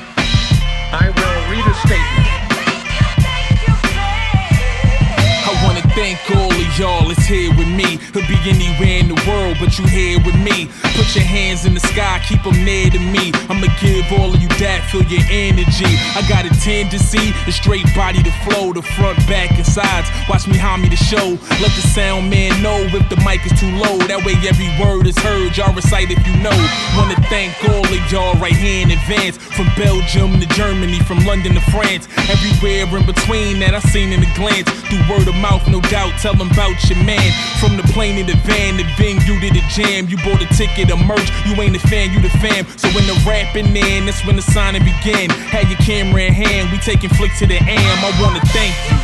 Thank 5.96 6.20
all 6.36 6.52
of 6.52 6.80
y'all 6.80 7.08
that's 7.08 7.26
here 7.26 7.50
with 7.56 7.68
me. 7.68 7.96
It'd 8.14 8.28
be 8.28 8.38
anywhere 8.46 9.00
in 9.00 9.08
the 9.08 9.20
world, 9.28 9.58
but 9.60 9.78
you 9.78 9.86
here 9.88 10.20
with 10.26 10.36
me. 10.36 10.70
Put 10.98 11.16
your 11.16 11.24
hands 11.26 11.66
in 11.66 11.74
the 11.74 11.80
sky, 11.80 12.22
keep 12.28 12.44
them 12.44 12.58
near 12.66 12.90
to 12.90 13.00
me. 13.00 13.32
I'ma 13.50 13.68
give 13.82 14.06
all 14.20 14.34
of 14.34 14.42
you 14.42 14.50
that, 14.60 14.86
feel 14.90 15.04
your 15.06 15.24
energy. 15.30 15.90
I 16.18 16.26
got 16.28 16.46
a 16.46 16.54
tendency 16.62 17.34
a 17.48 17.52
straight 17.52 17.86
body 17.96 18.24
to 18.24 18.32
flow, 18.44 18.74
the 18.74 18.82
front, 18.82 19.18
back, 19.28 19.52
and 19.52 19.66
sides. 19.66 20.10
Watch 20.30 20.48
me 20.48 20.58
hum 20.58 20.82
me 20.82 20.90
the 20.90 20.98
show. 20.98 21.38
Let 21.62 21.72
the 21.78 21.86
sound 21.94 22.30
man 22.30 22.62
know 22.62 22.80
if 22.82 23.06
the 23.10 23.18
mic 23.24 23.46
is 23.46 23.54
too 23.60 23.70
low. 23.78 23.98
That 24.10 24.26
way 24.26 24.34
every 24.48 24.70
word 24.82 25.08
is 25.08 25.18
heard. 25.20 25.56
Y'all 25.58 25.74
recite 25.74 26.10
if 26.10 26.20
you 26.26 26.36
know. 26.42 26.56
Wanna 26.98 27.20
thank 27.30 27.54
all 27.70 27.86
of 27.86 28.02
y'all 28.12 28.36
right 28.40 28.56
here 28.56 28.82
in 28.82 28.92
advance. 28.92 29.38
From 29.38 29.70
Belgium 29.78 30.40
to 30.40 30.48
Germany, 30.56 31.00
from 31.04 31.20
London 31.26 31.54
to 31.54 31.64
France. 31.72 32.08
Everywhere 32.18 32.90
in 32.98 33.06
between 33.06 33.60
that 33.60 33.76
I 33.76 33.80
seen 33.94 34.12
in 34.12 34.24
a 34.24 34.32
glance. 34.36 34.70
Through 34.90 35.04
word 35.10 35.28
of 35.28 35.36
mouth, 35.36 35.68
no 35.68 35.83
doubt. 35.90 36.14
Tell 36.20 36.36
them 36.36 36.52
about 36.52 36.78
your 36.90 37.02
man. 37.04 37.32
From 37.60 37.78
the 37.78 37.84
plane 37.94 38.18
to 38.20 38.24
the 38.24 38.38
van, 38.44 38.78
the 38.78 38.86
venue 38.98 39.40
to 39.40 39.50
the 39.50 39.64
jam. 39.72 40.08
You 40.08 40.18
bought 40.24 40.42
a 40.42 40.50
ticket 40.54 40.92
or 40.92 40.98
merch. 40.98 41.30
You 41.46 41.60
ain't 41.62 41.76
a 41.76 41.84
fan, 41.88 42.12
you 42.14 42.22
the 42.22 42.34
fam. 42.42 42.68
So 42.78 42.88
when 42.96 43.06
the 43.08 43.18
rapping 43.26 43.76
in, 43.76 44.06
that's 44.06 44.26
when 44.26 44.36
the 44.36 44.42
signing 44.42 44.84
begin. 44.84 45.30
Had 45.52 45.70
your 45.70 45.80
camera 45.80 46.24
in 46.24 46.34
hand, 46.34 46.72
we 46.72 46.78
taking 46.80 47.10
flicks 47.10 47.40
to 47.40 47.48
the 47.48 47.58
am. 47.58 47.98
I 48.04 48.12
wanna 48.22 48.42
thank 48.52 48.74
you. 48.88 48.98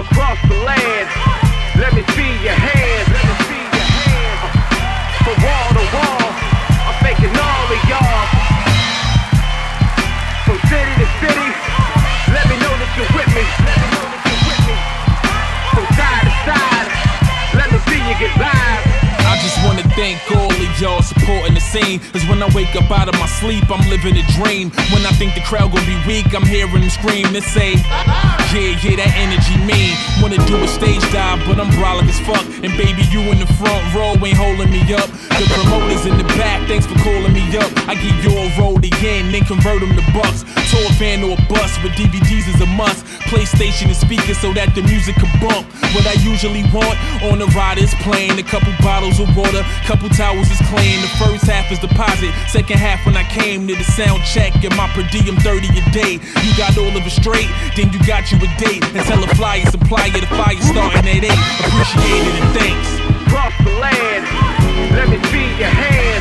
Across 0.00 0.40
the 0.48 0.56
land, 0.64 1.06
let 1.78 1.92
me 1.94 2.02
see 2.14 2.32
your 2.44 2.56
hands. 2.56 3.06
Let 3.08 3.24
me 3.28 3.34
see 3.48 3.64
your 3.76 3.88
hands. 4.00 4.40
From 5.24 5.36
wall 5.44 5.68
to 5.76 5.84
wall, 5.96 6.19
just 19.42 19.56
wanna 19.64 19.82
thank 19.96 20.20
all 20.36 20.49
y'all 20.78 21.02
supporting 21.02 21.54
the 21.54 21.60
scene. 21.60 21.98
Cause 22.12 22.24
when 22.28 22.42
I 22.42 22.48
wake 22.54 22.76
up 22.76 22.90
out 22.90 23.08
of 23.08 23.16
my 23.18 23.26
sleep, 23.26 23.64
I'm 23.70 23.82
living 23.88 24.16
a 24.16 24.24
dream. 24.36 24.70
When 24.92 25.02
I 25.08 25.12
think 25.16 25.34
the 25.34 25.42
crowd 25.42 25.72
gon' 25.72 25.84
be 25.86 25.96
weak, 26.06 26.30
I'm 26.34 26.46
hearing 26.46 26.84
them 26.84 26.90
scream 26.90 27.26
and 27.34 27.42
say, 27.42 27.74
Yeah, 28.52 28.76
yeah, 28.84 29.00
that 29.00 29.12
energy 29.16 29.56
mean. 29.64 29.96
Wanna 30.20 30.38
do 30.46 30.60
a 30.62 30.68
stage 30.68 31.02
dive, 31.10 31.40
but 31.48 31.58
I'm 31.58 31.72
brolic 31.74 32.06
as 32.06 32.20
fuck. 32.22 32.44
And 32.62 32.72
baby, 32.76 33.02
you 33.10 33.20
in 33.32 33.40
the 33.40 33.50
front 33.58 33.82
row 33.96 34.14
ain't 34.20 34.36
holding 34.36 34.70
me 34.70 34.82
up. 34.94 35.08
The 35.40 35.48
promoters 35.56 36.04
in 36.06 36.18
the 36.18 36.28
back, 36.36 36.68
thanks 36.68 36.86
for 36.86 36.98
calling 37.00 37.32
me 37.32 37.44
up. 37.56 37.70
I 37.88 37.94
give 37.96 38.16
you 38.22 38.36
a 38.36 38.50
again, 39.00 39.32
then 39.32 39.44
convert 39.44 39.80
them 39.80 39.96
to 39.96 40.04
bucks. 40.12 40.44
Tour 40.70 40.88
van 41.00 41.24
or 41.24 41.32
a 41.32 41.42
bus, 41.48 41.72
but 41.80 41.92
DVDs 41.96 42.46
is 42.52 42.60
a 42.60 42.66
must. 42.66 43.04
PlayStation 43.32 43.88
and 43.88 43.96
speakers 43.96 44.38
so 44.38 44.52
that 44.52 44.74
the 44.74 44.82
music 44.82 45.16
can 45.16 45.30
bump. 45.40 45.66
What 45.96 46.06
I 46.06 46.14
usually 46.20 46.62
want 46.68 46.98
on 47.24 47.38
the 47.38 47.46
ride 47.56 47.78
is 47.78 47.94
playing 48.04 48.38
a 48.38 48.42
couple 48.42 48.72
bottles 48.80 49.18
of 49.18 49.34
water, 49.36 49.62
couple 49.88 50.08
towels 50.10 50.50
is 50.50 50.59
clean. 50.68 51.00
The 51.00 51.12
first 51.16 51.44
half 51.46 51.70
is 51.72 51.78
deposit, 51.78 52.32
second 52.48 52.78
half 52.78 53.04
when 53.06 53.16
I 53.16 53.24
came 53.24 53.66
to 53.68 53.74
the 53.74 53.84
sound 53.84 54.22
check 54.24 54.52
and 54.64 54.74
my 54.76 54.88
per 54.92 55.06
diem 55.08 55.36
30 55.36 55.68
a 55.68 55.84
day. 55.90 56.12
You 56.44 56.52
got 56.56 56.76
all 56.76 56.92
of 56.92 57.06
it 57.06 57.10
straight, 57.10 57.50
then 57.76 57.92
you 57.92 58.00
got 58.06 58.30
you 58.32 58.38
a 58.38 58.48
date. 58.58 58.84
And 58.94 59.04
tell 59.06 59.22
a 59.22 59.28
flyer 59.34 59.64
supplier 59.66 60.12
the 60.12 60.26
fire 60.26 60.60
starting 60.60 61.06
at 61.06 61.24
8. 61.24 61.30
Appreciate 61.64 62.24
it 62.26 62.36
and 62.40 62.50
thanks. 62.58 62.88
Across 63.26 63.54
the 63.64 63.72
land, 63.78 64.24
let 64.96 65.08
me 65.08 65.18
see 65.30 65.48
your 65.58 65.70
hands. 65.70 66.19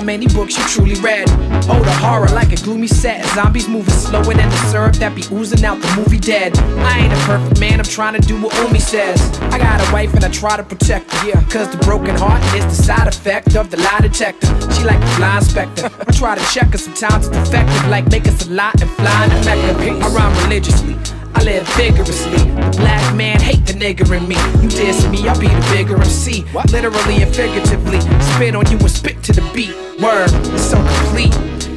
How 0.00 0.06
many 0.06 0.26
books 0.28 0.56
you 0.56 0.64
truly 0.64 0.98
read? 1.02 1.28
Oh, 1.68 1.78
the 1.84 1.92
horror 2.00 2.28
like 2.28 2.52
a 2.54 2.56
gloomy 2.56 2.86
set. 2.86 3.22
Zombies 3.34 3.68
moving 3.68 3.92
slower 3.92 4.32
than 4.32 4.48
the 4.48 4.56
syrup 4.72 4.94
that 4.94 5.14
be 5.14 5.22
oozing 5.30 5.62
out 5.62 5.78
the 5.82 5.94
movie 5.94 6.18
dead. 6.18 6.56
I 6.56 7.00
ain't 7.00 7.12
a 7.12 7.16
perfect 7.26 7.60
man, 7.60 7.80
I'm 7.80 7.84
trying 7.84 8.18
to 8.18 8.26
do 8.26 8.40
what 8.40 8.56
Umi 8.64 8.78
says. 8.78 9.20
I 9.52 9.58
got 9.58 9.78
a 9.86 9.92
wife 9.92 10.14
and 10.14 10.24
I 10.24 10.30
try 10.30 10.56
to 10.56 10.62
protect 10.62 11.12
her. 11.12 11.28
Yeah, 11.28 11.42
cause 11.50 11.68
the 11.68 11.76
broken 11.84 12.16
heart 12.16 12.42
is 12.54 12.64
the 12.64 12.82
side 12.82 13.08
effect 13.08 13.56
of 13.56 13.70
the 13.70 13.76
lie 13.76 14.00
detector. 14.00 14.46
She 14.72 14.84
like 14.84 15.00
the 15.00 15.14
blind 15.18 15.44
specter. 15.44 15.90
I 16.08 16.12
try 16.12 16.34
to 16.34 16.44
check 16.46 16.72
her, 16.72 16.78
sometimes 16.78 17.28
it's 17.28 17.36
effective, 17.36 17.90
like 17.90 18.10
make 18.10 18.26
us 18.26 18.46
a 18.46 18.50
lot 18.52 18.80
and 18.80 18.90
flying 18.92 19.28
to 19.28 19.36
Mecca. 19.44 20.00
I 20.02 20.08
rhyme 20.14 20.44
religiously. 20.44 20.96
I 21.34 21.42
live 21.42 21.66
vigorously. 21.76 22.38
The 22.38 22.76
black 22.78 23.14
man 23.16 23.40
hate 23.40 23.64
the 23.66 23.72
nigger 23.72 24.16
in 24.16 24.28
me. 24.28 24.36
You 24.62 24.68
diss 24.68 25.06
me, 25.08 25.28
I'll 25.28 25.38
be 25.38 25.48
the 25.48 25.68
bigger 25.72 25.96
MC. 25.96 26.44
Literally 26.72 27.22
and 27.22 27.34
figuratively. 27.34 28.00
Spit 28.34 28.54
on 28.54 28.70
you 28.70 28.78
and 28.78 28.90
spit 28.90 29.22
to 29.24 29.32
the 29.32 29.42
beat. 29.54 29.74
Word, 30.00 30.30
it's 30.52 30.70
so 30.70 30.76
complete. 30.76 31.34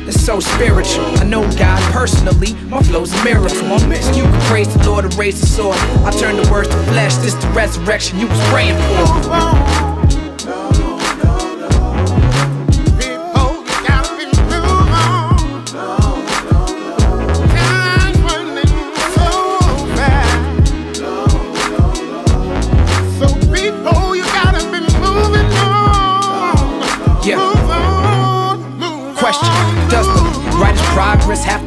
It's 0.07 0.21
so 0.21 0.39
spiritual. 0.39 1.05
I 1.17 1.23
know 1.23 1.41
God 1.57 1.81
personally. 1.93 2.53
My 2.67 2.81
flow's 2.83 3.13
a 3.13 3.23
miracle. 3.23 3.49
So 3.79 4.11
you 4.15 4.23
can 4.23 4.41
praise 4.49 4.73
the 4.73 4.83
Lord 4.89 5.05
and 5.05 5.13
raise 5.15 5.39
the 5.39 5.47
sword. 5.47 5.77
I 6.05 6.11
turn 6.11 6.35
the 6.35 6.49
words 6.51 6.69
to 6.69 6.77
flesh. 6.91 7.15
This 7.15 7.33
the 7.35 7.47
resurrection 7.49 8.19
you 8.19 8.27
was 8.27 8.39
praying 8.49 8.77
for. 8.77 9.72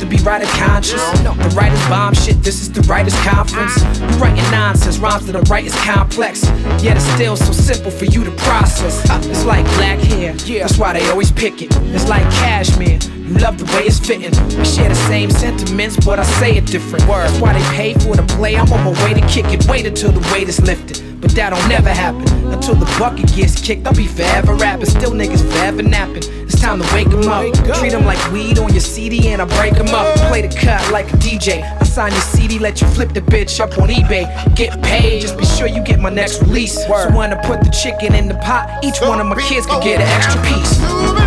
To 0.08 0.16
be 0.16 0.22
writer 0.22 0.46
conscious? 0.46 1.02
No, 1.22 1.34
the 1.34 1.48
writer's 1.56 1.84
bomb 1.88 2.14
shit, 2.14 2.42
this 2.42 2.60
is 2.60 2.70
the 2.72 2.82
writer's 2.82 3.16
conference. 3.20 3.76
You 4.00 4.18
writing 4.18 4.50
nonsense, 4.50 4.98
rhymes 4.98 5.26
that 5.26 5.36
I 5.36 5.40
write 5.50 5.64
is 5.64 5.74
complex. 5.76 6.44
Yet 6.82 6.96
it's 6.96 7.06
still 7.14 7.36
so 7.36 7.52
simple 7.52 7.90
for 7.90 8.04
you 8.04 8.24
to 8.24 8.30
process. 8.32 9.02
It's 9.26 9.44
like 9.44 9.64
black 9.76 9.98
hair, 9.98 10.34
that's 10.34 10.78
why 10.78 10.92
they 10.92 11.08
always 11.10 11.32
pick 11.32 11.62
it. 11.62 11.76
It's 11.94 12.08
like 12.08 12.22
cashmere. 12.34 12.98
You 13.26 13.34
love 13.38 13.58
the 13.58 13.64
way 13.76 13.84
it's 13.84 13.98
fitting. 13.98 14.30
We 14.56 14.64
share 14.64 14.88
the 14.88 14.94
same 14.94 15.30
sentiments, 15.30 15.96
but 16.04 16.20
I 16.20 16.24
say 16.24 16.56
it 16.56 16.66
different. 16.66 17.06
That's 17.06 17.40
why 17.40 17.52
they 17.54 17.64
pay 17.76 17.94
for 17.94 18.14
the 18.14 18.22
play. 18.34 18.56
I'm 18.56 18.72
on 18.72 18.84
my 18.84 19.04
way 19.04 19.14
to 19.14 19.26
kick 19.26 19.46
it. 19.46 19.66
Wait 19.66 19.86
until 19.86 20.12
the 20.12 20.20
weight 20.32 20.48
is 20.48 20.60
lifted. 20.60 21.05
But 21.26 21.34
that'll 21.34 21.68
never 21.68 21.88
happen 21.88 22.22
until 22.52 22.76
the 22.76 22.86
bucket 23.00 23.26
gets 23.34 23.60
kicked. 23.60 23.84
I'll 23.84 23.92
be 23.92 24.06
forever 24.06 24.54
rapping. 24.54 24.86
Still 24.86 25.10
niggas 25.10 25.42
forever 25.50 25.82
napping. 25.82 26.22
It's 26.44 26.60
time 26.60 26.80
to 26.80 26.94
wake 26.94 27.08
'em 27.08 27.28
up. 27.28 27.42
Treat 27.80 27.94
'em 27.94 28.06
like 28.06 28.20
weed 28.30 28.60
on 28.60 28.70
your 28.72 28.80
CD 28.80 29.26
and 29.30 29.42
I 29.42 29.44
break 29.44 29.74
'em 29.74 29.92
up. 29.92 30.06
Play 30.28 30.42
the 30.42 30.56
cut 30.56 30.88
like 30.92 31.12
a 31.12 31.16
DJ. 31.16 31.64
I 31.80 31.84
sign 31.84 32.12
your 32.12 32.20
CD, 32.20 32.60
let 32.60 32.80
you 32.80 32.86
flip 32.86 33.12
the 33.12 33.22
bitch 33.22 33.58
up 33.58 33.76
on 33.76 33.88
eBay. 33.88 34.24
Get 34.54 34.80
paid, 34.82 35.20
just 35.20 35.36
be 35.36 35.44
sure 35.44 35.66
you 35.66 35.82
get 35.82 35.98
my 35.98 36.10
next 36.10 36.42
release. 36.42 36.74
So 36.74 37.10
when 37.10 37.32
I 37.32 37.36
put 37.44 37.60
the 37.64 37.70
chicken 37.70 38.14
in 38.14 38.28
the 38.28 38.36
pot, 38.36 38.70
each 38.84 39.00
one 39.00 39.20
of 39.20 39.26
my 39.26 39.34
kids 39.34 39.66
could 39.66 39.82
get 39.82 40.00
an 40.00 40.06
extra 40.06 40.40
piece. 40.42 41.25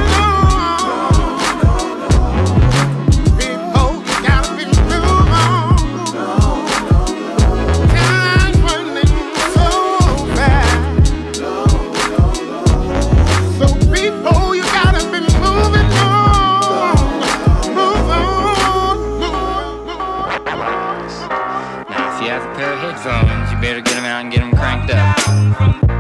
Have 22.30 22.44
a 22.44 22.56
pair 22.56 22.72
of 22.72 22.80
headphones, 22.80 23.52
you 23.52 23.58
better 23.60 23.82
get 23.82 23.96
them 23.96 24.06
out 24.06 24.22
and 24.22 24.32
get 24.32 24.40
them 24.40 24.52
cranked 24.52 24.92
up. 24.94 25.19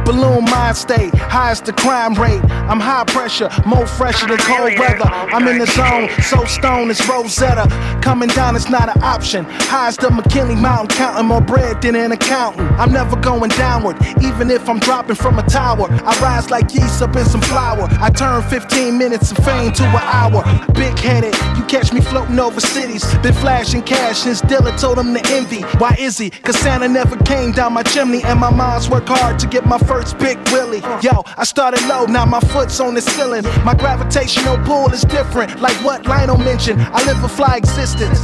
Balloon 0.10 0.44
mind 0.46 0.76
state, 0.76 1.14
highest 1.14 1.66
the 1.66 1.74
crime 1.74 2.16
rate. 2.16 2.42
I'm 2.68 2.80
high 2.80 3.04
pressure, 3.04 3.48
more 3.64 3.86
fresher 3.86 4.26
than 4.26 4.40
cold 4.40 4.74
weather. 4.80 5.06
Oh, 5.06 5.30
I'm 5.32 5.48
in 5.48 5.60
the 5.60 5.68
zone, 5.68 6.10
so 6.24 6.46
stone 6.46 6.90
it's 6.90 7.08
Rosetta. 7.08 7.70
Coming 8.02 8.30
down 8.30 8.56
is 8.56 8.70
not 8.70 8.90
an 8.96 9.04
option. 9.04 9.46
High 9.46 9.90
as 9.90 9.98
the 9.98 10.10
McKinley 10.10 10.56
Mountain, 10.56 10.98
counting 10.98 11.28
more 11.28 11.42
bread 11.42 11.84
than 11.84 11.96
an 11.96 12.12
accountant. 12.12 12.72
I'm 12.80 12.92
never 12.92 13.16
going 13.18 13.52
downward, 13.52 13.98
even 14.24 14.50
if 14.50 14.68
I'm 14.68 14.80
dropping 14.80 15.16
from 15.16 15.38
a 15.38 15.44
tower. 15.44 15.88
I 15.92 16.20
rise 16.20 16.50
like 16.50 16.74
yeast 16.74 17.04
up 17.04 17.16
in 17.16 17.26
some 17.26 17.42
flour. 17.42 17.88
I 18.02 18.10
turn 18.10 18.42
15 18.42 18.98
minutes 18.98 19.32
of 19.32 19.38
fame 19.46 19.72
to 19.74 19.84
an 19.84 19.96
hour. 19.96 20.42
Big 20.74 20.98
headed, 20.98 21.36
you 21.56 21.64
catch 21.66 21.94
me 21.94 22.02
floating 22.02 22.40
over 22.40 22.60
cities. 22.60 23.06
Been 23.20 23.34
flashing 23.34 23.84
cash 23.84 24.20
since 24.20 24.42
Dilla 24.42 24.76
told 24.80 24.98
him 24.98 25.14
to 25.14 25.22
envy. 25.28 25.62
Why 25.78 25.96
is 26.00 26.18
he? 26.18 26.32
Cause 26.32 26.58
Santa 26.58 26.88
never 26.88 27.16
came 27.26 27.52
down 27.52 27.74
my 27.74 27.84
chimney, 27.84 28.24
and 28.24 28.40
my 28.40 28.50
mom's 28.50 28.90
work 28.90 29.06
hard 29.08 29.19
to 29.38 29.48
get 29.48 29.66
my 29.66 29.78
first 29.78 30.18
big 30.18 30.38
Willie. 30.52 30.82
Yo, 31.02 31.24
I 31.38 31.44
started 31.44 31.86
low, 31.88 32.06
now 32.06 32.26
my 32.26 32.40
foot's 32.40 32.80
on 32.80 32.94
the 32.94 33.02
ceiling. 33.02 33.44
My 33.64 33.76
gravitational 33.76 34.58
pull 34.60 34.92
is 34.92 35.02
different, 35.02 35.60
like 35.60 35.76
what 35.84 36.06
Lionel 36.06 36.38
mentioned. 36.38 36.82
I 36.82 37.04
live 37.06 37.24
a 37.24 37.30
fly 37.30 37.58
existence. 37.58 38.20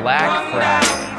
Black 0.00 0.52
Friday. 0.52 1.12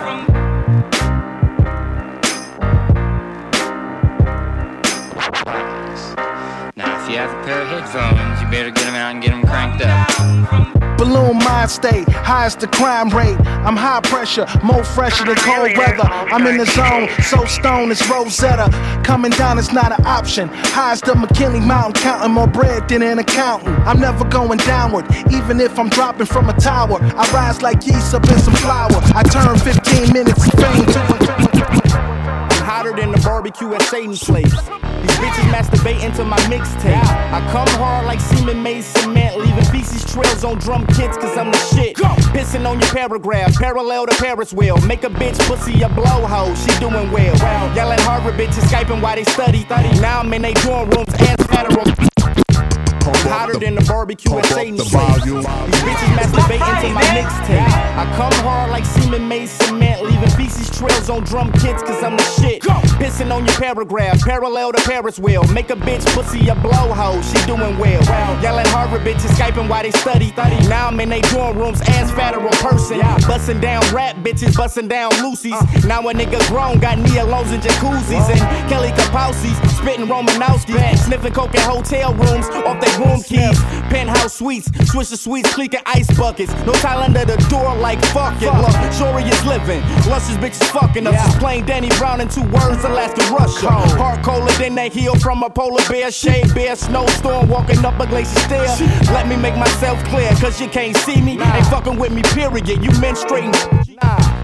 Now, 5.44 5.60
if 5.60 5.73
you 7.14 7.20
have 7.20 7.30
a 7.30 7.46
pair 7.46 7.62
of 7.62 7.68
headphones, 7.68 8.42
you 8.42 8.48
better 8.50 8.72
get 8.72 8.86
them 8.86 8.96
out 8.96 9.14
and 9.14 9.22
get 9.22 9.30
them 9.30 9.44
cranked 9.44 9.84
up. 9.84 10.98
Balloon 10.98 11.38
mind 11.38 11.70
state, 11.70 12.10
highest 12.10 12.60
the 12.60 12.68
crime 12.68 13.10
rate. 13.10 13.38
I'm 13.62 13.76
high 13.76 14.02
pressure, 14.02 14.48
more 14.64 14.84
fresher 14.84 15.24
than 15.24 15.36
cold 15.36 15.78
weather. 15.78 16.08
I'm 16.10 16.48
in 16.48 16.58
the 16.58 16.66
zone, 16.66 17.10
so 17.22 17.46
stone 17.46 17.92
it's 17.92 18.10
Rosetta. 18.10 18.72
Coming 19.04 19.32
down 19.32 19.60
is 19.60 19.72
not 19.72 19.92
an 19.92 20.04
option. 20.08 20.48
High 20.74 20.94
as 20.94 21.02
the 21.02 21.14
McKinley 21.14 21.60
Mountain, 21.60 22.02
counting 22.02 22.32
more 22.32 22.48
bread 22.48 22.90
than 22.90 23.04
an 23.04 23.20
accountant. 23.20 23.78
I'm 23.86 24.00
never 24.00 24.26
going 24.26 24.58
downward, 24.60 25.06
even 25.32 25.60
if 25.60 25.78
I'm 25.78 25.90
dropping 25.90 26.26
from 26.26 26.50
a 26.50 26.54
tower. 26.54 26.98
I 27.00 27.30
rise 27.32 27.62
like 27.62 27.86
yeast 27.86 28.16
up 28.16 28.28
in 28.28 28.40
some 28.40 28.56
flour. 28.56 28.90
I 29.14 29.22
turn 29.22 29.60
15 29.60 30.14
minutes 30.14 30.48
of 30.48 30.54
fame 30.54 30.86
to 30.88 31.83
I'm 31.83 31.83
hotter 32.84 33.02
than 33.02 33.12
the 33.12 33.22
barbecue 33.22 33.74
at 33.74 33.82
Satan's 33.84 34.24
place. 34.24 34.52
These 34.52 35.18
bitches 35.18 35.50
masturbating 35.52 36.16
to 36.18 36.24
my 36.24 36.38
mixtape. 36.52 36.96
I 37.32 37.40
come 37.52 37.68
hard 37.80 38.06
like 38.06 38.20
semen 38.20 38.62
made 38.62 38.84
cement, 38.84 39.38
leaving 39.38 39.64
feces 39.66 40.04
trails 40.06 40.44
on 40.44 40.58
drum 40.60 40.86
kits, 40.88 41.18
cause 41.18 41.38
I'm 41.38 41.52
the 41.52 41.58
shit. 41.76 41.96
Pissing 41.96 42.68
on 42.68 42.80
your 42.80 42.90
paragraph, 42.90 43.56
parallel 43.56 44.08
to 44.08 44.16
Paris 44.22 44.54
wheel. 44.54 44.78
Make 44.82 45.04
a 45.04 45.10
bitch 45.10 45.40
pussy 45.48 45.82
a 45.82 45.90
blowhole, 45.90 46.56
she 46.56 46.78
doing 46.80 47.12
well. 47.12 47.36
Yelling 47.76 48.00
Harvard 48.00 48.36
bitches 48.36 48.64
Skyping 48.70 49.02
while 49.02 49.16
they 49.16 49.24
study. 49.24 49.66
Now 50.02 50.20
I'm 50.20 50.34
in 50.34 50.42
they 50.42 50.54
dorm 50.54 50.90
rooms 50.90 51.14
and 51.20 51.40
federal. 51.48 52.13
Hotter 53.04 53.60
than 53.60 53.76
the 53.76 53.84
barbecue 53.84 54.38
at 54.38 54.46
Satan's 54.46 54.90
place. 54.90 55.24
These 55.24 55.34
bitches 55.84 56.12
masturbating 56.16 56.82
to 56.82 56.90
my 56.94 57.04
mixtape. 57.12 57.68
I 57.98 58.06
come 58.16 58.34
hard 58.44 58.72
like 58.72 58.86
semen 58.86 59.28
made 59.28 59.48
cement, 59.48 60.04
leaving 60.04 60.30
feces 60.32 60.70
trails 60.70 61.10
on 61.10 61.24
drum 61.24 61.52
kits, 61.54 61.84
cause 61.84 62.02
I'm 62.04 62.16
the 62.16 62.24
shit. 62.24 62.62
Pissing 62.62 63.34
on 63.34 63.46
your 63.46 63.56
paragraph, 63.56 64.22
parallel 64.22 64.72
to 64.72 64.82
Paris 64.84 65.20
wheel. 65.20 65.44
Make 65.54 65.70
a 65.70 65.76
bitch 65.76 66.06
pussy 66.14 66.48
a 66.50 66.56
blowhole, 66.56 67.22
she 67.24 67.46
doing 67.46 67.78
well. 67.78 68.02
Yelling 68.42 68.66
Harvard 68.68 69.02
bitches 69.02 69.34
Skyping 69.36 69.68
while 69.70 69.84
they 69.84 69.92
study. 69.92 70.32
Now 70.68 70.88
I'm 70.88 71.00
in 71.00 71.10
they 71.10 71.22
dorm 71.22 71.58
rooms 71.58 71.82
as 71.88 72.12
federal 72.12 72.50
person. 72.64 73.00
Busting 73.28 73.60
down 73.60 73.84
rap 73.94 74.16
bitches, 74.18 74.56
busting 74.56 74.88
down 74.88 75.12
Lucy's. 75.22 75.60
Now 75.86 76.08
a 76.08 76.14
nigga 76.14 76.40
grown, 76.48 76.80
got 76.80 76.98
Neolos 76.98 77.52
and 77.54 77.62
jacuzzis. 77.62 78.30
And 78.30 78.70
Kelly 78.70 78.90
Kapowski's, 78.90 79.58
spitting 79.78 80.08
Romanowski. 80.08 80.98
Sniffing 80.98 81.34
coke 81.34 81.54
in 81.56 81.62
hotel 81.62 82.14
rooms 82.14 82.48
off 82.66 82.80
they 82.80 82.93
room 82.98 83.22
keys. 83.22 83.60
Penthouse 83.90 84.34
suites, 84.34 84.70
switch 84.90 85.10
the 85.10 85.18
suites, 85.18 85.54
cleaking 85.54 85.82
ice 85.86 86.10
buckets. 86.18 86.52
No 86.66 86.74
tile 86.74 87.02
under 87.02 87.26
the 87.26 87.38
door 87.50 87.76
like 87.76 88.04
fuck 88.08 88.36
it. 88.42 88.54
Look, 88.54 88.76
Shorey 88.94 89.24
is 89.30 89.46
living. 89.46 89.82
Luscious 90.10 90.38
bitches 90.38 90.64
fucking 90.72 91.08
us. 91.08 91.14
Just 91.14 91.40
plain 91.40 91.66
Danny 91.66 91.90
Brown 91.98 92.22
in 92.22 92.30
two 92.30 92.44
words, 92.44 92.84
Alaska 92.84 93.22
Russia. 93.32 93.70
Heart 93.98 94.24
colder 94.24 94.52
than 94.54 94.76
they 94.76 94.90
heal 94.90 95.16
from 95.16 95.44
a 95.44 95.50
polar 95.50 95.84
bear. 95.90 96.12
Shade 96.12 96.54
bear, 96.54 96.76
snowstorm, 96.76 97.50
walking 97.50 97.84
up 97.86 98.00
a 98.00 98.08
glacier 98.08 98.40
stair. 98.42 98.68
Let 99.14 99.28
me 99.28 99.36
make 99.36 99.56
myself 99.56 100.04
clear, 100.06 100.30
cause 100.36 100.60
you 100.60 100.68
can't 100.68 100.96
see 100.98 101.22
me. 101.22 101.34
Ain't 101.34 101.68
fucking 101.68 101.98
with 101.98 102.12
me, 102.12 102.22
period. 102.24 102.68
You 102.68 102.90
menstruating. 103.02 103.83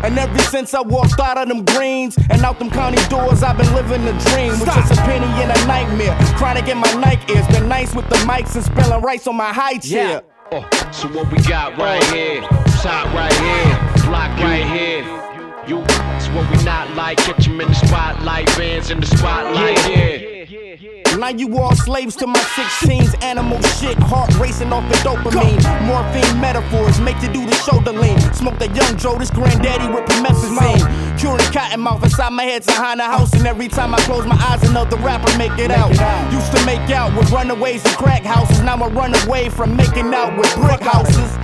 And 0.04 0.18
ever 0.18 0.40
since 0.40 0.74
I 0.74 0.82
walked 0.82 1.20
out 1.20 1.38
of 1.38 1.48
them 1.48 1.66
greens 1.66 2.18
and 2.30 2.42
out 2.44 2.60
them 2.60 2.70
county 2.70 3.02
doors, 3.10 3.44
I've 3.44 3.58
been 3.58 3.74
living 3.74 4.04
a 4.04 4.18
dream. 4.30 4.52
With 4.52 4.66
just 4.66 4.94
a 4.94 4.96
penny 5.04 5.26
and 5.44 5.52
a 5.52 5.68
nightmare. 5.68 6.18
Chronic 6.38 6.68
in 6.68 6.78
my 6.78 6.92
Nike 6.94 7.34
ears. 7.34 7.48
Been 7.48 7.68
nice 7.68 7.94
with 7.94 8.10
the 8.10 8.16
mics 8.18 8.56
and 8.56 8.64
spelling 8.64 9.02
rice 9.04 9.28
on 9.28 9.36
my 9.36 9.52
high 9.52 9.78
chair. 9.78 10.22
Oh, 10.52 10.68
so 10.92 11.08
what 11.10 11.32
we 11.32 11.38
got 11.44 11.78
right 11.78 12.04
here? 12.06 12.42
Top 12.82 13.14
right 13.14 13.34
here, 13.34 14.04
block 14.06 14.36
right 14.40 14.66
here. 14.66 15.39
You, 15.70 15.84
it's 16.18 16.28
what 16.30 16.50
we 16.50 16.64
not 16.64 16.96
like. 16.96 17.20
Catch 17.20 17.48
'em 17.48 17.62
in 17.62 17.68
the 17.68 17.76
spotlight, 17.76 18.48
bands 18.58 18.90
in 18.90 19.00
the 19.00 19.06
spotlight, 19.06 19.78
yeah. 19.88 21.16
Now 21.16 21.28
you 21.30 21.60
all 21.60 21.76
slaves 21.76 22.16
to 22.16 22.26
my 22.26 22.40
16's 22.40 23.14
animal 23.22 23.62
shit. 23.78 23.96
Heart 24.00 24.34
racing 24.40 24.74
off 24.74 24.88
the 24.90 24.98
dopamine. 25.08 25.62
Morphine 25.86 26.42
metaphors 26.42 27.00
make 27.00 27.22
you 27.22 27.32
do 27.32 27.46
the 27.46 27.54
shoulder 27.54 27.92
lean. 27.92 28.20
Smoke 28.34 28.58
that 28.58 28.76
young 28.76 28.98
Joe, 28.98 29.20
this 29.20 29.30
granddaddy 29.30 29.94
with 29.94 30.06
promethazine. 30.06 31.20
Curing 31.20 31.52
cotton 31.54 31.82
mouth 31.82 32.04
inside 32.04 32.34
my 32.34 32.46
head 32.46 32.66
behind 32.66 33.00
the 33.00 33.04
house. 33.04 33.32
And 33.34 33.46
every 33.46 33.68
time 33.68 33.94
I 33.94 34.00
close 34.10 34.26
my 34.26 34.38
eyes, 34.50 34.68
another 34.68 34.98
rapper 34.98 35.38
make 35.38 35.56
it 35.60 35.70
out. 35.70 35.92
Used 36.32 36.52
to 36.56 36.66
make 36.66 36.90
out 36.90 37.16
with 37.16 37.30
runaways 37.32 37.86
and 37.86 37.96
crack 37.96 38.24
houses. 38.24 38.62
Now 38.62 38.78
I 38.78 38.88
run 38.88 39.14
away 39.28 39.50
from 39.50 39.76
making 39.76 40.16
out 40.16 40.36
with 40.36 40.52
brick 40.56 40.82
houses. 40.82 41.38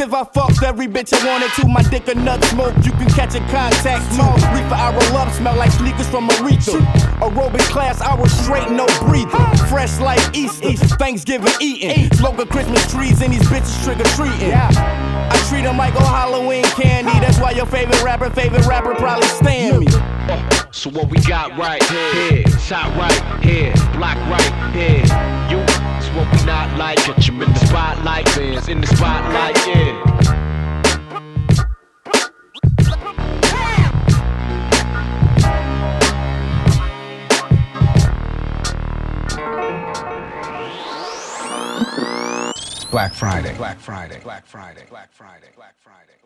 If 0.00 0.14
I 0.14 0.24
fucked 0.24 0.62
every 0.62 0.86
bitch 0.86 1.12
I 1.12 1.20
wanted 1.26 1.52
to. 1.60 1.68
My 1.68 1.82
dick 1.82 2.08
a 2.08 2.14
nut 2.14 2.42
smoke, 2.44 2.74
you 2.82 2.90
can 2.92 3.06
catch 3.10 3.34
a 3.34 3.40
contact 3.52 4.08
too. 4.16 4.24
Reefer 4.48 4.74
I 4.74 4.96
roll 4.96 5.18
up, 5.18 5.30
smell 5.34 5.54
like 5.56 5.70
sneakers 5.72 6.08
from 6.08 6.26
Aretha. 6.28 6.80
Aerobic 7.20 7.60
class, 7.68 8.00
I 8.00 8.14
was 8.14 8.32
straight, 8.32 8.70
no 8.70 8.86
breathing. 9.00 9.28
Fresh 9.68 10.00
like 10.00 10.18
East 10.34 10.64
Easter, 10.64 10.96
Thanksgiving 10.96 11.52
eating. 11.60 12.10
Smoking 12.14 12.46
Christmas 12.46 12.90
trees 12.90 13.20
and 13.20 13.34
these 13.34 13.42
bitches 13.42 13.84
trick 13.84 14.00
or 14.00 14.08
treating. 14.16 14.54
I 14.54 15.46
treat 15.50 15.62
them 15.62 15.76
like 15.76 15.94
old 15.94 16.04
Halloween 16.04 16.64
candy. 16.64 17.12
That's 17.20 17.38
why 17.38 17.50
your 17.50 17.66
favorite 17.66 18.02
rapper, 18.02 18.30
favorite 18.30 18.64
rapper 18.64 18.94
probably 18.94 19.28
stand 19.28 19.80
me. 19.80 19.86
So 20.72 20.88
what 20.88 21.10
we 21.10 21.18
got 21.20 21.58
right 21.58 21.82
here, 21.84 22.44
top 22.66 22.96
right 22.96 23.44
here, 23.44 23.74
block 23.92 24.16
right 24.32 24.72
here. 24.72 25.04
You, 25.50 25.58
what 26.14 26.30
we 26.32 26.44
not 26.44 26.76
like. 26.78 26.98
Catch 26.98 27.28
'em 27.28 27.42
in 27.42 27.52
the 27.52 27.58
spotlight, 27.66 28.26
bands 28.36 28.68
in 28.68 28.80
the 28.80 28.86
spotlight, 28.86 29.56
yeah. 29.66 30.10
Black 42.90 43.14
Friday. 43.14 43.54
Black 43.56 43.78
Friday. 43.78 44.20
Black 44.22 44.44
Friday. 44.46 44.84
Black 44.90 45.12
Friday. 45.12 45.12
Black 45.12 45.12
Friday. 45.12 45.46
Black 45.56 45.74
Friday. 45.78 46.19